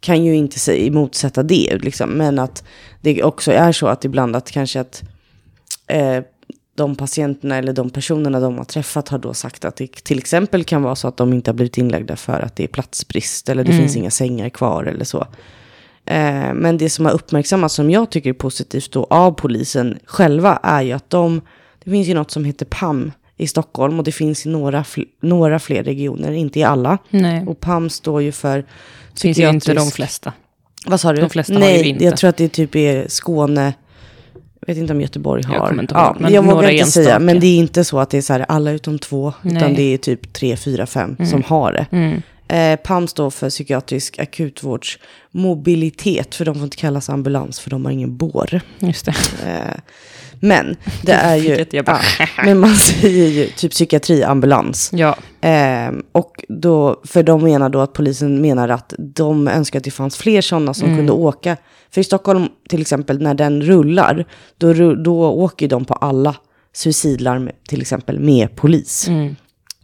kan 0.00 0.24
ju 0.24 0.36
inte 0.36 0.90
motsätta 0.90 1.42
det, 1.42 1.78
liksom. 1.82 2.10
men 2.10 2.38
att 2.38 2.64
det 3.00 3.22
också 3.22 3.52
är 3.52 3.72
så 3.72 3.86
att 3.86 4.04
ibland 4.04 4.36
att 4.36 4.50
kanske 4.50 4.80
att 4.80 5.02
eh, 5.86 6.22
de 6.74 6.96
patienterna 6.96 7.56
eller 7.56 7.72
de 7.72 7.90
personerna 7.90 8.40
de 8.40 8.58
har 8.58 8.64
träffat 8.64 9.08
har 9.08 9.18
då 9.18 9.34
sagt 9.34 9.64
att 9.64 9.76
det 9.76 10.04
till 10.04 10.18
exempel 10.18 10.64
kan 10.64 10.82
vara 10.82 10.96
så 10.96 11.08
att 11.08 11.16
de 11.16 11.32
inte 11.32 11.50
har 11.50 11.54
blivit 11.54 11.78
inlagda 11.78 12.16
för 12.16 12.40
att 12.40 12.56
det 12.56 12.64
är 12.64 12.68
platsbrist 12.68 13.48
eller 13.48 13.64
det 13.64 13.70
Mm. 13.70 13.82
finns 13.82 13.96
inga 13.96 14.10
sängar 14.10 14.48
kvar 14.48 14.84
eller 14.84 15.04
så. 15.04 15.26
Eh, 16.04 16.54
men 16.54 16.78
det 16.78 16.90
som 16.90 17.04
har 17.04 17.12
uppmärksammats 17.12 17.74
som 17.74 17.90
jag 17.90 18.10
tycker 18.10 18.30
är 18.30 18.34
positivt 18.34 18.92
då 18.92 19.06
av 19.10 19.32
polisen 19.32 19.98
själva 20.04 20.60
är 20.62 20.82
ju 20.82 20.92
att 20.92 21.10
de, 21.10 21.40
det 21.84 21.90
finns 21.90 22.08
ju 22.08 22.14
något 22.14 22.30
som 22.30 22.44
heter 22.44 22.66
PAM 22.66 23.12
i 23.38 23.46
Stockholm 23.46 23.98
och 23.98 24.04
det 24.04 24.12
finns 24.12 24.46
i 24.46 24.48
några, 24.48 24.82
fl- 24.82 25.06
några 25.22 25.58
fler 25.58 25.82
regioner, 25.82 26.32
inte 26.32 26.58
i 26.58 26.62
alla. 26.62 26.98
Nej, 27.10 27.44
Och 27.46 27.60
PAM 27.60 27.90
står 27.90 28.22
ju 28.22 28.32
för 28.32 28.56
det 29.14 29.20
finns 29.20 29.38
ju 29.38 29.48
inte 29.48 29.74
de 29.74 29.90
flesta. 29.90 30.32
Vad 30.86 31.00
sa 31.00 31.12
du? 31.12 31.20
De 31.20 31.30
flesta 31.30 31.52
har 31.52 31.60
Nej, 31.60 31.82
ju 31.82 31.88
inte. 31.88 32.04
jag 32.04 32.16
tror 32.16 32.30
att 32.30 32.36
det 32.36 32.48
typ 32.48 32.76
är 32.76 33.08
Skåne. 33.08 33.72
Jag 34.60 34.74
vet 34.74 34.76
inte 34.76 34.92
om 34.92 35.00
Göteborg 35.00 35.42
har. 35.44 35.54
Jag 35.54 35.68
kommer 35.68 35.82
inte 35.82 35.94
ja, 35.94 36.06
ihåg, 36.06 36.20
men 36.20 36.32
jag 36.32 36.42
vågar 36.42 36.70
inte 36.70 36.90
säga. 36.90 37.18
Men 37.18 37.40
det 37.40 37.46
är 37.46 37.58
inte 37.58 37.84
så 37.84 37.98
att 37.98 38.10
det 38.10 38.18
är 38.18 38.22
så 38.22 38.32
här 38.32 38.46
alla 38.48 38.70
utom 38.70 38.98
två. 38.98 39.32
Nej. 39.42 39.56
Utan 39.56 39.74
det 39.74 39.82
är 39.94 39.98
typ 39.98 40.32
tre, 40.32 40.56
fyra, 40.56 40.86
fem 40.86 41.16
som 41.30 41.42
har 41.42 41.72
det. 41.72 41.86
Mm. 41.90 42.22
Eh, 42.48 42.76
PAM 42.76 43.08
står 43.08 43.30
för 43.30 43.50
psykiatrisk 43.50 44.18
akutvårdsmobilitet. 44.18 46.34
För 46.34 46.44
de 46.44 46.54
får 46.54 46.64
inte 46.64 46.76
kallas 46.76 47.10
ambulans 47.10 47.60
för 47.60 47.70
de 47.70 47.84
har 47.84 47.92
ingen 47.92 48.16
bår. 48.16 48.60
Just 48.78 49.06
det. 49.06 49.14
Eh, 49.46 49.74
men 50.40 50.76
det 51.02 51.12
är 51.22 51.36
ju... 51.36 51.64
Ja, 51.70 51.98
men 52.44 52.58
man 52.58 52.74
säger 52.76 53.28
ju 53.28 53.46
typ 53.46 53.72
psykiatriambulans. 53.72 54.90
Ja, 54.92 55.16
Ehm, 55.40 56.02
och 56.12 56.44
då, 56.48 57.00
för 57.04 57.22
de 57.22 57.42
menar 57.42 57.68
då 57.68 57.80
att 57.80 57.92
polisen 57.92 58.40
menar 58.40 58.68
att 58.68 58.94
de 58.98 59.48
önskar 59.48 59.78
att 59.78 59.84
det 59.84 59.90
fanns 59.90 60.16
fler 60.16 60.40
sådana 60.40 60.74
som 60.74 60.96
kunde 60.96 61.12
åka. 61.12 61.56
För 61.90 62.00
i 62.00 62.04
Stockholm 62.04 62.48
till 62.68 62.80
exempel 62.80 63.22
när 63.22 63.34
den 63.34 63.62
rullar, 63.62 64.24
då, 64.58 64.94
då 64.94 65.26
åker 65.26 65.68
de 65.68 65.84
på 65.84 65.94
alla 65.94 66.34
suicidlarm 66.72 67.50
till 67.68 67.80
exempel 67.80 68.20
med 68.20 68.56
polis. 68.56 69.08
mm. 69.08 69.36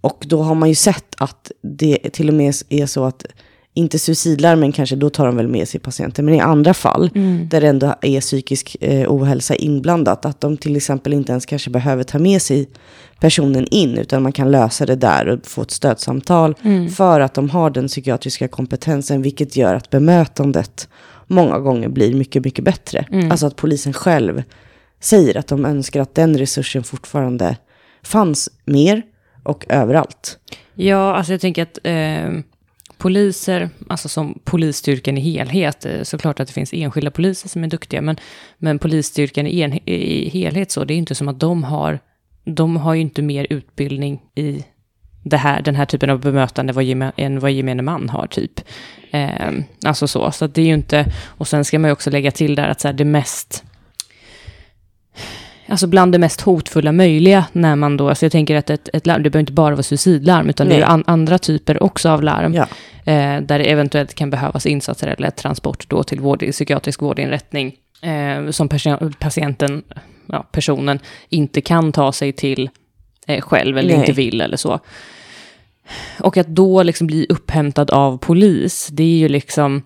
Och 0.05 0.25
då 0.27 0.43
har 0.43 0.55
man 0.55 0.69
ju 0.69 0.75
sett 0.75 1.14
att 1.19 1.53
det 1.62 1.99
till 2.12 2.29
och 2.29 2.35
med 2.35 2.55
är 2.69 2.87
så 2.87 3.05
att 3.05 3.27
inte 3.75 3.99
suicidlarmen 3.99 4.73
kanske, 4.73 4.97
då 4.97 5.11
tar 5.11 5.27
de 5.27 5.37
väl 5.37 5.49
med 5.49 5.69
sig 5.69 5.81
patienter. 5.81 6.23
Men 6.23 6.35
i 6.35 6.40
andra 6.40 6.75
fall, 6.75 7.11
där 7.51 7.61
det 7.61 7.69
ändå 7.69 7.95
är 8.03 8.21
psykisk 8.21 8.77
eh, 8.81 9.12
ohälsa 9.12 9.55
inblandat, 9.55 10.25
att 10.25 10.40
de 10.40 10.57
till 10.57 10.77
exempel 10.77 11.12
inte 11.12 11.33
ens 11.33 11.47
kanske 11.47 11.71
behöver 11.71 12.05
ta 12.05 12.19
med 12.19 12.43
sig 12.43 12.69
personen 13.21 13.67
in, 13.71 13.99
utan 13.99 14.23
man 14.23 14.33
kan 14.33 14.51
lösa 14.51 14.87
det 14.87 14.97
där 14.97 15.29
och 15.29 15.47
få 15.47 15.62
ett 15.62 15.71
stödsamtal 15.71 16.55
för 16.97 17.21
att 17.21 17.35
de 17.35 17.51
har 17.51 17.71
den 17.71 17.88
psykiatriska 17.88 18.49
kompetensen, 18.49 19.23
vilket 19.23 19.57
gör 19.57 19.75
att 19.75 19.90
bemötandet 19.90 20.88
många 21.27 21.59
gånger 21.59 21.88
blir 21.88 22.14
mycket, 22.14 22.45
mycket 22.45 22.64
bättre. 22.64 23.07
Alltså 23.31 23.47
att 23.47 23.57
polisen 23.57 23.93
själv 23.93 24.43
säger 25.01 25.37
att 25.37 25.47
de 25.47 25.64
önskar 25.64 26.01
att 26.01 26.14
den 26.14 26.38
resursen 26.38 26.83
fortfarande 26.83 27.57
fanns 28.03 28.51
mer 28.64 29.03
och 29.44 29.64
överallt. 29.68 30.38
Ja, 30.74 31.14
alltså 31.14 31.33
jag 31.33 31.40
tänker 31.40 31.62
att 31.62 31.78
eh, 31.83 32.40
poliser, 32.98 33.70
alltså 33.88 34.09
som 34.09 34.38
polisstyrkan 34.44 35.18
i 35.18 35.20
helhet, 35.20 35.87
eh, 35.87 36.02
såklart 36.02 36.40
att 36.40 36.46
det 36.48 36.54
finns 36.54 36.72
enskilda 36.72 37.11
poliser 37.11 37.48
som 37.48 37.64
är 37.64 37.68
duktiga, 37.68 38.00
men, 38.00 38.16
men 38.59 38.78
polisstyrkan 38.78 39.46
i, 39.46 39.61
en, 39.61 39.88
i 39.88 40.28
helhet 40.28 40.70
så, 40.70 40.85
det 40.85 40.94
är 40.94 40.98
inte 40.98 41.14
som 41.14 41.28
att 41.28 41.40
de 41.40 41.64
har, 41.64 41.98
de 42.44 42.76
har 42.76 42.94
ju 42.94 43.00
inte 43.00 43.22
mer 43.22 43.46
utbildning 43.50 44.22
i 44.35 44.64
det 45.24 45.37
här, 45.37 45.62
den 45.62 45.74
här 45.74 45.85
typen 45.87 46.11
av 46.11 46.20
bemötande 46.20 46.72
vad 46.72 46.85
geme, 46.85 47.12
än 47.16 47.40
vad 47.40 47.52
gemene 47.52 47.83
man 47.83 48.09
har, 48.09 48.26
typ. 48.26 48.61
Eh, 49.11 49.52
alltså 49.85 50.09
så, 50.09 50.30
så 50.30 50.44
att 50.44 50.54
det 50.54 50.62
är 50.62 50.66
ju 50.66 50.74
inte, 50.74 51.12
och 51.24 51.48
sen 51.48 51.64
ska 51.64 51.78
man 51.78 51.88
ju 51.88 51.92
också 51.92 52.11
lägga 52.11 52.30
till 52.30 52.54
där 52.54 52.68
att 52.68 52.80
så 52.80 52.88
här, 52.88 52.92
det 52.92 53.04
mest, 53.04 53.64
Alltså 55.68 55.87
bland 55.87 56.12
det 56.12 56.18
mest 56.18 56.40
hotfulla 56.40 56.92
möjliga 56.92 57.44
när 57.53 57.77
man 57.77 57.96
då, 57.96 58.09
alltså 58.09 58.24
jag 58.24 58.33
tänker 58.33 58.57
att 58.57 58.70
ett, 58.70 58.88
ett 58.92 59.07
larm, 59.07 59.22
det 59.22 59.31
behöver 59.31 59.42
inte 59.42 59.53
bara 59.53 59.74
vara 59.74 59.83
suicidlarm, 59.83 60.48
utan 60.48 60.68
det 60.68 60.74
är 60.74 60.79
Nej. 60.79 60.88
an, 60.88 61.05
andra 61.07 61.38
typer 61.38 61.83
också 61.83 62.09
av 62.09 62.22
larm, 62.22 62.55
Ja. 62.55 62.62
eh, 63.05 63.40
där 63.40 63.59
det 63.59 63.64
eventuellt 63.64 64.14
kan 64.14 64.31
behövas 64.31 64.66
insatser 64.66 65.07
eller 65.07 65.31
transport 65.31 65.88
då 65.88 66.03
till 66.03 66.20
vård, 66.20 66.40
psykiatrisk 66.40 67.03
vårdinrättning, 67.03 67.74
eh, 68.03 68.50
som 68.50 68.68
patienten, 69.18 69.83
ja, 70.27 70.46
personen, 70.53 70.98
inte 71.29 71.61
kan 71.61 71.92
ta 71.92 72.12
sig 72.12 72.33
till 72.33 72.70
eh, 73.27 73.40
själv 73.40 73.79
eller 73.79 73.88
Nej. 73.88 73.98
inte 73.98 74.12
vill 74.12 74.40
eller 74.40 74.57
så. 74.57 74.81
Och 76.20 76.37
att 76.37 76.46
då 76.48 76.83
liksom 76.83 77.07
bli 77.07 77.27
upphämtad 77.29 77.90
av 77.90 78.18
polis, 78.18 78.88
det 78.92 79.03
är 79.03 79.18
ju 79.18 79.29
liksom 79.29 79.83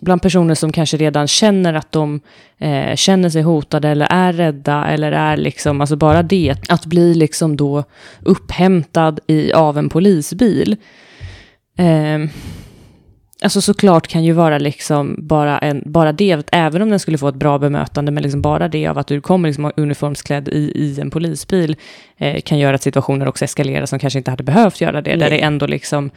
bland 0.00 0.22
personer 0.22 0.54
som 0.54 0.72
kanske 0.72 0.96
redan 0.96 1.28
känner 1.28 1.74
att 1.74 1.92
de 1.92 2.20
eh, 2.58 2.96
känner 2.96 3.28
sig 3.28 3.42
hotade 3.42 3.88
eller 3.88 4.06
är 4.10 4.32
rädda 4.32 4.86
eller 4.86 5.12
är 5.12 5.36
liksom, 5.36 5.80
alltså 5.80 5.96
bara 5.96 6.22
det, 6.22 6.56
att 6.68 6.86
bli 6.86 7.14
liksom 7.14 7.56
då 7.56 7.84
upphämtad 8.22 9.20
i, 9.26 9.52
av 9.52 9.78
en 9.78 9.88
polisbil. 9.88 10.76
Eh, 11.78 12.30
alltså 13.42 13.60
såklart 13.60 14.06
kan 14.06 14.24
ju 14.24 14.32
vara 14.32 14.58
liksom 14.58 15.16
bara, 15.18 15.58
en, 15.58 15.82
bara 15.86 16.12
det, 16.12 16.48
även 16.52 16.82
om 16.82 16.90
den 16.90 16.98
skulle 16.98 17.18
få 17.18 17.28
ett 17.28 17.34
bra 17.34 17.58
bemötande, 17.58 18.12
men 18.12 18.22
liksom 18.22 18.42
bara 18.42 18.68
det 18.68 18.86
av 18.86 18.98
att 18.98 19.06
du 19.06 19.20
kommer 19.20 19.48
liksom 19.48 19.72
uniformsklädd 19.76 20.48
i, 20.48 20.72
i 20.74 21.00
en 21.00 21.10
polisbil 21.10 21.76
eh, 22.16 22.40
kan 22.40 22.58
göra 22.58 22.74
att 22.74 22.82
situationer 22.82 23.28
också 23.28 23.44
eskalerar 23.44 23.86
som 23.86 23.98
kanske 23.98 24.18
inte 24.18 24.30
hade 24.30 24.44
behövt 24.44 24.80
göra 24.80 25.02
det, 25.02 25.10
där 25.10 25.16
Nej. 25.16 25.30
det 25.30 25.40
ändå 25.40 25.66
liksom 25.66 26.10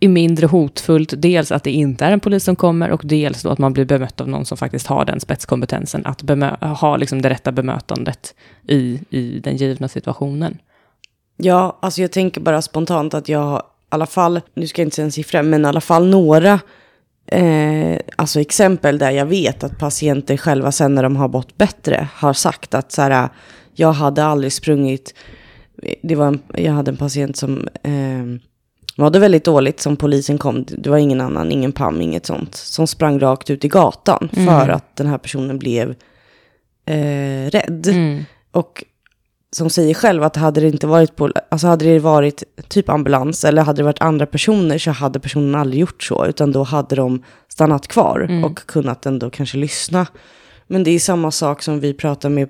är 0.00 0.08
mindre 0.08 0.46
hotfullt, 0.46 1.14
dels 1.16 1.52
att 1.52 1.64
det 1.64 1.70
inte 1.70 2.04
är 2.04 2.12
en 2.12 2.20
polis 2.20 2.44
som 2.44 2.56
kommer 2.56 2.90
och 2.90 3.02
dels 3.04 3.42
då 3.42 3.50
att 3.50 3.58
man 3.58 3.72
blir 3.72 3.84
bemött 3.84 4.20
av 4.20 4.28
någon 4.28 4.44
som 4.44 4.56
faktiskt 4.56 4.86
har 4.86 5.04
den 5.04 5.20
spetskompetensen 5.20 6.06
att 6.06 6.22
bemö- 6.22 6.74
ha 6.74 6.96
liksom 6.96 7.22
det 7.22 7.30
rätta 7.30 7.52
bemötandet 7.52 8.34
i, 8.68 9.00
i 9.10 9.40
den 9.44 9.56
givna 9.56 9.88
situationen. 9.88 10.58
Ja, 11.36 11.78
alltså 11.82 12.00
jag 12.00 12.12
tänker 12.12 12.40
bara 12.40 12.62
spontant 12.62 13.14
att 13.14 13.28
jag 13.28 13.40
har 13.40 13.58
i 13.58 13.62
alla 13.88 14.06
fall, 14.06 14.40
nu 14.54 14.66
ska 14.66 14.82
jag 14.82 14.86
inte 14.86 14.96
säga 14.96 15.04
en 15.04 15.12
siffra, 15.12 15.42
men 15.42 15.64
i 15.64 15.68
alla 15.68 15.80
fall 15.80 16.10
några 16.10 16.60
eh, 17.26 17.98
alltså 18.16 18.40
exempel 18.40 18.98
där 18.98 19.10
jag 19.10 19.26
vet 19.26 19.64
att 19.64 19.78
patienter 19.78 20.36
själva 20.36 20.72
sen 20.72 20.94
när 20.94 21.02
de 21.02 21.16
har 21.16 21.28
mått 21.28 21.56
bättre 21.56 22.08
har 22.14 22.32
sagt 22.32 22.74
att 22.74 22.92
så 22.92 23.02
här, 23.02 23.28
jag 23.74 23.92
hade 23.92 24.24
aldrig 24.24 24.52
sprungit, 24.52 25.14
det 26.02 26.14
var 26.14 26.26
en, 26.26 26.42
jag 26.54 26.72
hade 26.72 26.90
en 26.90 26.96
patient 26.96 27.36
som 27.36 27.68
eh, 27.82 28.49
mådde 29.00 29.18
väldigt 29.18 29.44
dåligt 29.44 29.80
som 29.80 29.96
polisen 29.96 30.38
kom, 30.38 30.64
det 30.68 30.90
var 30.90 30.98
ingen 30.98 31.20
annan, 31.20 31.52
ingen 31.52 31.72
PAM, 31.72 32.00
inget 32.00 32.26
sånt, 32.26 32.54
som 32.54 32.86
sprang 32.86 33.20
rakt 33.20 33.50
ut 33.50 33.64
i 33.64 33.68
gatan 33.68 34.28
för 34.34 34.68
att 34.68 34.96
den 34.96 35.06
här 35.06 35.18
personen 35.18 35.58
blev 35.58 35.94
eh, 36.86 37.50
rädd. 37.50 37.86
Mm. 37.88 38.24
Och 38.52 38.84
som 39.52 39.70
säger 39.70 39.94
själv 39.94 40.22
att 40.22 40.36
hade 40.36 40.60
det 40.60 40.68
inte 40.68 40.86
varit 40.86 41.16
på, 41.16 41.30
alltså 41.48 41.66
hade 41.66 41.84
det 41.84 41.98
varit 41.98 42.42
typ 42.68 42.88
ambulans 42.88 43.44
eller 43.44 43.62
hade 43.62 43.76
det 43.76 43.84
varit 43.84 44.00
andra 44.00 44.26
personer 44.26 44.78
så 44.78 44.90
hade 44.90 45.20
personen 45.20 45.54
aldrig 45.54 45.80
gjort 45.80 46.02
så, 46.02 46.26
utan 46.26 46.52
då 46.52 46.62
hade 46.62 46.96
de 46.96 47.22
stannat 47.48 47.88
kvar 47.88 48.44
och 48.44 48.58
kunnat 48.66 49.06
ändå 49.06 49.30
kanske 49.30 49.58
lyssna. 49.58 50.06
Men 50.66 50.84
det 50.84 50.90
är 50.90 50.98
samma 50.98 51.30
sak 51.30 51.62
som 51.62 51.80
vi 51.80 51.94
pratar 51.94 52.28
med 52.28 52.48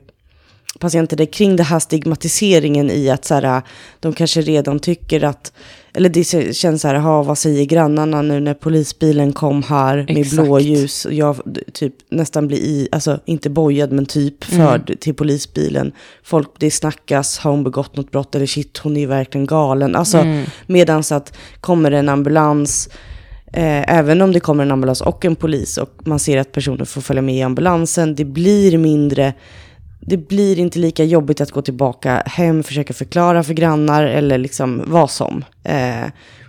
patienter 0.79 1.17
där 1.17 1.27
kring 1.27 1.57
det 1.57 1.63
här 1.63 1.79
stigmatiseringen 1.79 2.91
i 2.91 3.11
att 3.11 3.25
så 3.25 3.35
här, 3.35 3.63
de 4.01 4.13
kanske 4.13 4.41
redan 4.41 4.79
tycker 4.79 5.25
att, 5.25 5.53
eller 5.95 6.09
det 6.09 6.55
känns 6.57 6.83
så 6.83 6.89
här, 6.89 6.95
ha, 6.95 7.23
vad 7.23 7.39
säger 7.39 7.65
grannarna 7.65 8.23
nu 8.23 8.41
när 8.41 8.55
polisbilen 8.55 9.33
kom 9.33 9.63
här 9.63 9.97
med 9.97 10.19
Exakt. 10.19 10.43
blåljus 10.43 11.05
och 11.05 11.13
jag 11.13 11.37
typ 11.73 11.95
nästan 12.11 12.47
blir 12.47 12.59
i, 12.59 12.89
alltså 12.93 13.21
inte 13.25 13.51
bojad 13.51 13.93
men 13.93 14.07
typ 14.07 14.45
förd 14.45 15.01
till 15.01 15.15
polisbilen. 15.15 15.93
Folk, 16.23 16.49
det 16.59 16.71
snackas, 16.71 17.39
har 17.39 17.51
hon 17.51 17.65
begått 17.65 17.97
något 17.97 18.11
brott 18.11 18.35
eller 18.35 18.47
shit 18.47 18.79
hon 18.79 18.97
är 18.97 19.01
ju 19.01 19.07
verkligen 19.07 19.47
galen. 19.47 19.97
Alltså 19.97 20.25
medans 20.67 21.13
att 21.13 21.37
kommer 21.61 21.91
en 21.91 22.09
ambulans, 22.09 22.89
Eh, 23.53 23.99
även 23.99 24.23
om 24.23 24.33
det 24.33 24.41
kommer 24.41 24.63
en 24.63 24.71
ambulans 24.71 25.01
och 25.01 25.25
en 25.25 25.37
polis 25.37 25.79
och 25.79 25.91
man 26.05 26.19
ser 26.19 26.39
att 26.39 26.53
personen 26.53 26.87
får 26.87 27.01
följa 27.01 27.23
med 27.23 27.35
i 27.35 27.43
ambulansen, 27.43 28.15
det 28.15 28.25
blir 28.25 28.79
mindre, 28.79 29.35
det 30.01 30.17
blir 30.17 30.59
inte 30.59 30.79
lika 30.79 31.05
jobbigt 31.05 31.41
att 31.41 31.51
gå 31.51 31.63
tillbaka 31.63 32.23
hem, 32.27 32.63
försöka 32.63 32.95
förklara 32.95 33.43
för 33.43 33.55
grannar 33.55 34.05
eller 34.05 34.39
liksom 34.39 34.83
vad 34.87 35.11
som. 35.11 35.45
Eh, 35.65 36.07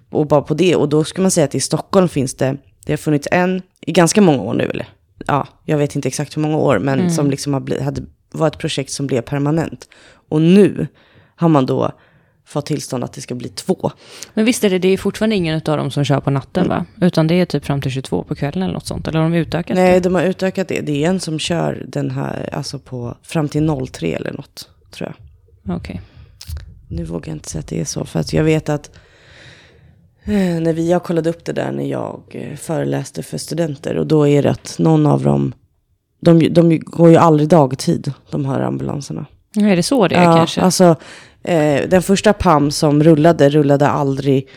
och 0.10 0.28
bara 0.28 0.42
på 0.42 0.54
det, 0.54 0.76
och 0.76 0.90
då 0.90 1.04
ska 1.04 1.22
man 1.22 1.32
säga 1.32 1.46
att 1.46 1.56
i 1.56 1.60
Stockholm 1.60 2.10
finns 2.10 2.36
det, 2.36 2.58
det 2.86 2.92
har 2.92 2.98
funnits 2.98 3.28
en, 3.32 3.62
i 3.82 3.92
ganska 3.92 4.22
många 4.22 4.42
år 4.42 4.54
nu 4.54 4.64
eller? 4.64 4.88
Ja, 5.28 5.48
jag 5.66 5.78
vet 5.78 5.96
inte 5.96 6.08
exakt 6.08 6.38
hur 6.38 6.42
många 6.42 6.58
år, 6.58 6.80
men 6.80 7.12
som 7.12 7.30
liksom 7.30 7.54
har 7.54 7.60
blivit, 7.60 7.84
hade, 7.84 8.02
var 8.32 8.48
ett 8.48 8.58
projekt 8.58 8.92
som 8.92 9.08
blev 9.08 9.22
permanent. 9.22 9.90
Och 10.30 10.42
nu 10.42 10.88
har 11.36 11.50
man 11.50 11.66
då 11.66 11.92
fått 12.52 12.66
tillstånd 12.66 13.04
att 13.04 13.14
det 13.14 13.22
ska 13.22 13.36
bli 13.36 13.50
två. 13.50 13.92
Men 14.34 14.46
visst 14.46 14.64
är 14.64 14.70
det, 14.70 14.80
det 14.80 14.88
är 14.88 14.98
fortfarande 14.98 15.36
ingen 15.36 15.56
av 15.56 15.78
dem 15.78 15.92
som 15.92 16.04
kör 16.04 16.20
på 16.20 16.32
natten 16.32 16.68
va? 16.68 16.86
Utan 17.02 17.28
det 17.28 17.36
är 17.36 17.46
typ 17.46 17.66
fram 17.66 17.82
till 17.82 17.92
22 17.92 18.24
på 18.24 18.36
kvällen 18.36 18.64
eller 18.64 18.74
något 18.74 18.88
sånt, 18.88 19.08
eller 19.08 19.20
har 19.20 19.30
de 19.30 19.36
utökat 19.36 19.76
Nej, 19.76 19.94
det? 19.94 20.00
de 20.00 20.16
har 20.16 20.24
utökat 20.24 20.68
det. 20.68 20.82
Det 20.82 21.04
är 21.04 21.10
en 21.10 21.20
som 21.20 21.40
kör 21.40 21.86
den 21.88 22.12
här, 22.12 22.50
alltså 22.54 22.80
på, 22.80 23.18
fram 23.24 23.50
till 23.50 23.88
03 23.92 24.08
eller 24.08 24.34
något, 24.34 24.70
tror 24.92 25.14
jag. 25.64 25.78
Okej. 25.78 26.02
Nu 26.88 27.04
vågar 27.04 27.28
jag 27.28 27.36
inte 27.36 27.50
säga 27.50 27.60
att 27.60 27.68
det 27.68 27.80
är 27.80 27.86
så, 27.86 28.06
för 28.06 28.20
att 28.20 28.34
jag 28.34 28.44
vet 28.44 28.70
att 28.70 28.92
Eh, 30.24 30.62
när 30.62 30.74
vi, 30.74 30.92
jag 30.92 31.04
kollade 31.04 31.30
upp 31.30 31.46
det 31.46 31.54
där 31.54 31.72
när 31.72 31.84
jag 31.84 32.22
eh, 32.30 32.56
föreläste 32.56 33.24
för 33.24 33.38
studenter. 33.38 33.98
Och 33.98 34.08
då 34.08 34.28
är 34.28 34.44
det 34.44 34.52
att 34.52 34.76
någon 34.80 35.06
av 35.06 35.24
dem, 35.24 35.54
de, 36.20 36.40
de 36.40 36.80
går 36.80 37.10
ju 37.10 37.16
aldrig 37.16 37.50
dagtid, 37.50 38.14
de 38.30 38.46
här 38.46 38.60
ambulanserna. 38.60 39.26
Är 39.56 39.76
det 39.76 39.84
så 39.84 40.08
det 40.08 40.16
är 40.16 40.24
ja, 40.24 40.36
kanske? 40.36 40.62
Alltså, 40.62 40.96
eh, 41.44 41.90
den 41.90 42.02
första 42.02 42.34
PAM 42.34 42.72
som 42.72 43.04
rullade, 43.04 43.50
rullade 43.50 43.88
aldrig 43.88 44.48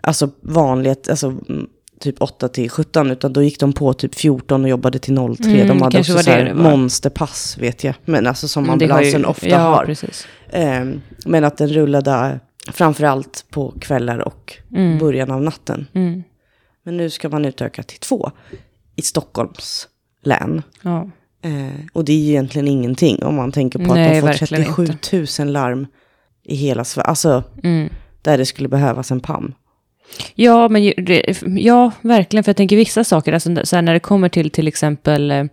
alltså 0.00 0.30
vanligt, 0.40 1.08
alltså 1.08 1.26
mm, 1.26 1.66
typ 2.00 2.22
8 2.22 2.48
till 2.48 2.70
17, 2.70 3.10
utan 3.10 3.32
då 3.32 3.42
gick 3.42 3.60
de 3.60 3.72
på 3.72 3.92
typ 3.92 4.14
14 4.14 4.62
och 4.64 4.68
jobbade 4.70 4.98
till 4.98 5.16
03. 5.16 5.50
Mm, 5.50 5.68
de 5.68 5.82
hade 5.82 5.98
också 5.98 6.14
var 6.14 6.22
så 6.22 6.30
här 6.30 6.54
monsterpass, 6.54 7.58
vet 7.60 7.84
jag. 7.84 7.94
Men 8.04 8.26
alltså 8.26 8.48
som 8.48 8.64
Mm, 8.64 8.70
har 8.70 8.78
ju- 8.80 8.92
ambulansen 8.94 9.24
ofta 9.24 9.48
ja, 9.48 9.58
har. 9.58 9.96
Eh, 10.50 10.84
men 11.26 11.44
att 11.44 11.56
den 11.56 11.68
rullade 11.68 12.40
framförallt 12.72 13.44
på 13.50 13.74
kvällar 13.80 14.18
och 14.18 14.54
Mm. 14.76 14.98
början 14.98 15.30
av 15.30 15.42
natten. 15.42 15.86
Mm. 15.92 16.22
Men 16.84 16.96
nu 16.96 17.10
ska 17.10 17.28
man 17.28 17.44
utöka 17.44 17.82
till 17.82 17.98
två 17.98 18.30
i 18.96 19.02
Stockholms 19.02 19.88
län. 20.22 20.62
Ja. 20.82 21.10
Eh, 21.42 21.80
och 21.92 22.04
det 22.04 22.12
är 22.12 22.16
ju 22.16 22.28
egentligen 22.30 22.68
ingenting 22.68 23.22
om 23.22 23.34
man 23.34 23.52
tänker 23.52 23.78
på 23.78 23.94
Nej, 23.94 24.06
att 24.06 24.14
de 24.14 24.20
får 24.20 24.26
verkligen 24.28 24.64
37 24.64 25.44
000 25.44 25.52
larm 25.52 25.86
i 26.48 26.54
hela 26.56 26.84
Sverige. 26.84 27.04
Alltså 27.06 27.42
Mm. 27.62 27.88
där 28.22 28.38
det 28.38 28.46
skulle 28.46 28.68
behövas 28.68 29.10
en 29.10 29.20
PAM. 29.20 29.54
Ja, 30.34 30.68
men 30.68 30.92
ja, 31.58 31.90
verkligen. 32.00 32.44
För 32.44 32.50
jag 32.50 32.56
tänker 32.56 32.76
vissa 32.76 33.04
saker, 33.04 33.32
alltså, 33.32 33.56
så 33.64 33.80
när 33.80 33.92
det 33.92 34.00
kommer 34.00 34.28
till 34.28 34.50
till 34.50 34.68
exempel 34.68 35.30
eh, 35.30 35.44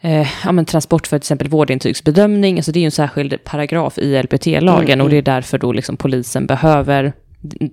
eh, 0.00 0.28
ja, 0.44 0.52
men 0.52 0.64
transport 0.64 1.06
för 1.06 1.18
till 1.18 1.22
exempel 1.24 1.48
vårdintygsbedömning, 1.48 2.56
alltså 2.56 2.72
det 2.72 2.78
är 2.78 2.80
ju 2.80 2.84
en 2.84 2.90
särskild 2.90 3.44
paragraf 3.44 3.98
i 3.98 4.22
LPT-lagen 4.22 4.90
Mm, 4.92 5.04
och 5.04 5.10
det 5.10 5.16
är 5.16 5.22
därför 5.22 5.58
då 5.58 5.72
liksom 5.72 5.96
polisen 5.96 6.46
behöver, 6.46 7.12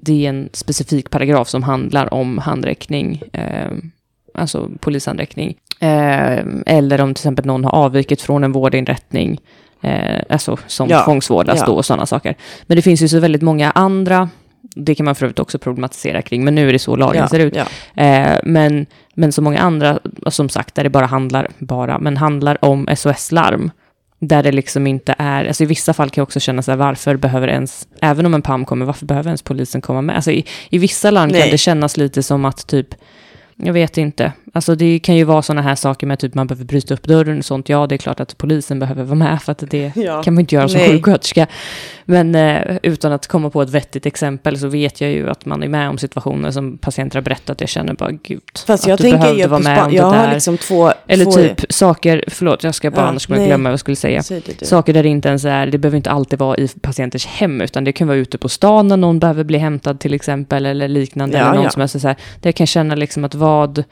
det 0.02 0.26
är 0.26 0.30
en 0.30 0.50
specifik 0.54 1.10
paragraf 1.10 1.50
som 1.50 1.64
handlar 1.64 2.14
om 2.14 2.38
handräckning, 2.38 3.22
eh, 3.34 3.72
alltså 4.34 4.70
polishandräckning, 4.80 5.56
eh, 5.80 6.40
eller 6.66 7.02
om 7.02 7.14
till 7.14 7.22
exempel 7.22 7.46
någon 7.46 7.64
har 7.64 7.72
avvikit 7.76 8.22
från 8.22 8.44
en 8.44 8.52
vårdinrättning, 8.52 9.40
eh, 9.82 10.22
alltså 10.30 10.58
som 10.68 10.90
Ja, 10.90 11.04
tvångsvårdas 11.04 11.60
ja. 11.60 11.66
då 11.66 11.76
och 11.76 11.86
sådana 11.86 12.06
saker. 12.06 12.36
Men 12.68 12.76
det 12.76 12.82
finns 12.82 13.02
ju 13.02 13.08
så 13.08 13.20
väldigt 13.20 13.42
många 13.42 13.72
andra 13.72 14.30
det 14.62 14.96
kan 14.96 15.06
man 15.06 15.16
för 15.16 15.26
övrigt 15.26 15.40
också 15.40 15.60
problematisera 15.60 16.22
kring, 16.22 16.44
men 16.44 16.56
nu 16.56 16.70
är 16.70 16.74
det 16.74 16.80
så 16.80 16.96
lagen 16.96 17.22
Ja, 17.22 17.28
ser 17.28 17.40
ut. 17.40 17.58
Eh, 17.96 18.38
men, 18.44 18.86
men 19.14 19.32
så 19.32 19.42
många 19.42 19.60
andra, 19.60 20.00
som 20.28 20.50
sagt, 20.50 20.76
där 20.76 20.84
det 20.84 20.90
bara 20.90 21.06
handlar, 21.06 21.48
bara, 21.58 22.00
men 22.00 22.18
handlar 22.18 22.66
om 22.66 22.88
SOS-larm. 22.96 23.72
Där 24.22 24.44
det 24.44 24.52
liksom 24.52 24.88
inte 24.88 25.16
är, 25.18 25.46
alltså 25.46 25.64
i 25.64 25.66
vissa 25.66 25.94
fall 25.94 26.10
kan 26.10 26.22
jag 26.22 26.26
också 26.26 26.40
känna 26.40 26.62
så 26.62 26.72
här, 26.72 26.78
varför 26.78 27.16
behöver 27.16 27.48
ens, 27.48 27.88
även 28.02 28.26
om 28.26 28.34
en 28.34 28.42
PAM 28.42 28.66
kommer, 28.66 28.86
varför 28.86 29.06
behöver 29.06 29.30
ens 29.30 29.42
polisen 29.42 29.82
komma 29.82 30.02
med? 30.02 30.16
Alltså 30.16 30.32
i, 30.32 30.46
i 30.70 30.78
vissa 30.78 31.12
larm 31.12 31.30
kan 31.30 31.40
Nej. 31.40 31.52
det 31.52 31.58
kännas 31.58 31.98
lite 31.98 32.24
som 32.24 32.46
att 32.46 32.68
typ, 32.68 32.88
jag 33.56 33.74
vet 33.74 33.98
inte, 33.98 34.32
alltså 34.60 34.76
det 34.76 35.00
kan 35.00 35.16
ju 35.16 35.24
vara 35.24 35.42
sådana 35.42 35.62
här 35.62 35.76
saker 35.76 36.08
med 36.08 36.20
typ 36.20 36.34
man 36.34 36.48
behöver 36.48 36.66
bryta 36.66 36.94
upp 36.94 37.04
dörren 37.04 37.38
och 37.38 37.46
sånt, 37.46 37.70
ja 37.70 37.88
det 37.88 37.96
är 37.96 37.98
klart 37.98 38.20
att 38.20 38.38
polisen 38.38 38.80
behöver 38.80 39.04
vara 39.04 39.16
med 39.16 39.42
för 39.42 39.52
att 39.52 39.64
det 39.70 39.92
Ja. 39.96 40.24
kan 40.24 40.34
man 40.34 40.42
inte 40.42 40.56
göra 40.56 40.68
som 40.70 40.80
Nej. 40.80 40.90
sjuksköterska. 40.90 41.48
Men 42.06 42.36
eh, 42.36 42.78
utan 42.84 43.12
att 43.12 43.28
komma 43.28 43.50
på 43.50 43.62
ett 43.62 43.70
vettigt 43.70 44.06
exempel 44.06 44.60
så 44.60 44.68
vet 44.68 45.02
jag 45.02 45.12
ju 45.12 45.30
att 45.30 45.46
man 45.46 45.64
är 45.64 45.68
med 45.68 45.90
om 45.90 45.98
situationer 45.98 46.52
som 46.52 46.78
patienter 46.78 47.18
har 47.18 47.22
berättat. 47.22 47.62
Jag 47.62 47.70
känner 47.70 47.94
bara 47.94 48.12
gud, 48.12 48.42
Fast 48.68 48.84
att 48.84 48.90
jag 48.90 48.98
du 48.98 49.02
tänker 49.04 49.20
behövde 49.20 49.48
vara 49.48 49.60
med 49.60 49.84
om 49.84 49.90
det 49.90 49.96
Jag 49.96 50.04
har 50.04 50.26
där. 50.28 50.34
liksom 50.34 50.58
två... 50.58 50.92
Eller 51.08 51.26
två, 51.26 51.32
typ 51.32 51.66
saker, 51.70 52.24
förlåt 52.28 52.64
jag 52.64 52.76
ska 52.76 52.92
bara, 52.92 53.02
Ja, 53.02 53.08
annars 53.08 53.26
kommer 53.28 53.40
jag 53.40 53.48
glömma 53.48 53.70
vad 53.70 53.74
jag 53.74 53.80
skulle 53.80 53.96
säga. 53.96 54.24
Det. 54.60 54.66
Saker 54.66 54.94
där 54.94 55.04
det 55.04 55.10
inte 55.10 55.30
ens 55.30 55.46
är, 55.46 55.68
det 55.68 55.78
behöver 55.78 55.98
inte 55.98 56.12
alltid 56.12 56.40
vara 56.40 56.58
i 56.58 56.68
patienters 56.82 57.26
hem, 57.26 57.62
utan 57.62 57.84
det 57.84 57.92
kan 57.92 58.08
vara 58.08 58.18
ute 58.18 58.38
på 58.38 58.50
stan 58.50 58.88
när 58.88 58.98
någon 58.98 59.20
behöver 59.20 59.44
bli 59.44 59.58
hämtad 59.58 60.00
till 60.00 60.14
exempel, 60.14 60.66
eller 60.66 60.88
liknande. 60.88 61.38
Ja, 61.38 61.46
eller 61.52 61.62
någon 61.62 61.72
som 61.72 61.82
är 61.82 61.88
så 61.88 62.00
här, 62.00 62.16
där 62.40 62.48
jag 62.48 62.56
kan 62.56 62.68
känna 62.68 62.96
liksom 62.96 63.24
att 63.26 63.36
vad... 63.36 63.84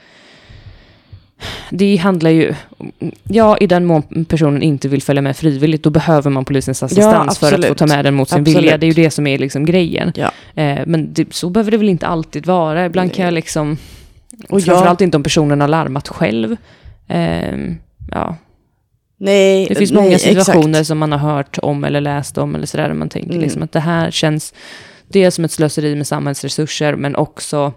Det 1.70 1.96
handlar 1.98 2.30
ju, 2.30 2.54
ja 3.24 3.58
i 3.58 3.68
den 3.68 3.86
mån 3.86 4.26
personen 4.26 4.62
inte 4.64 4.88
vill 4.88 5.02
följa 5.02 5.22
med 5.22 5.38
frivilligt, 5.38 5.84
då 5.84 5.90
behöver 5.90 6.30
man 6.30 6.46
polisens 6.46 6.84
assistans 6.84 7.38
för 7.40 7.54
att 7.54 7.66
få 7.66 7.74
ta 7.74 7.86
med 7.88 8.06
den 8.06 8.14
mot 8.14 8.30
sin 8.30 8.40
Absolut. 8.40 8.58
vilja. 8.58 8.78
Det 8.78 8.86
är 8.86 8.88
ju 8.88 9.04
det 9.04 9.12
som 9.12 9.28
är 9.28 9.38
liksom 9.38 9.66
grejen. 9.66 10.12
Ja. 10.16 10.32
Eh, 10.56 10.80
men 10.86 11.14
det, 11.14 11.34
så 11.34 11.50
behöver 11.50 11.72
det 11.72 11.78
väl 11.78 11.90
inte 11.90 12.08
alltid 12.08 12.46
vara. 12.46 12.86
Ibland 12.86 13.14
kan 13.14 13.26
jag 13.26 13.34
liksom, 13.34 13.78
Och 14.44 14.54
och 14.54 14.60
jag- 14.60 14.66
framförallt 14.66 15.02
inte 15.02 15.18
om 15.18 15.24
personen 15.24 15.62
har 15.62 15.68
larmat 15.68 16.08
själv. 16.08 16.56
Eh, 17.08 17.58
ja, 18.12 18.36
Nej, 19.20 19.66
det 19.70 19.76
finns 19.76 19.92
nej, 19.92 20.04
många 20.04 20.18
situationer 20.20 20.70
exakt. 20.70 20.88
som 20.88 20.98
man 20.98 21.12
har 21.12 21.20
hört 21.34 21.58
om 21.62 21.84
eller 21.84 22.02
läst 22.02 22.38
om 22.38 22.56
eller 22.56 22.66
sådär, 22.66 22.88
där 22.88 22.96
man 22.96 23.10
tänker 23.10 23.30
Mm. 23.30 23.42
liksom 23.42 23.64
att 23.64 23.72
det 23.72 23.80
här 23.80 24.12
känns 24.12 24.54
dels 25.08 25.36
som 25.36 25.46
ett 25.46 25.52
slöseri 25.52 25.96
med 25.96 26.08
samhällsresurser, 26.08 26.96
men 26.96 27.16
också 27.16 27.74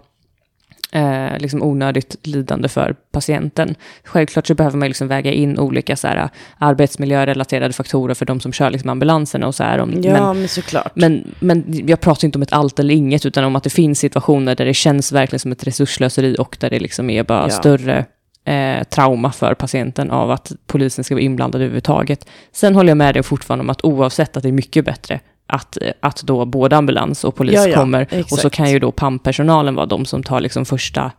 eh, 0.91 1.37
liksom 1.39 1.63
onödigt 1.63 2.15
lidande 2.23 2.67
för 2.67 2.95
patienten. 3.11 3.75
Självklart 4.03 4.47
så 4.47 4.53
behöver 4.55 4.77
man 4.77 4.87
liksom 4.87 5.07
väga 5.07 5.31
in 5.31 5.59
olika 5.59 5.95
så 5.95 6.07
här, 6.07 6.29
arbetsmiljörelaterade 6.57 7.73
faktorer 7.73 8.13
för 8.13 8.25
de 8.25 8.39
som 8.39 8.53
kör 8.53 8.69
liksom 8.69 8.89
ambulanserna 8.89 9.47
och 9.47 9.55
så 9.55 9.63
här. 9.63 9.79
Om, 9.79 9.91
Ja, 10.03 10.11
men, 10.13 10.39
men, 10.39 10.47
såklart. 10.47 10.91
men, 10.95 11.33
men 11.39 11.87
jag 11.87 11.99
pratar 12.01 12.25
inte 12.25 12.37
om 12.37 12.41
ett 12.41 12.53
allt 12.53 12.79
eller 12.79 12.93
inget, 12.93 13.25
utan 13.25 13.43
om 13.43 13.55
att 13.55 13.63
det 13.63 13.69
finns 13.69 13.99
situationer 13.99 14.55
där 14.55 14.65
det 14.65 14.73
känns 14.73 15.11
verkligen 15.11 15.39
som 15.39 15.51
ett 15.51 15.67
resursslöseri 15.67 16.35
och 16.39 16.57
där 16.59 16.69
det 16.69 16.79
liksom 16.79 17.09
är 17.09 17.23
bara 17.23 17.43
Ja. 17.43 17.49
större 17.49 18.05
eh, 18.45 18.83
trauma 18.83 19.31
för 19.31 19.53
patienten 19.53 20.11
av 20.11 20.31
att 20.31 20.51
polisen 20.67 21.03
ska 21.03 21.15
vara 21.15 21.23
inblandad 21.23 21.61
överhuvudtaget. 21.61 22.25
Sen 22.51 22.75
håller 22.75 22.89
jag 22.89 22.97
med 22.97 23.15
dig 23.15 23.23
fortfarande 23.23 23.63
om 23.63 23.69
att 23.69 23.83
oavsett 23.85 24.37
att 24.37 24.43
det 24.43 24.49
är 24.49 24.53
mycket 24.53 24.85
bättre 24.85 25.19
att, 25.51 25.77
att 25.99 26.23
då 26.23 26.45
både 26.45 26.77
ambulans 26.77 27.23
och 27.23 27.35
polis 27.35 27.55
Ja, 27.55 27.67
ja, 27.67 27.75
kommer. 27.75 28.01
Och 28.01 28.29
så 28.29 28.35
exakt. 28.35 28.55
kan 28.55 28.71
ju 28.71 28.79
då 28.79 28.91
PAM-personalen 28.91 29.75
vara 29.75 29.85
de 29.85 30.05
som 30.05 30.23
tar 30.23 30.41
liksom 30.41 30.65
första, 30.65 31.11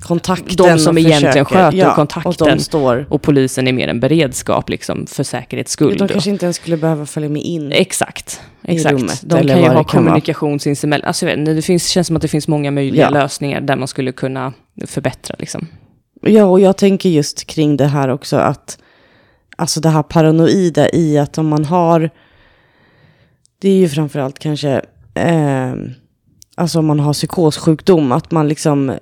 kontakten 0.00 0.56
de 0.56 0.78
som 0.78 0.98
egentligen 0.98 1.44
sköter 1.44 1.78
ja, 1.78 1.94
kontakten. 1.94 2.28
Och 2.28 2.56
de 2.56 2.58
står... 2.58 3.06
och 3.08 3.22
polisen 3.22 3.68
är 3.68 3.72
mer 3.72 3.88
en 3.88 4.00
beredskap 4.00 4.68
liksom 4.68 5.06
för 5.06 5.24
säkerhets 5.24 5.72
skull. 5.72 5.96
De 5.98 6.08
kanske 6.08 6.30
inte 6.30 6.46
ens 6.46 6.56
skulle 6.56 6.76
behöva 6.76 7.06
följa 7.06 7.28
med 7.28 7.42
in. 7.42 7.72
Exakt. 7.72 8.40
i 8.68 8.74
Exakt. 8.74 8.92
rummet, 8.94 9.20
De 9.24 9.48
kan 9.48 9.62
ju 9.62 9.68
ha 9.68 9.84
kommunikation 9.84 10.60
sinsemellan. 10.60 11.06
Alltså, 11.06 11.26
vet 11.26 11.46
det 11.46 11.62
finns, 11.62 11.88
känns 11.88 12.06
som 12.06 12.16
att 12.16 12.22
det 12.22 12.28
finns 12.28 12.48
många 12.48 12.70
möjliga 12.70 13.02
Ja. 13.02 13.10
lösningar 13.10 13.60
där 13.60 13.76
man 13.76 13.88
skulle 13.88 14.12
kunna 14.12 14.52
förbättra. 14.86 15.36
Liksom. 15.38 15.68
Ja, 16.22 16.44
och 16.44 16.60
jag 16.60 16.76
tänker 16.76 17.08
just 17.08 17.46
kring 17.46 17.76
det 17.76 17.86
här 17.86 18.08
också 18.08 18.36
att 18.36 18.78
alltså 19.56 19.80
det 19.80 19.88
här 19.88 20.02
paranoida 20.02 20.90
i 20.90 21.18
att 21.18 21.38
om 21.38 21.48
man 21.48 21.64
har, 21.64 22.10
det 23.58 23.68
är 23.68 23.76
ju 23.76 23.88
framförallt 23.88 24.38
kanske, 24.38 24.70
eh, 25.14 25.72
alltså 26.54 26.78
om 26.78 26.86
man 26.86 27.00
har 27.00 27.12
psykossjukdom, 27.12 28.12
att 28.12 28.30
man 28.30 28.48
liksom 28.48 28.92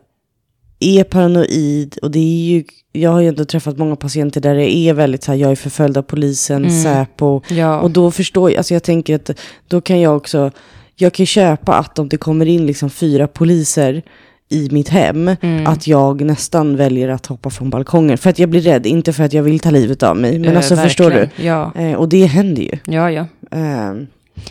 är 0.81 1.05
paranoid 1.05 1.99
och 2.03 2.11
det 2.11 2.19
är 2.19 2.45
ju, 2.53 2.65
jag 2.93 3.11
har 3.11 3.21
ju 3.21 3.29
ändå 3.29 3.45
träffat 3.45 3.79
många 3.79 3.97
patienter 3.97 4.41
där 4.41 4.55
det 4.55 4.71
är 4.77 4.95
väldigt 4.95 5.23
så 5.25 5.33
här, 5.33 5.39
jag 5.39 5.51
är 5.51 5.57
förföljd 5.57 5.97
av 5.99 6.03
polisen, 6.03 6.65
Mm. 6.65 6.83
Säpo, 6.83 7.41
Ja. 7.49 7.81
och 7.81 7.91
då 7.91 8.11
förstår 8.11 8.51
jag, 8.51 8.59
alltså 8.59 8.75
jag 8.75 8.83
tänker 8.83 9.15
att 9.15 9.31
då 9.69 9.81
kan 9.81 10.01
jag 10.01 10.17
också, 10.17 10.51
jag 10.97 11.13
kan 11.13 11.27
köpa 11.27 11.75
att 11.75 11.99
om 11.99 12.09
det 12.09 12.17
kommer 12.17 12.47
in 12.47 12.67
liksom 12.67 12.91
fyra 12.91 13.27
poliser 13.29 14.03
i 14.49 14.69
mitt 14.73 14.89
hem, 14.89 15.29
Mm. 15.41 15.67
att 15.67 15.87
jag 15.87 16.21
nästan 16.25 16.77
väljer 16.77 17.09
att 17.09 17.27
hoppa 17.27 17.51
från 17.51 17.71
balkongen. 17.71 18.19
För 18.19 18.31
att 18.31 18.39
jag 18.39 18.49
blir 18.51 18.61
rädd, 18.61 18.87
inte 18.87 19.13
för 19.13 19.25
att 19.25 19.33
jag 19.33 19.43
vill 19.43 19.61
ta 19.61 19.71
livet 19.71 20.03
av 20.03 20.17
mig. 20.17 20.39
Men 20.39 20.51
Eh, 20.51 20.57
alltså 20.57 20.77
förstår 20.77 21.11
du? 21.11 21.17
verkligen. 21.17 21.53
Ja, 21.55 21.73
Eh, 21.77 21.95
och 21.95 22.09
det 22.09 22.25
händer 22.27 22.63
ju. 22.63 22.79
ja, 22.95 23.11
ja. 23.11 23.27
Eh, 23.51 23.93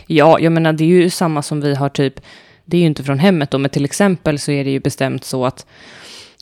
Ja, 0.06 0.38
jag 0.40 0.52
menar 0.52 0.72
det 0.72 0.84
är 0.84 0.88
ju 0.88 1.10
samma 1.10 1.42
som 1.42 1.60
vi 1.60 1.74
har 1.74 1.88
typ, 1.88 2.20
det 2.64 2.76
är 2.76 2.80
ju 2.80 2.86
inte 2.86 3.04
från 3.04 3.18
hemmet 3.18 3.50
då, 3.50 3.58
men 3.58 3.70
till 3.70 3.84
exempel 3.84 4.38
så 4.38 4.50
är 4.50 4.64
det 4.64 4.70
ju 4.70 4.80
bestämt 4.80 5.24
så 5.24 5.46
att 5.46 5.66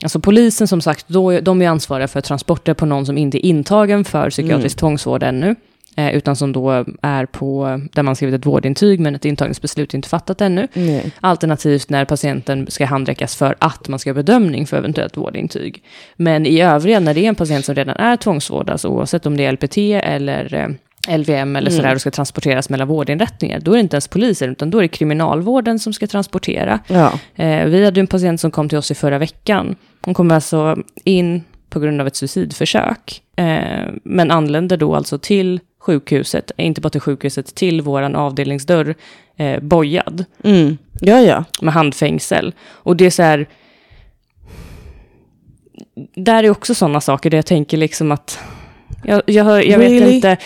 Alltså 0.02 0.20
polisen 0.20 0.68
som 0.68 0.80
sagt, 0.80 1.08
då, 1.08 1.40
de 1.40 1.62
är 1.62 1.68
ansvariga 1.68 2.08
för 2.08 2.20
transporter 2.20 2.74
på 2.74 2.86
någon 2.86 3.06
som 3.06 3.18
inte 3.18 3.46
är 3.46 3.48
intagen 3.48 4.04
för 4.04 4.30
psykiatrisk 4.30 4.76
tvångsvård 4.76 5.22
ännu. 5.22 5.56
Eh, 5.96 6.14
utan 6.14 6.36
som 6.36 6.52
då 6.52 6.84
är 7.02 7.26
på, 7.26 7.80
där 7.92 8.02
man 8.02 8.16
skrivit 8.16 8.34
ett 8.34 8.46
vårdintyg 8.46 9.00
men 9.00 9.14
ett 9.14 9.24
intagningsbeslut 9.24 9.94
inte 9.94 10.08
fattat 10.08 10.40
ännu. 10.40 10.68
nej. 10.72 11.12
Alternativt 11.20 11.90
när 11.90 12.04
patienten 12.04 12.66
ska 12.70 12.86
handräckas 12.86 13.36
för 13.36 13.54
att 13.58 13.88
man 13.88 13.98
ska 13.98 14.10
ha 14.10 14.14
bedömning 14.14 14.66
för 14.66 14.76
eventuellt 14.76 15.16
vårdintyg. 15.16 15.82
Men 16.16 16.46
i 16.46 16.60
övriga, 16.60 17.00
när 17.00 17.14
det 17.14 17.24
är 17.24 17.28
en 17.28 17.34
patient 17.34 17.64
som 17.64 17.74
redan 17.74 17.96
är 17.96 18.16
tvångsvårdad, 18.16 18.70
alltså 18.70 18.88
oavsett 18.88 19.26
om 19.26 19.36
det 19.36 19.44
är 19.44 19.52
LPT 19.52 19.78
eller 19.78 20.54
eh, 20.54 20.68
LVM 21.08 21.56
eller 21.56 21.70
sådär 21.70 21.94
och 21.94 22.00
ska 22.00 22.10
transporteras 22.10 22.68
mellan 22.68 22.88
vårdinrättningar, 22.88 23.60
då 23.60 23.70
är 23.70 23.74
det 23.74 23.80
inte 23.80 23.94
ens 23.94 24.08
polisen, 24.08 24.50
utan 24.50 24.70
då 24.70 24.78
är 24.78 24.82
det 24.82 24.88
kriminalvården 24.88 25.78
som 25.78 25.92
ska 25.92 26.06
transportera. 26.06 26.78
Ja. 26.86 27.12
Eh, 27.34 27.66
vi 27.66 27.84
hade 27.84 28.00
en 28.00 28.06
patient 28.06 28.40
som 28.40 28.50
kom 28.50 28.68
till 28.68 28.78
oss 28.78 28.90
i 28.90 28.94
förra 28.94 29.18
veckan. 29.18 29.76
Hon 30.02 30.14
kom 30.14 30.30
alltså 30.30 30.76
in 31.04 31.42
på 31.70 31.80
grund 31.80 32.00
av 32.00 32.06
ett 32.06 32.16
suicidförsök, 32.16 33.22
eh, 33.36 33.88
men 34.04 34.30
anlände 34.30 34.76
då 34.76 34.94
alltså 34.94 35.18
till 35.18 35.60
sjukhuset, 35.80 36.50
inte 36.56 36.80
bara 36.80 36.90
till 36.90 37.00
sjukhuset, 37.00 37.54
till 37.54 37.80
våran 37.80 38.16
avdelningsdörr, 38.16 38.94
eh, 39.36 39.60
bojad 39.60 40.24
Mm. 40.44 40.78
ja, 41.00 41.20
ja. 41.20 41.44
med 41.60 41.74
handfängsel. 41.74 42.54
Och 42.62 42.96
det 42.96 43.06
är 43.06 43.10
så 43.10 43.22
här... 43.22 43.46
Där 46.14 46.44
är 46.44 46.50
också 46.50 46.74
sådana 46.74 47.00
saker 47.00 47.30
där 47.30 47.38
jag 47.38 47.46
tänker 47.46 47.76
liksom 47.76 48.12
att... 48.12 48.38
Jag, 49.04 49.22
jag, 49.26 49.66
jag 49.66 49.80
Really? 49.80 50.00
vet 50.00 50.12
inte. 50.14 50.36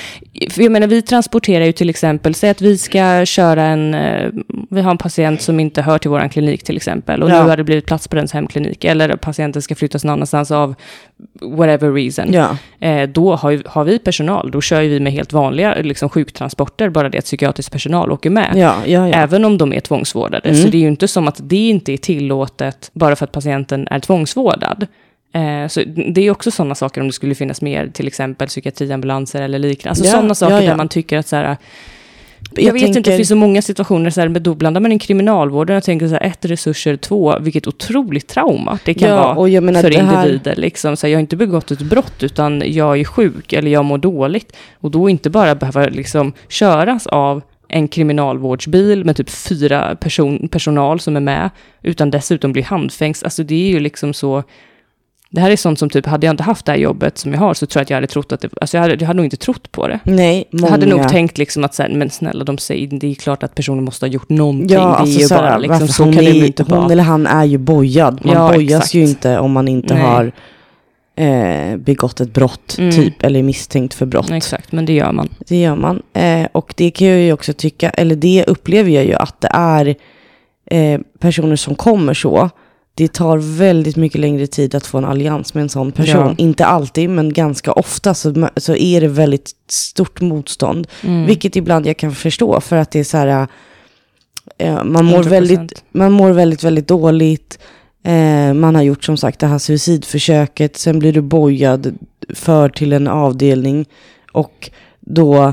Jag 0.57 0.73
menar, 0.73 0.87
vi 0.87 1.03
transporterar 1.03 1.65
ju 1.65 1.73
till 1.73 1.91
exempel, 1.91 2.35
säg 2.35 2.51
att 2.51 2.63
vi 2.63 2.79
ska 2.79 3.25
köra 3.27 3.63
en, 3.63 3.95
eh, 3.95 4.31
vi 4.71 4.81
har 4.81 4.91
en 4.91 4.99
patient 4.99 5.43
som 5.43 5.61
inte 5.61 5.83
hör 5.83 5.99
till 5.99 6.11
vår 6.11 6.29
klinik 6.29 6.63
till 6.65 6.77
exempel, 6.77 7.23
och 7.23 7.31
Ja. 7.31 7.43
nu 7.43 7.49
har 7.51 7.57
det 7.57 7.65
blivit 7.65 7.87
plats 7.87 8.09
på 8.09 8.17
dens 8.17 8.33
hemklinik, 8.33 8.85
eller 8.85 9.17
patienten 9.17 9.63
ska 9.63 9.75
flyttas 9.75 10.05
någon 10.05 10.13
annanstans 10.13 10.51
av 10.51 10.75
whatever 11.43 11.93
reason. 11.93 12.33
Ja, 12.33 12.57
Eh, 12.81 13.09
då 13.09 13.35
har, 13.37 13.63
har 13.67 13.85
vi 13.85 13.99
personal, 13.99 14.51
då 14.51 14.61
kör 14.61 14.81
vi 14.83 15.01
med 15.01 15.13
helt 15.13 15.33
vanliga 15.33 15.75
liksom, 15.75 16.09
sjuktransporter, 16.09 16.89
bara 16.89 17.09
det 17.09 17.19
att 17.19 17.25
psykiatrisk 17.25 17.73
personal 17.73 18.11
åker 18.13 18.31
med. 18.31 18.53
ja. 18.87 19.07
Även 19.09 19.45
om 19.45 19.59
de 19.59 19.73
är 19.73 19.81
tvångsvårdade. 19.81 20.49
Mm. 20.49 20.63
Så 20.63 20.69
det 20.69 20.77
är 20.77 20.81
ju 20.81 20.89
inte 20.89 21.09
som 21.09 21.29
att 21.29 21.41
det 21.43 21.69
inte 21.69 21.93
är 21.93 21.97
tillåtet 21.97 22.91
bara 22.93 23.17
för 23.17 23.25
att 23.25 23.33
patienten 23.33 23.89
är 23.91 24.01
tvångsvårdad. 24.01 24.87
Eh, 25.37 25.69
så 25.69 25.83
det 26.15 26.21
är 26.27 26.31
också 26.31 26.51
sådana 26.51 26.75
saker 26.75 27.01
om 27.01 27.07
det 27.07 27.13
skulle 27.13 27.35
finnas 27.35 27.63
mer, 27.63 27.89
till 27.93 28.07
exempel 28.07 28.49
psykiatriambulanser 28.49 29.43
eller 29.43 29.59
liknande. 29.59 29.91
Alltså 29.91 30.05
Ja, 30.05 30.11
sådana 30.13 30.35
saker 30.35 30.55
ja, 30.55 30.63
ja. 30.63 30.71
där 30.71 30.77
man 30.77 30.89
tycker 30.89 31.19
att 31.19 31.27
så 31.29 31.37
här, 31.37 31.57
jag, 32.55 32.65
Jag 32.65 32.73
vet 32.73 32.83
inte, 32.83 32.89
det 32.91 32.95
tänker- 32.95 33.17
finns 33.17 33.29
så 33.29 33.37
många 33.37 33.63
situationer 33.63 34.11
så 34.11 34.21
här, 34.21 34.29
med 34.29 34.43
då 34.43 34.55
blandar 34.55 34.81
man 34.81 34.93
in 34.93 34.99
kriminalvården, 34.99 35.75
jag 35.75 35.85
tänker 35.85 36.09
så 36.09 36.15
här, 36.15 36.23
ett, 36.23 36.45
resurser, 36.45 36.97
två, 36.97 37.39
vilket 37.41 37.67
otroligt 37.67 38.27
trauma 38.29 38.79
det 38.85 38.95
kan 38.95 39.09
Ja, 39.09 39.35
vara 39.35 39.61
menar, 39.61 39.83
för 39.83 39.91
här- 39.91 40.23
individer. 40.27 40.57
Liksom. 40.57 40.97
Så 40.97 41.07
här, 41.07 41.13
jag 41.13 41.17
har 41.19 41.21
inte 41.21 41.37
begått 41.37 41.71
ett 41.71 41.83
brott, 41.83 42.23
utan 42.23 42.63
jag 42.67 43.01
är 43.01 43.05
sjuk 43.05 43.53
eller 43.53 43.71
jag 43.71 43.85
mår 43.85 43.99
dåligt. 43.99 44.57
Och 44.81 44.91
då 44.91 45.09
inte 45.11 45.31
bara 45.31 45.55
behöva 45.55 45.87
liksom, 45.87 46.33
köras 46.49 47.07
av 47.07 47.43
en 47.69 47.89
kriminalvårdsbil 47.89 49.05
med 49.05 49.17
typ 49.17 49.31
fyra 49.31 49.97
person, 49.97 50.49
personal 50.49 51.01
som 51.01 51.17
är 51.17 51.21
med, 51.21 51.51
utan 51.83 52.11
dessutom 52.11 52.53
bli 52.53 52.63
handfängst. 52.63 53.25
Alltså 53.25 53.43
det 53.43 53.55
är 53.55 53.69
ju 53.73 53.81
liksom 53.81 54.15
så... 54.15 54.43
Det 55.37 55.41
här 55.43 55.51
är 55.51 55.57
sånt 55.57 55.79
som 55.79 55.91
typ, 55.91 56.07
hade 56.07 56.27
jag 56.27 56.33
inte 56.33 56.43
haft 56.43 56.67
det 56.67 56.73
här 56.73 56.79
jobbet 56.79 57.19
som 57.19 57.33
jag 57.33 57.41
har 57.41 57.55
så 57.55 57.67
tror 57.67 57.81
jag 57.81 57.83
att 57.83 57.91
jag 57.91 57.97
hade 57.97 58.07
trott 58.07 58.33
att 58.33 58.41
det, 58.41 58.49
alltså 58.61 58.77
jag 58.77 58.83
hade, 58.83 58.95
jag 58.95 59.07
hade 59.07 59.17
nog 59.17 59.27
inte 59.27 59.37
trott 59.37 59.73
på 59.73 59.89
det. 59.89 60.01
Nej, 60.05 60.45
många. 60.51 60.67
Jag 60.67 60.71
hade 60.71 60.87
nog 60.87 61.09
tänkt 61.09 61.39
liksom 61.39 61.65
att 61.65 61.75
så 61.75 61.83
här, 61.83 61.91
men 61.91 62.11
snälla 62.11 62.45
de 62.45 62.59
säger, 62.59 62.87
det 62.87 63.11
är 63.11 63.15
klart 63.15 63.43
att 63.43 63.55
personen 63.55 63.85
måste 63.85 64.07
ha 64.07 64.11
gjort 64.11 64.29
någonting. 64.29 64.69
Ja, 64.77 64.81
det 64.81 64.85
är 64.87 64.95
alltså 64.95 65.21
ju 65.21 65.27
så 65.27 65.35
bara 65.35 65.59
liksom, 65.59 65.89
så 65.89 66.03
hon 66.05 66.13
kan 66.15 66.25
det 66.25 66.31
är 66.31 66.35
ju- 66.35 66.47
inte 66.47 66.63
Hon 66.63 66.79
vara. 66.79 66.93
eller 66.93 67.03
han 67.03 67.27
är 67.27 67.45
ju 67.45 67.59
bojad. 67.59 68.21
Man 68.25 68.35
Ja, 68.35 68.53
bojas 68.53 68.63
exakt. 68.83 68.95
ju 68.95 69.03
inte 69.03 69.39
om 69.39 69.53
man 69.53 69.69
inte 69.69 69.95
Nej. 69.95 70.03
har 70.03 70.33
eh, 71.17 71.77
begått 71.77 72.21
ett 72.21 72.33
brott, 72.35 72.77
Mm. 72.79 72.93
typ, 72.93 73.23
eller 73.23 73.39
är 73.39 73.43
misstänkt 73.43 73.95
för 73.95 74.07
brott. 74.07 74.31
Exakt, 74.31 74.73
men 74.73 74.87
det 74.87 74.93
gör 74.93 75.13
man. 75.13 75.29
Det 75.49 75.57
gör 75.61 75.77
man. 75.77 76.03
Eh, 76.13 76.47
och 76.53 76.75
det 76.77 76.91
kan 76.91 77.09
jag 77.09 77.21
ju 77.21 77.33
också 77.33 77.53
tycka, 77.53 77.91
eller 77.91 78.17
det 78.17 78.45
upplever 78.47 78.91
jag 78.91 79.05
ju 79.05 79.15
att 79.15 79.41
det 79.41 79.49
är 79.53 79.95
eh, 80.71 81.01
personer 81.19 81.57
som 81.57 81.75
kommer 81.75 82.15
så. 82.15 82.51
Det 82.97 83.13
tar 83.13 83.39
väldigt 83.39 83.97
mycket 83.97 84.21
längre 84.21 84.47
tid 84.47 84.75
att 84.75 84.87
få 84.87 84.99
en 84.99 85.05
allians 85.05 85.55
med 85.55 85.63
en 85.63 85.69
sån 85.69 85.93
person. 85.93 86.27
Ja. 86.27 86.35
Inte 86.39 86.67
alltid, 86.67 87.11
men 87.11 87.33
ganska 87.33 87.73
ofta 87.73 88.15
så, 88.15 88.49
så 88.57 88.77
är 88.77 89.01
det 89.01 89.09
väldigt 89.09 89.51
stort 89.69 90.21
motstånd. 90.21 90.87
Mm. 91.03 91.27
Vilket 91.27 91.57
ibland 91.57 91.87
jag 91.87 91.97
kan 91.97 92.15
förstå 92.15 92.61
för 92.61 92.77
att 92.77 92.91
det 92.91 93.01
är 93.01 93.05
så 93.05 93.17
här, 93.17 93.47
eh, 94.59 94.85
man, 94.85 95.05
mår 95.05 95.23
100%. 95.23 95.29
väldigt, 95.29 95.85
man 95.93 96.13
mår 96.13 96.31
väldigt, 96.31 96.65
väldigt 96.65 96.89
dåligt. 96.89 97.59
Eh, 98.03 98.55
man 98.55 98.75
har 98.75 98.83
gjort 98.83 99.05
som 99.05 99.17
sagt 99.17 99.41
det 99.41 99.47
här 99.47 99.59
suicidförsöket, 99.59 100.77
sen 100.77 100.99
blir 100.99 101.13
du 101.13 101.21
bojad 101.21 101.99
för 102.35 102.69
till 102.69 102.93
en 102.93 103.09
avdelning. 103.09 103.87
Och 104.33 104.71
då, 105.01 105.53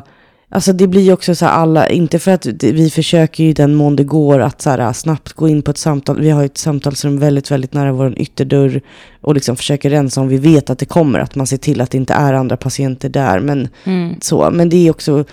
alltså 0.54 0.74
det 0.74 0.88
blir 0.88 1.02
ju 1.02 1.14
också 1.14 1.36
så 1.36 1.46
här 1.46 1.52
alla, 1.52 1.90
inte 1.90 2.20
för 2.20 2.32
att 2.32 2.46
vi 2.64 2.90
försöker 2.90 3.44
ju 3.44 3.54
den 3.54 3.76
mån 3.76 3.96
det 3.96 4.04
går 4.04 4.40
att 4.40 4.62
så 4.62 4.70
här, 4.70 4.94
snabbt 4.94 5.34
gå 5.34 5.48
in 5.48 5.62
på 5.62 5.72
ett 5.72 5.78
samtal. 5.78 6.20
Vi 6.20 6.30
har 6.30 6.42
ju 6.42 6.46
ett 6.46 6.58
samtalsrum 6.58 7.20
väldigt, 7.20 7.52
väldigt 7.52 7.74
nära 7.74 7.92
vår 7.92 8.20
ytterdörr 8.20 8.82
och 9.22 9.34
liksom 9.34 9.56
försöker 9.56 9.90
rensa 9.90 10.22
om 10.22 10.28
vi 10.28 10.38
vet 10.38 10.70
att 10.70 10.80
det 10.80 10.86
kommer, 10.86 11.20
att 11.20 11.36
man 11.36 11.48
ser 11.48 11.58
till 11.58 11.82
att 11.82 11.92
det 11.92 11.98
inte 11.98 12.14
är 12.14 12.34
andra 12.34 12.58
patienter 12.58 13.10
där. 13.10 13.40
Men 13.40 13.68
Mm. 13.84 14.16
så, 14.22 14.50
men 14.52 14.70
det 14.70 14.88
är 14.88 14.92
också 14.92 15.26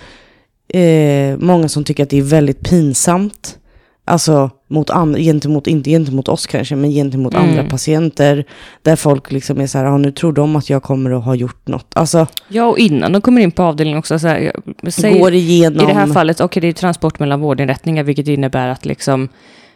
eh, 0.73 1.37
många 1.37 1.69
som 1.69 1.83
tycker 1.83 2.03
att 2.03 2.09
det 2.09 2.17
är 2.17 2.21
väldigt 2.21 2.69
pinsamt. 2.69 3.57
Alltså 4.05 4.49
mot 4.71 4.89
gentemot, 5.17 5.67
inte 5.67 5.89
gentemot 5.89 6.27
oss 6.27 6.47
kanske, 6.47 6.75
men 6.75 6.91
gentemot 6.91 7.33
Mm. 7.33 7.49
andra 7.49 7.63
patienter. 7.63 8.45
Där 8.81 8.95
folk 8.95 9.31
liksom 9.31 9.61
är 9.61 9.67
så 9.67 9.77
här, 9.77 9.85
ja, 9.85 9.97
nu 9.97 10.11
tror 10.11 10.33
de 10.33 10.55
att 10.55 10.69
jag 10.69 10.83
kommer 10.83 11.11
att 11.11 11.23
ha 11.25 11.35
gjort 11.35 11.67
något. 11.67 11.87
Alltså, 11.95 12.27
Ja, 12.47 12.65
och 12.65 12.77
innan 12.79 13.11
de 13.11 13.21
kommer 13.21 13.41
in 13.41 13.51
på 13.51 13.63
avdelningen 13.63 13.99
också, 13.99 14.19
så 14.19 14.27
här, 14.27 14.39
jag- 14.83 14.93
säg, 14.93 15.19
går 15.19 15.33
igenom. 15.33 15.83
i 15.83 15.87
det 15.87 15.93
här 15.93 16.07
fallet, 16.07 16.41
okej 16.41 16.61
det 16.61 16.67
är 16.67 16.73
transport 16.73 17.19
mellan 17.19 17.39
vårdinrättningar, 17.41 18.03
vilket 18.03 18.27
innebär 18.27 18.67
att 18.67 18.85
liksom, 18.85 19.29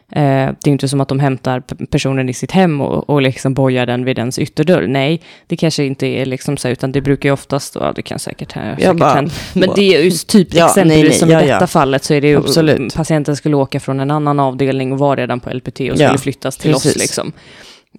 det 0.10 0.68
är 0.68 0.68
inte 0.68 0.88
som 0.88 1.02
att 1.02 1.08
de 1.08 1.20
hämtar 1.20 1.60
personen 1.92 2.30
i 2.30 2.34
sitt 2.34 2.52
hem 2.52 2.82
och, 2.82 3.10
och 3.10 3.22
liksom 3.22 3.54
bojar 3.54 3.86
den 3.86 4.06
vid 4.06 4.16
dens 4.16 4.40
ytterdörr. 4.40 4.88
Nej, 4.88 5.22
det 5.48 5.56
kanske 5.58 5.86
inte 5.86 6.08
är 6.08 6.26
liksom 6.26 6.58
så, 6.58 6.68
utan 6.70 6.92
det 6.92 7.02
brukar 7.02 7.30
ju 7.30 7.34
oftast, 7.34 7.76
ja 7.76 7.94
det 7.96 8.02
kan 8.02 8.20
säkert, 8.20 8.52
ha- 8.54 8.76
säkert 8.76 8.98
bara- 8.98 9.14
hända. 9.14 9.32
Men 9.54 9.70
det 9.76 9.96
är 9.96 10.04
ju 10.04 10.12
typ 10.12 10.54
Ja, 10.54 10.66
exempelvis 10.68 11.02
nej, 11.02 11.10
nej, 11.10 11.20
som 11.20 11.30
ja, 11.30 11.40
i 11.42 11.46
detta 11.48 11.64
ja. 11.64 11.68
fallet 11.68 12.04
så 12.04 12.14
är 12.14 12.22
det 12.22 12.28
ju, 12.28 12.38
Absolut. 12.38 12.96
patienten 12.96 13.36
skulle 13.36 13.56
åka 13.56 13.80
från 13.80 14.00
en 14.00 14.12
annan 14.12 14.40
avdelning 14.40 14.92
och 14.92 15.00
var 15.00 15.16
redan 15.18 15.40
på 15.40 15.50
LPT 15.50 15.80
och 15.80 15.96
skulle 15.98 16.18
flyttas 16.18 16.58
till 16.58 16.76
oss 16.76 16.84
precis. 16.84 17.02
liksom. 17.02 17.32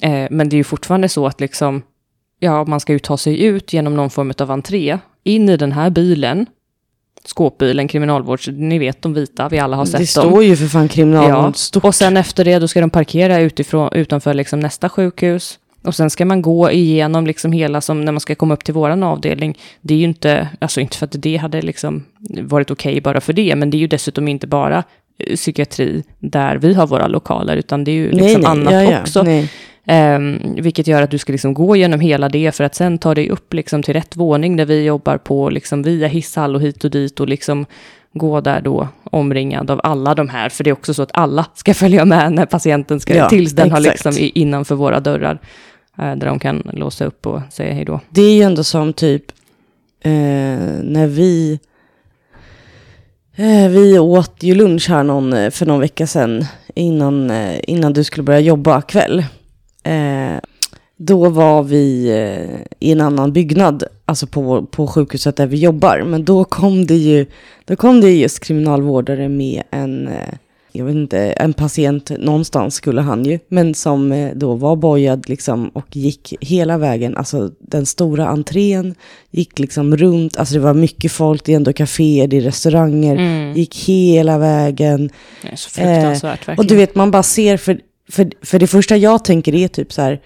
Eh, 0.03 0.27
men 0.31 0.49
det 0.49 0.55
är 0.57 0.59
ju 0.59 0.65
fortfarande 0.65 1.09
så 1.09 1.27
att 1.27 1.41
liksom, 1.41 1.83
ja, 2.41 2.65
man 2.65 2.81
ska 2.81 2.93
ju 2.93 2.99
ta 2.99 3.17
sig 3.17 3.43
ut 3.45 3.73
genom 3.73 3.97
någon 3.97 4.11
form 4.11 4.33
av 4.39 4.51
entré, 4.51 4.99
in 5.25 5.49
i 5.49 5.57
den 5.57 5.73
här 5.73 5.91
bilen, 5.91 6.47
skåpbilen, 7.29 7.89
kriminalvårds, 7.89 8.49
ni 8.49 8.79
vet 8.79 9.03
de 9.03 9.15
vita, 9.15 9.49
vi 9.49 9.59
alla 9.59 9.77
har 9.77 9.85
sett 9.85 9.93
det 9.93 10.21
dem. 10.21 10.31
står 10.31 10.45
ju 10.45 10.57
för 10.57 10.67
fan 10.67 10.89
kriminalvård 10.89 11.57
stort. 11.57 11.85
Och 11.85 11.95
sen 11.95 12.17
efter 12.17 12.45
det, 12.45 12.59
då 12.59 12.69
ska 12.69 12.81
de 12.81 12.91
parkera 12.91 13.41
utifrån, 13.41 13.89
utanför 13.93 14.35
liksom 14.35 14.61
nästa 14.61 14.89
sjukhus. 14.89 15.59
Och 15.87 15.95
sen 15.95 16.11
ska 16.11 16.25
man 16.25 16.43
gå 16.43 16.71
igenom 16.71 17.27
liksom 17.27 17.53
hela, 17.53 17.81
som 17.81 18.05
när 18.05 18.13
man 18.13 18.21
ska 18.21 18.35
komma 18.35 18.55
upp 18.55 18.65
till 18.65 18.75
våran 18.75 19.03
avdelning. 19.03 19.59
Det 19.81 19.95
är 19.95 19.99
ju 19.99 20.05
inte, 20.05 20.49
alltså 20.59 20.81
inte 20.81 20.97
för 20.97 21.07
att 21.07 21.15
det 21.17 21.37
hade 21.37 21.63
liksom 21.63 22.05
varit 22.41 22.71
okej 22.71 23.01
bara 23.01 23.21
för 23.21 23.33
det, 23.33 23.57
men 23.57 23.71
det 23.71 23.77
är 23.77 23.79
ju 23.79 23.87
dessutom 23.87 24.29
inte 24.29 24.47
bara 24.47 24.85
eh, 25.19 25.37
psykiatri 25.37 26.03
där 26.19 26.57
vi 26.57 26.75
har 26.75 26.87
våra 26.87 27.07
lokaler, 27.07 27.57
utan 27.57 27.85
det 27.85 27.91
är 27.91 27.95
ju 27.95 28.11
liksom 28.11 28.45
annat 28.45 28.73
ja, 28.73 28.83
ja, 28.83 29.01
också. 29.01 29.23
Nej. 29.23 29.51
Ehm, 29.89 30.39
vilket 30.59 30.87
gör 30.87 31.03
att 31.03 31.11
du 31.11 31.19
ska 31.19 31.33
liksom 31.33 31.55
gå 31.55 31.77
igenom 31.77 32.01
hela 32.01 32.29
det 32.29 32.53
för 32.55 32.65
att 32.65 32.75
sen 32.75 32.99
ta 32.99 33.15
dig 33.15 33.31
upp 33.31 33.55
liksom 33.55 33.83
till 33.83 33.95
rätt 33.95 34.17
våning 34.17 34.57
där 34.57 34.65
vi 34.65 34.85
jobbar 34.85 35.17
på 35.19 35.51
liksom 35.51 35.83
via 35.83 36.07
hisshall 36.09 36.55
och 36.55 36.61
hit 36.63 36.85
och 36.85 36.91
dit 36.91 37.21
och 37.21 37.29
liksom 37.29 37.67
gå 38.13 38.41
där 38.41 38.61
då 38.61 38.89
omringad 39.05 39.71
av 39.71 39.81
alla 39.85 40.15
de 40.15 40.29
här. 40.29 40.49
För 40.49 40.65
det 40.65 40.71
är 40.71 40.73
också 40.73 40.95
så 40.95 41.03
att 41.03 41.11
alla 41.15 41.47
ska 41.55 41.75
följa 41.85 42.05
med 42.05 42.33
när 42.33 42.47
patienten 42.47 43.01
ska, 43.01 43.15
Ja, 43.17 43.29
tills 43.29 43.53
den 43.53 43.71
har 43.71 43.79
exakt. 43.81 44.05
liksom 44.05 44.25
i- 44.25 44.33
innanför 44.35 44.75
våra 44.75 45.01
dörrar. 45.01 45.39
eh, 45.99 46.17
där 46.17 46.27
de 46.27 46.39
kan 46.39 46.63
låsa 46.73 47.05
upp 47.05 47.27
och 47.27 47.41
säga 47.51 47.75
hej 47.75 47.85
då. 47.85 48.01
Det 48.11 48.23
är 48.23 48.35
ju 48.37 48.43
ändå 48.43 48.65
som 48.65 48.93
typ 48.93 49.25
eh, 50.01 50.11
när 50.83 51.07
vi 51.07 51.61
eh, 53.37 53.69
vi 53.69 53.99
åt 53.99 54.43
ju 54.43 54.55
lunch 54.55 54.89
här 54.89 55.03
någon, 55.03 55.33
eh, 55.33 55.51
för 55.51 55.67
någon 55.67 55.81
vecka 55.81 56.07
sedan 56.07 56.45
innan, 56.75 57.31
eh, 57.31 57.61
innan 57.63 57.93
du 57.93 58.05
skulle 58.05 58.25
börja 58.25 58.41
jobba 58.41 58.81
kväll. 58.83 59.25
Eh, 59.87 60.41
då 60.99 61.29
var 61.29 61.63
vi 61.63 62.09
eh, 62.11 62.61
i 62.89 62.93
en 62.93 63.01
annan 63.01 63.33
byggnad, 63.33 63.85
alltså 64.05 64.27
på, 64.27 64.67
på 64.67 64.87
sjukhuset 64.87 65.37
där 65.37 65.47
vi 65.47 65.57
jobbar. 65.57 66.03
Men 66.07 66.25
då 66.25 66.45
kom 66.45 66.87
det 66.87 66.95
ju, 66.97 67.27
då 67.65 67.77
kom 67.77 68.01
det 68.01 68.11
just 68.11 68.41
kriminalvårdare 68.41 69.29
med 69.29 69.63
en, 69.71 70.09
eh, 70.09 70.35
jag 70.73 70.85
vet 70.85 70.95
inte, 70.95 71.19
en 71.19 71.53
patient 71.53 72.11
någonstans 72.19 72.75
skulle 72.75 73.01
han 73.01 73.25
ju, 73.25 73.39
men 73.49 73.75
som 73.75 74.13
eh, 74.13 74.31
då 74.35 74.55
var 74.55 74.77
bojad 74.77 75.29
liksom 75.29 75.69
och 75.69 75.97
gick 75.97 76.35
hela 76.41 76.79
vägen, 76.79 77.17
alltså 77.17 77.51
den 77.59 77.87
stora 77.87 78.27
entrén, 78.27 78.95
gick 79.31 79.59
liksom 79.59 79.97
runt, 79.97 80.37
alltså 80.37 80.55
det 80.55 80.61
var 80.61 80.75
mycket 80.75 81.13
folk, 81.13 81.45
det 81.45 81.53
är 81.53 81.57
ändå 81.57 81.73
kaféer, 81.73 82.27
det 82.27 82.37
är 82.37 82.41
restauranger, 82.41 83.17
Mm. 83.17 83.53
gick 83.57 83.77
hela 83.77 84.39
vägen. 84.39 85.11
Det 85.43 85.49
är 85.49 85.57
så 85.57 85.71
fruktansvärt 85.71 86.41
verkligen. 86.41 86.59
Och 86.59 86.67
du 86.67 86.77
vet, 86.77 86.95
man 86.95 87.11
bara 87.11 87.23
ser, 87.23 87.57
för, 87.57 87.81
för, 88.11 88.31
för 88.43 88.59
det 88.59 88.67
första 88.67 88.97
jag 88.97 89.25
tänker 89.25 89.55
är 89.55 89.69
typ 89.69 89.93
så 89.93 90.03
här, 90.03 90.21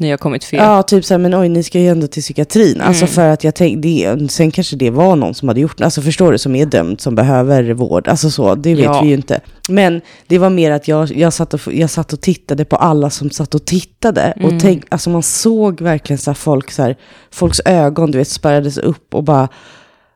Ni 0.00 0.10
har 0.10 0.16
kommit 0.16 0.44
fel. 0.44 0.60
Ja, 0.64 0.82
typ 0.82 1.04
så 1.04 1.14
här, 1.14 1.18
men 1.18 1.34
oj, 1.40 1.48
ni 1.48 1.62
ska 1.62 1.78
ju 1.78 1.88
ändå 1.88 2.06
till 2.06 2.22
psykiatrin. 2.22 2.80
Alltså 2.80 3.04
Mm. 3.04 3.14
för 3.14 3.28
att 3.28 3.44
jag 3.44 3.54
tänkte, 3.54 3.88
det, 3.88 4.30
sen 4.32 4.50
kanske 4.50 4.76
det 4.76 4.90
var 4.90 5.16
någon 5.16 5.34
som 5.34 5.48
hade 5.48 5.60
gjort 5.60 5.80
alltså 5.80 6.02
förstår 6.02 6.32
du, 6.32 6.38
som 6.38 6.56
är 6.56 6.66
dömd, 6.66 7.00
som 7.00 7.14
behöver 7.14 7.72
vård. 7.72 8.08
Alltså 8.08 8.30
så, 8.30 8.54
det 8.54 8.74
vet 8.74 8.84
Ja. 8.84 9.00
vi 9.02 9.08
ju 9.08 9.14
inte. 9.14 9.40
Men 9.68 10.00
det 10.26 10.38
var 10.38 10.50
mer 10.50 10.70
att 10.70 10.88
jag, 10.88 11.12
jag, 11.16 11.32
satt 11.32 11.54
och, 11.54 11.60
jag 11.74 11.90
satt 11.90 12.12
och 12.12 12.20
tittade 12.20 12.64
på 12.64 12.76
alla 12.76 13.10
som 13.10 13.30
satt 13.30 13.54
och 13.54 13.64
tittade. 13.64 14.20
Mm. 14.22 14.54
Och 14.54 14.60
tänk, 14.62 14.84
alltså 14.88 15.10
man 15.10 15.22
såg 15.22 15.80
verkligen 15.80 16.18
så 16.18 16.30
här 16.30 16.34
folk, 16.36 16.70
så 16.70 16.82
här, 16.82 16.96
folks 17.30 17.60
ögon, 17.64 18.10
du 18.10 18.18
vet, 18.18 18.28
spärrades 18.28 18.78
upp 18.78 19.14
och 19.14 19.24
bara, 19.24 19.48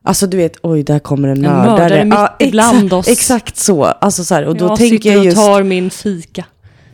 alltså 0.03 0.27
du 0.27 0.37
vet, 0.37 0.57
oj, 0.63 0.83
där 0.83 0.99
kommer 0.99 1.27
en 1.27 1.37
En 1.37 1.41
mördare. 1.51 1.79
mördare 1.79 2.05
mitt 2.05 2.13
Ja, 2.13 2.35
ibland 2.39 2.77
exakt, 2.77 2.93
oss. 2.93 3.07
Exakt 3.07 3.57
så. 3.57 3.83
Alltså 3.85 4.23
så 4.23 4.35
här, 4.35 4.45
och 4.45 4.55
då 4.57 4.65
jag 4.65 4.77
tänker 4.77 5.09
jag 5.11 5.19
och 5.19 5.25
just... 5.25 5.37
tar 5.37 5.63
min 5.63 5.89
fika. 5.89 6.45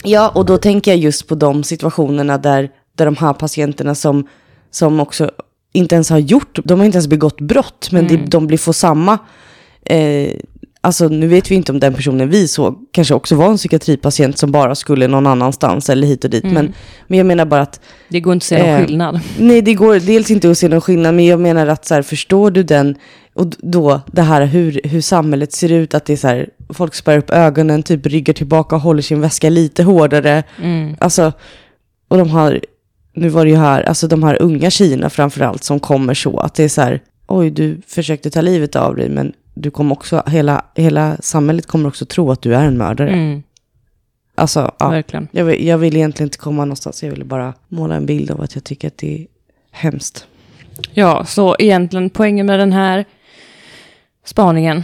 Ja, 0.04 0.30
och 0.36 0.46
då 0.46 0.58
tänker 0.58 0.92
jag 0.92 0.98
just 1.00 1.28
på 1.28 1.36
de 1.36 1.64
situationerna 1.64 2.38
där, 2.38 2.70
där 2.96 3.06
de 3.06 3.16
här 3.16 3.34
patienterna 3.34 3.96
som, 3.96 4.28
som 4.72 5.00
också 5.00 5.32
inte 5.74 5.96
ens 5.96 6.10
har 6.10 6.18
gjort, 6.20 6.60
de 6.64 6.80
har 6.80 6.86
inte 6.86 6.96
ens 6.96 7.08
begått 7.08 7.42
brott, 7.42 7.90
men 7.92 8.06
Mm. 8.08 8.18
det, 8.22 8.32
de 8.32 8.48
blir 8.48 8.58
får 8.58 8.74
samma, 8.74 9.18
eh, 9.86 10.32
Alltså 10.82 11.08
nu 11.08 11.28
vet 11.28 11.52
vi 11.52 11.56
inte 11.56 11.72
om 11.72 11.80
den 11.80 11.94
personen 11.94 12.30
vi 12.30 12.48
såg 12.48 12.76
kanske 12.92 13.14
också 13.14 13.36
var 13.36 13.50
en 13.50 13.58
psykiatripatient 13.58 14.38
som 14.38 14.52
bara 14.52 14.76
skulle 14.76 15.08
någon 15.08 15.28
annanstans 15.28 15.90
eller 15.90 16.08
hit 16.08 16.24
och 16.24 16.30
dit. 16.30 16.44
Mm. 16.44 16.54
Men, 16.56 16.74
men 17.08 17.18
jag 17.18 17.26
menar 17.28 17.46
bara 17.46 17.62
att 17.62 17.80
Det 18.10 18.20
går 18.20 18.34
inte 18.34 18.44
att 18.44 18.48
se 18.48 18.58
någon 18.60 18.70
Eh, 18.70 18.86
skillnad. 18.86 19.20
Nej, 19.40 19.62
det 19.62 19.74
går 19.74 20.00
dels 20.00 20.32
inte 20.32 20.52
att 20.52 20.58
se 20.58 20.68
någon 20.68 20.82
skillnad, 20.82 21.16
men 21.16 21.26
jag 21.26 21.40
menar 21.40 21.68
att 21.68 21.86
så 21.86 21.94
här, 21.94 22.02
förstår 22.02 22.52
du 22.52 22.64
den, 22.64 22.96
och 23.34 23.46
då 23.58 24.02
det 24.12 24.22
här 24.22 24.46
hur, 24.46 24.82
hur 24.84 25.02
samhället 25.02 25.54
ser 25.54 25.72
ut, 25.72 25.94
att 25.94 26.06
det 26.06 26.14
är 26.14 26.18
så 26.18 26.28
här, 26.28 26.50
folk 26.70 26.96
spärrar 26.96 27.18
upp 27.18 27.30
ögonen, 27.30 27.84
typ 27.84 28.06
ryggar 28.06 28.34
tillbaka 28.34 28.76
och 28.76 28.82
håller 28.82 29.02
sin 29.02 29.22
väska 29.22 29.50
lite 29.50 29.84
hårdare. 29.84 30.44
Mm. 30.62 30.96
Alltså, 31.00 31.34
och 32.08 32.18
de 32.18 32.30
har, 32.30 32.62
nu 33.14 33.30
var 33.30 33.46
det 33.46 33.52
ju 33.52 33.58
här, 33.58 33.84
alltså 33.84 34.08
de 34.08 34.24
här 34.24 34.42
unga 34.42 34.70
Kina 34.70 35.10
framförallt 35.10 35.64
som 35.64 35.80
kommer 35.80 36.14
så, 36.14 36.40
att 36.40 36.54
det 36.54 36.64
är 36.64 36.70
så 36.70 36.82
här, 36.82 37.02
oj 37.28 37.52
du 37.52 37.82
försökte 37.88 38.30
ta 38.30 38.42
livet 38.42 38.76
av 38.76 38.96
dig, 38.96 39.10
men 39.10 39.34
du 39.54 39.72
kommer 39.72 39.96
också, 39.96 40.24
hela, 40.28 40.66
hela 40.76 41.18
samhället 41.20 41.66
kommer 41.66 41.90
också 41.90 42.06
tro 42.06 42.32
att 42.32 42.42
du 42.42 42.56
är 42.56 42.64
en 42.66 42.78
mördare. 42.78 43.10
Mm. 43.10 43.44
Alltså, 44.36 44.72
ja. 44.80 44.90
Verkligen. 44.90 45.28
Jag 45.32 45.46
vill, 45.46 45.68
jag 45.68 45.78
vill 45.78 45.96
egentligen 45.96 46.28
inte 46.28 46.38
komma 46.38 46.66
någonstans, 46.66 47.04
jag 47.04 47.10
ville 47.10 47.26
bara 47.26 47.54
måla 47.68 47.96
en 47.96 48.06
bild 48.06 48.32
av 48.32 48.42
att 48.42 48.56
jag 48.56 48.64
tycker 48.64 48.88
att 48.88 48.98
det 48.98 49.22
är 49.22 49.28
hemskt. 49.72 50.28
Ja, 50.94 51.26
så 51.26 51.56
egentligen 51.60 52.10
poängen 52.10 52.46
med 52.46 52.60
den 52.60 52.74
här 52.74 53.06
spaningen 54.26 54.84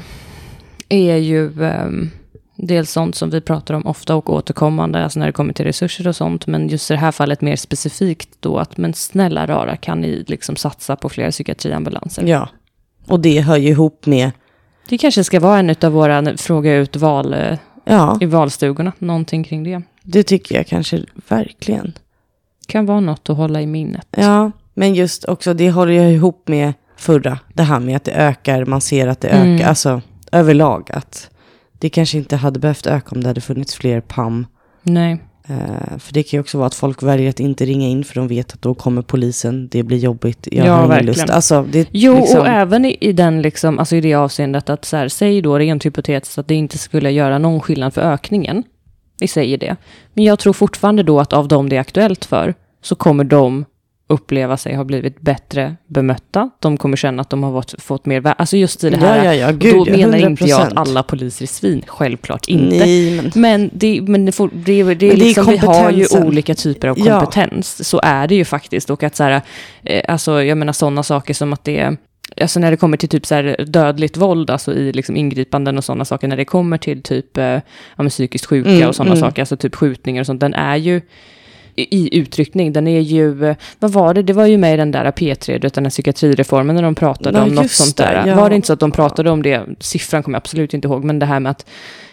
är 0.90 1.16
ju 1.18 1.64
ehm, 1.64 2.10
dels 2.56 2.92
sånt 2.92 3.16
som 3.16 3.30
vi 3.30 3.42
pratar 3.42 3.74
om 3.74 3.88
ofta 3.88 4.16
och 4.16 4.30
återkommande, 4.34 5.04
alltså 5.04 5.20
när 5.20 5.26
det 5.26 5.32
kommer 5.32 5.54
till 5.54 5.66
resurser 5.66 6.08
och 6.08 6.16
sånt, 6.16 6.48
men 6.48 6.68
just 6.70 6.92
i 6.92 6.94
det 6.94 7.00
här 7.00 7.12
fallet 7.12 7.42
mer 7.42 7.56
specifikt 7.56 8.30
då 8.40 8.58
att 8.58 8.78
men 8.78 8.94
snälla 8.94 9.46
rara 9.48 9.78
kan 9.78 10.02
ni 10.02 10.24
liksom 10.28 10.56
satsa 10.56 10.96
på 10.96 11.10
fler 11.10 11.32
psykiatriambulanser. 11.32 12.24
Ja, 12.24 12.50
och 13.08 13.20
det 13.20 13.42
hör 13.42 13.58
ju 13.58 13.70
ihop 13.70 14.06
med, 14.06 14.32
Det 14.90 14.98
kanske 14.98 15.24
ska 15.24 15.40
vara 15.40 15.60
en 15.60 15.76
av 15.82 15.92
våra 15.92 16.38
fråga 16.38 16.76
ut 16.76 16.96
val 16.96 17.34
eh, 17.34 17.58
ja, 17.86 18.18
i 18.22 18.26
valstugorna, 18.26 18.92
någonting 19.00 19.44
kring 19.44 19.64
det. 19.64 19.82
det 20.04 20.24
tycker 20.24 20.56
jag 20.56 20.68
kanske 20.68 21.04
verkligen. 21.28 21.94
Kan 22.68 22.86
vara 22.86 23.00
något 23.00 23.30
att 23.30 23.38
hålla 23.38 23.62
i 23.62 23.68
minnet. 23.68 24.08
Ja, 24.12 24.52
men 24.74 24.96
just 24.96 25.26
också, 25.26 25.54
det 25.54 25.72
håller 25.72 25.92
ju 25.94 26.10
ihop 26.16 26.48
med 26.48 26.74
förra, 26.98 27.40
det 27.54 27.64
här 27.64 27.80
med 27.80 27.96
att 27.96 28.04
det 28.04 28.12
ökar, 28.12 28.66
man 28.66 28.82
ser 28.82 29.08
att 29.08 29.22
det 29.22 29.28
Mm. 29.28 29.56
ökar, 29.56 29.68
alltså 29.68 30.02
överlag 30.34 30.90
att 30.94 31.30
det 31.80 31.90
kanske 31.90 32.18
inte 32.18 32.36
hade 32.36 32.60
behövt 32.60 32.88
öka 32.88 33.16
om 33.16 33.22
det 33.22 33.28
hade 33.28 33.42
funnits 33.42 33.76
fler 33.76 34.02
PAM. 34.02 34.46
Nej, 34.84 35.20
Eh, 35.48 35.98
för 36.00 36.14
det 36.14 36.24
kan 36.24 36.38
ju 36.38 36.42
också 36.42 36.58
vara 36.58 36.68
att 36.68 36.76
folk 36.76 37.04
väljer 37.04 37.30
att 37.30 37.40
inte 37.40 37.66
ringa 37.66 37.88
in 37.88 38.04
för 38.04 38.16
de 38.16 38.28
vet 38.28 38.54
att 38.54 38.62
då 38.62 38.74
kommer 38.74 39.02
polisen, 39.02 39.68
det 39.68 39.84
blir 39.84 39.98
jobbigt, 39.98 40.48
jag 40.52 40.68
Ja, 40.68 40.74
har 40.74 40.94
ingen 40.94 41.06
lust. 41.06 41.30
Alltså, 41.30 41.66
det, 41.72 41.88
Jo, 41.92 42.16
liksom, 42.16 42.40
och 42.40 42.48
även 42.48 42.86
i, 42.86 42.98
i, 43.02 43.14
den 43.14 43.42
liksom, 43.42 43.80
alltså 43.80 43.96
i 43.96 44.02
det 44.02 44.14
avseendet 44.14 44.70
att 44.70 44.86
så 44.86 44.98
här, 44.98 45.08
säg 45.08 45.42
då 45.42 45.60
rent 45.60 45.86
hypotetiskt 45.86 46.38
att 46.38 46.48
det 46.48 46.56
inte 46.56 46.78
skulle 46.78 47.12
göra 47.12 47.38
någon 47.38 47.62
skillnad 47.62 47.94
för 47.94 48.02
ökningen. 48.02 48.64
Vi 49.20 49.28
säger 49.28 49.58
det. 49.58 49.76
Men 50.14 50.24
jag 50.24 50.40
tror 50.40 50.54
fortfarande 50.54 51.04
då 51.04 51.20
att 51.20 51.34
av 51.34 51.48
dem 51.48 51.70
det 51.70 51.76
är 51.76 51.80
aktuellt 51.80 52.26
för 52.26 52.54
så 52.82 52.96
kommer 52.96 53.24
de 53.24 53.66
uppleva 54.08 54.58
sig 54.58 54.76
ha 54.76 54.84
blivit 54.84 55.22
bättre 55.22 55.76
bemötta. 55.88 56.50
De 56.60 56.78
kommer 56.78 56.98
känna 56.98 57.22
att 57.22 57.30
de 57.30 57.44
har 57.44 57.62
fått, 57.62 57.82
fått 57.82 58.06
mer 58.06 58.20
värde. 58.20 58.36
Alltså 58.38 58.58
just 58.58 58.84
i 58.84 58.90
det 58.90 58.98
här. 58.98 59.18
Ja, 59.18 59.26
ja, 59.26 59.34
ja, 59.34 59.52
då 59.52 59.58
gud, 59.58 59.88
ja, 59.88 59.98
menar 59.98 60.18
inte 60.18 60.46
jag 60.46 60.62
100%. 60.62 60.66
att 60.68 60.78
alla 60.78 61.04
poliser 61.04 61.44
är 61.46 61.48
svin. 61.48 61.82
Självklart 61.88 62.48
inte. 62.48 62.76
Nej, 62.78 63.16
men 63.16 63.32
Men, 63.36 63.70
det, 63.74 64.02
men 64.02 64.26
det, 64.26 64.32
får, 64.32 64.50
det, 64.54 64.84
det, 64.84 64.94
det 64.94 65.12
är 65.12 65.18
liksom, 65.18 65.46
vi 65.46 65.58
har 65.58 65.92
ju 65.92 66.06
olika 66.24 66.56
typer 66.56 66.88
av 66.88 67.00
Ja. 67.00 67.20
kompetens. 67.20 67.88
Så 67.90 68.00
är 68.04 68.28
det 68.28 68.36
ju 68.36 68.46
faktiskt. 68.46 68.90
Och 68.90 69.04
att 69.04 69.16
så 69.16 69.24
här, 69.24 69.42
eh, 69.84 70.02
alltså 70.08 70.44
jag 70.44 70.58
menar 70.58 70.74
sådana 70.74 71.04
saker 71.04 71.34
som 71.34 71.54
att 71.54 71.64
det 71.64 71.80
är, 71.80 71.98
alltså 72.42 72.60
när 72.60 72.72
det 72.72 72.78
kommer 72.78 72.98
till 72.98 73.10
typ 73.10 73.26
så 73.26 73.36
här 73.36 73.66
dödligt 73.68 74.18
våld, 74.18 74.50
alltså 74.50 74.74
i 74.74 74.92
liksom 74.94 75.16
ingripanden 75.16 75.78
och 75.78 75.84
sådana 75.84 76.06
saker, 76.06 76.28
när 76.28 76.38
det 76.38 76.46
kommer 76.46 76.78
till 76.78 77.04
typ 77.04 77.38
eh, 77.38 77.44
ja, 77.46 77.62
men 77.96 78.10
psykiskt 78.10 78.46
sjuka 78.46 78.70
Mm, 78.70 78.88
och 78.88 78.96
sådana 78.96 79.12
mm. 79.16 79.22
saker, 79.22 79.42
alltså 79.42 79.58
typ 79.58 79.76
skjutningar 79.76 80.22
och 80.22 80.26
sånt, 80.26 80.40
den 80.40 80.54
är 80.54 80.76
ju 80.76 81.02
i 81.76 82.18
uttryckning, 82.20 82.74
den 82.74 82.88
är 82.88 83.00
ju, 83.00 83.56
vad 83.80 83.92
var 83.92 84.14
det, 84.14 84.22
det 84.24 84.34
var 84.34 84.46
ju 84.46 84.58
med 84.58 84.74
i 84.74 84.78
den 84.78 84.92
där 84.92 85.12
P3, 85.12 85.54
du 85.54 85.60
vet, 85.60 85.74
den 85.74 85.90
psykiatrireformen 85.90 86.76
när 86.76 86.84
de 86.84 86.96
pratade 86.96 87.38
Ja, 87.38 87.44
om 87.44 87.50
något 87.56 87.72
sånt 87.72 87.98
där. 87.98 88.24
ja. 88.28 88.36
Var 88.36 88.50
det 88.50 88.56
inte 88.56 88.68
så 88.68 88.74
att 88.74 88.80
de 88.80 88.92
pratade 88.92 89.30
om 89.32 89.42
det, 89.44 89.62
siffran 89.80 90.24
kommer 90.24 90.36
jag 90.36 90.40
absolut 90.42 90.74
inte 90.74 90.88
ihåg, 90.88 91.04
men 91.04 91.20
det 91.20 91.26
här 91.26 91.40
med 91.40 91.50
att 91.50 91.66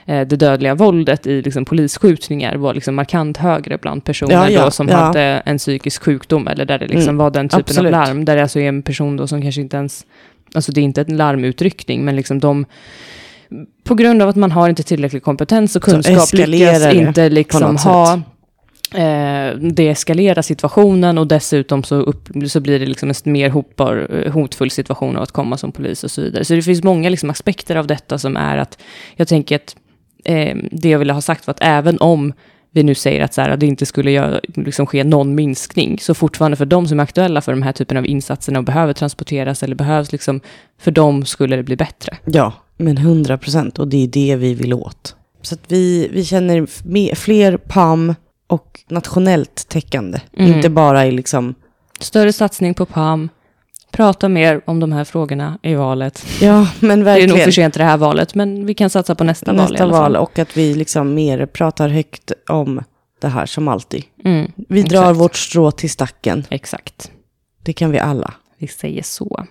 eh, 0.07 0.21
det 0.27 0.37
dödliga 0.37 0.75
våldet 0.75 1.27
i 1.27 1.43
liksom, 1.43 1.65
polisskjutningar 1.65 2.57
var 2.57 2.75
liksom 2.75 2.95
markant 2.95 3.37
högre 3.37 3.79
bland 3.79 4.05
personer 4.05 4.33
Ja, 4.33 4.51
ja, 4.51 4.65
då 4.65 4.71
som 4.71 4.89
hade 4.89 5.21
en 5.23 5.59
psykisk 5.59 6.03
sjukdom, 6.03 6.49
eller 6.49 6.65
där 6.65 6.79
det 6.79 6.87
liksom 6.87 7.03
Mm, 7.09 7.17
var 7.17 7.31
den 7.31 7.49
typen 7.49 7.61
absolut. 7.61 7.95
av 7.95 8.01
larm, 8.01 8.25
där 8.25 8.37
det 8.37 8.43
alltså 8.43 8.61
är 8.61 8.69
en 8.69 8.83
person 8.83 9.17
då 9.17 9.27
som 9.27 9.43
kanske 9.43 9.61
inte 9.61 9.77
ens, 9.77 10.07
alltså 10.55 10.73
det 10.73 10.81
är 10.81 10.83
inte 10.83 11.01
en 11.09 11.17
larmutryckning, 11.17 12.05
men 12.05 12.17
liksom 12.17 12.41
de 12.41 12.67
på 13.85 13.95
grund 13.95 14.23
av 14.23 14.29
att 14.29 14.37
man 14.37 14.53
har 14.53 14.69
inte 14.69 14.83
tillräcklig 14.83 15.23
kompetens 15.23 15.77
och 15.77 15.83
kunskap 15.83 16.33
lyckas 16.33 16.95
inte 16.95 17.29
liksom 17.29 17.77
ha 17.77 18.21
eh, 18.95 19.57
deeskalera 19.57 20.43
situationen 20.43 21.19
och 21.19 21.27
dessutom 21.27 21.83
så, 21.83 21.95
upp, 21.95 22.29
så 22.47 22.61
blir 22.61 22.79
det 22.79 22.87
liksom 22.87 23.09
en 23.09 23.33
mer 23.33 23.51
hotbar, 23.51 24.23
eh, 24.25 24.33
hotfull 24.33 24.71
situation 24.71 25.17
av 25.17 25.23
att 25.23 25.33
komma 25.33 25.57
som 25.57 25.73
polis 25.73 26.05
och 26.05 26.11
så 26.11 26.23
vidare. 26.23 26.45
Så 26.45 26.55
det 26.55 26.63
finns 26.63 26.83
många 26.83 27.09
liksom 27.09 27.31
aspekter 27.31 27.77
av 27.77 27.87
detta 27.87 28.19
som 28.19 28.37
är 28.37 28.57
att 28.57 28.79
jag 29.17 29.29
tänker 29.29 29.57
att 29.57 29.77
eh, 30.25 30.57
det 30.73 30.89
jag 30.89 30.99
ville 30.99 31.13
ha 31.13 31.21
sagt 31.21 31.47
var 31.47 31.55
att 31.55 31.63
även 31.63 31.99
om 31.99 32.33
vi 32.73 32.83
nu 32.83 32.95
säger 32.95 33.25
att 33.25 33.35
så 33.35 33.41
här, 33.41 33.51
att 33.51 33.61
det 33.61 33.67
inte 33.67 33.87
skulle 33.87 34.11
göra, 34.11 34.41
liksom 34.55 34.87
ske 34.87 35.05
någon 35.05 35.35
minskning, 35.35 35.99
så 35.99 36.15
fortfarande 36.15 36.57
för 36.57 36.67
de 36.67 36.89
som 36.89 37.01
är 37.01 37.05
aktuella 37.05 37.41
för 37.41 37.53
de 37.53 37.63
här 37.63 37.73
typen 37.73 37.97
av 37.97 38.07
insatserna 38.07 38.59
och 38.59 38.65
behöver 38.65 38.93
transporteras 38.93 39.63
eller 39.63 39.75
behövs, 39.75 40.13
liksom, 40.13 40.41
för 40.79 40.91
dem 40.91 41.25
skulle 41.25 41.57
det 41.57 41.63
bli 41.63 41.77
bättre. 41.77 42.17
Ja, 42.25 42.53
men 42.77 42.99
100 42.99 43.39
procent. 43.39 43.79
Och 43.79 43.89
det 43.89 44.05
är 44.05 44.09
det 44.09 44.37
vi 44.37 44.55
vill 44.55 44.75
åt. 44.75 45.17
Så 45.43 45.55
att 45.55 45.61
vi, 45.69 46.09
vi 46.13 46.25
känner 46.25 46.67
fler 47.15 47.57
PAM 47.57 48.15
och 48.51 48.81
nationellt 48.89 49.69
täckande. 49.69 50.21
Mm. 50.37 50.53
Inte 50.55 50.71
bara 50.71 51.07
i 51.07 51.11
liksom, 51.11 51.55
Större 52.01 52.33
satsning 52.33 52.75
på 52.75 52.87
PAM, 52.87 53.29
prata 53.93 54.29
mer 54.29 54.61
om 54.65 54.81
de 54.81 54.93
här 54.93 55.05
frågorna 55.05 55.59
i 55.63 55.75
valet. 55.75 56.27
ja 56.41 56.69
men 56.81 56.99
Det 56.99 57.03
är 57.03 57.05
verkligen. 57.05 57.31
nog 57.31 57.39
för 57.45 57.51
sent 57.51 57.77
i 57.77 57.79
det 57.79 57.85
här 57.85 57.97
valet, 57.97 58.35
men 58.35 58.67
vi 58.67 58.75
kan 58.75 58.91
satsa 58.91 59.15
på 59.15 59.25
nästa, 59.25 59.53
val 59.53 59.57
nästa 59.71 59.85
alla 59.85 59.93
fall. 59.93 60.13
val 60.13 60.17
och 60.17 60.39
att 60.39 60.57
vi 60.57 60.75
liksom 60.75 61.15
mer 61.15 61.47
pratar 61.47 61.89
högt 61.89 62.33
om 62.49 62.83
det 63.21 63.29
här 63.29 63.47
som 63.47 63.69
alltid. 63.69 64.05
Mm, 64.25 64.53
Vi 64.69 64.83
drar 64.83 65.01
Exakt. 65.03 65.19
vårt 65.21 65.37
strå 65.37 65.71
till 65.71 65.91
stacken. 65.91 66.45
exakt. 66.51 67.11
Det 67.63 67.73
kan 67.73 67.91
vi 67.91 67.99
alla. 67.99 68.35
Vi 68.59 68.67
säger 68.69 69.03
så. 69.03 69.47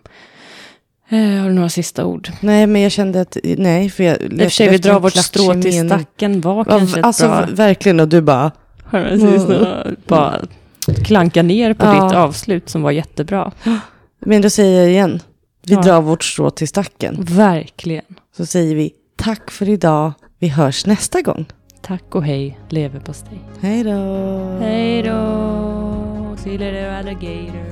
Eh, 1.10 1.18
har 1.20 1.48
du 1.48 1.54
några 1.54 1.70
sista 1.70 2.06
ord? 2.06 2.30
Nej, 2.42 2.68
men 2.68 2.82
jag 2.82 2.92
kände 2.92 3.22
att, 3.22 3.38
nej, 3.44 3.90
för 3.90 4.04
jag... 4.04 4.22
I 4.22 4.36
och 4.36 4.40
för 4.42 4.50
sig, 4.50 4.70
vi 4.70 4.78
drar 4.78 5.00
vårt 5.00 5.16
strå 5.16 5.54
till 5.62 5.86
stacken 5.90 6.42
var 6.42 6.66
kanske 6.66 7.00
ett 7.00 7.06
Alltså 7.06 7.28
bra... 7.28 7.46
verkligen, 7.52 8.00
och 8.00 8.08
du 8.08 8.22
bara, 8.22 8.52
Har 8.92 9.00
du 9.00 9.10
precis 9.10 9.48
bara 10.08 10.42
klanka 11.06 11.44
ner 11.44 11.74
på 11.74 11.86
Ja. 11.86 11.94
ditt 12.08 12.16
avslut 12.18 12.70
som 12.70 12.82
var 12.82 12.92
jättebra. 12.92 13.52
men 14.20 14.42
då 14.42 14.50
säger 14.50 14.80
jag 14.82 14.90
igen. 14.90 15.20
Vi 15.66 15.74
Ja. 15.74 15.82
drar 15.82 16.02
vårt 16.02 16.24
strå 16.24 16.50
till 16.50 16.68
stacken. 16.68 17.18
Verkligen. 17.20 18.06
Så 18.38 18.46
säger 18.46 18.76
vi 18.76 18.92
tack 19.16 19.52
för 19.52 19.70
idag. 19.70 20.12
Vi 20.40 20.48
hörs 20.48 20.86
nästa 20.86 21.22
gång. 21.22 21.46
Tack 21.82 22.16
och 22.16 22.24
hej, 22.24 22.60
leverpastej. 22.70 23.40
Hej 23.62 23.84
då. 23.84 23.92
Hej 24.62 25.04
då! 25.04 26.36
See 26.38 26.50
you 26.50 26.58
later 26.58 26.92
alligator. 27.00 27.69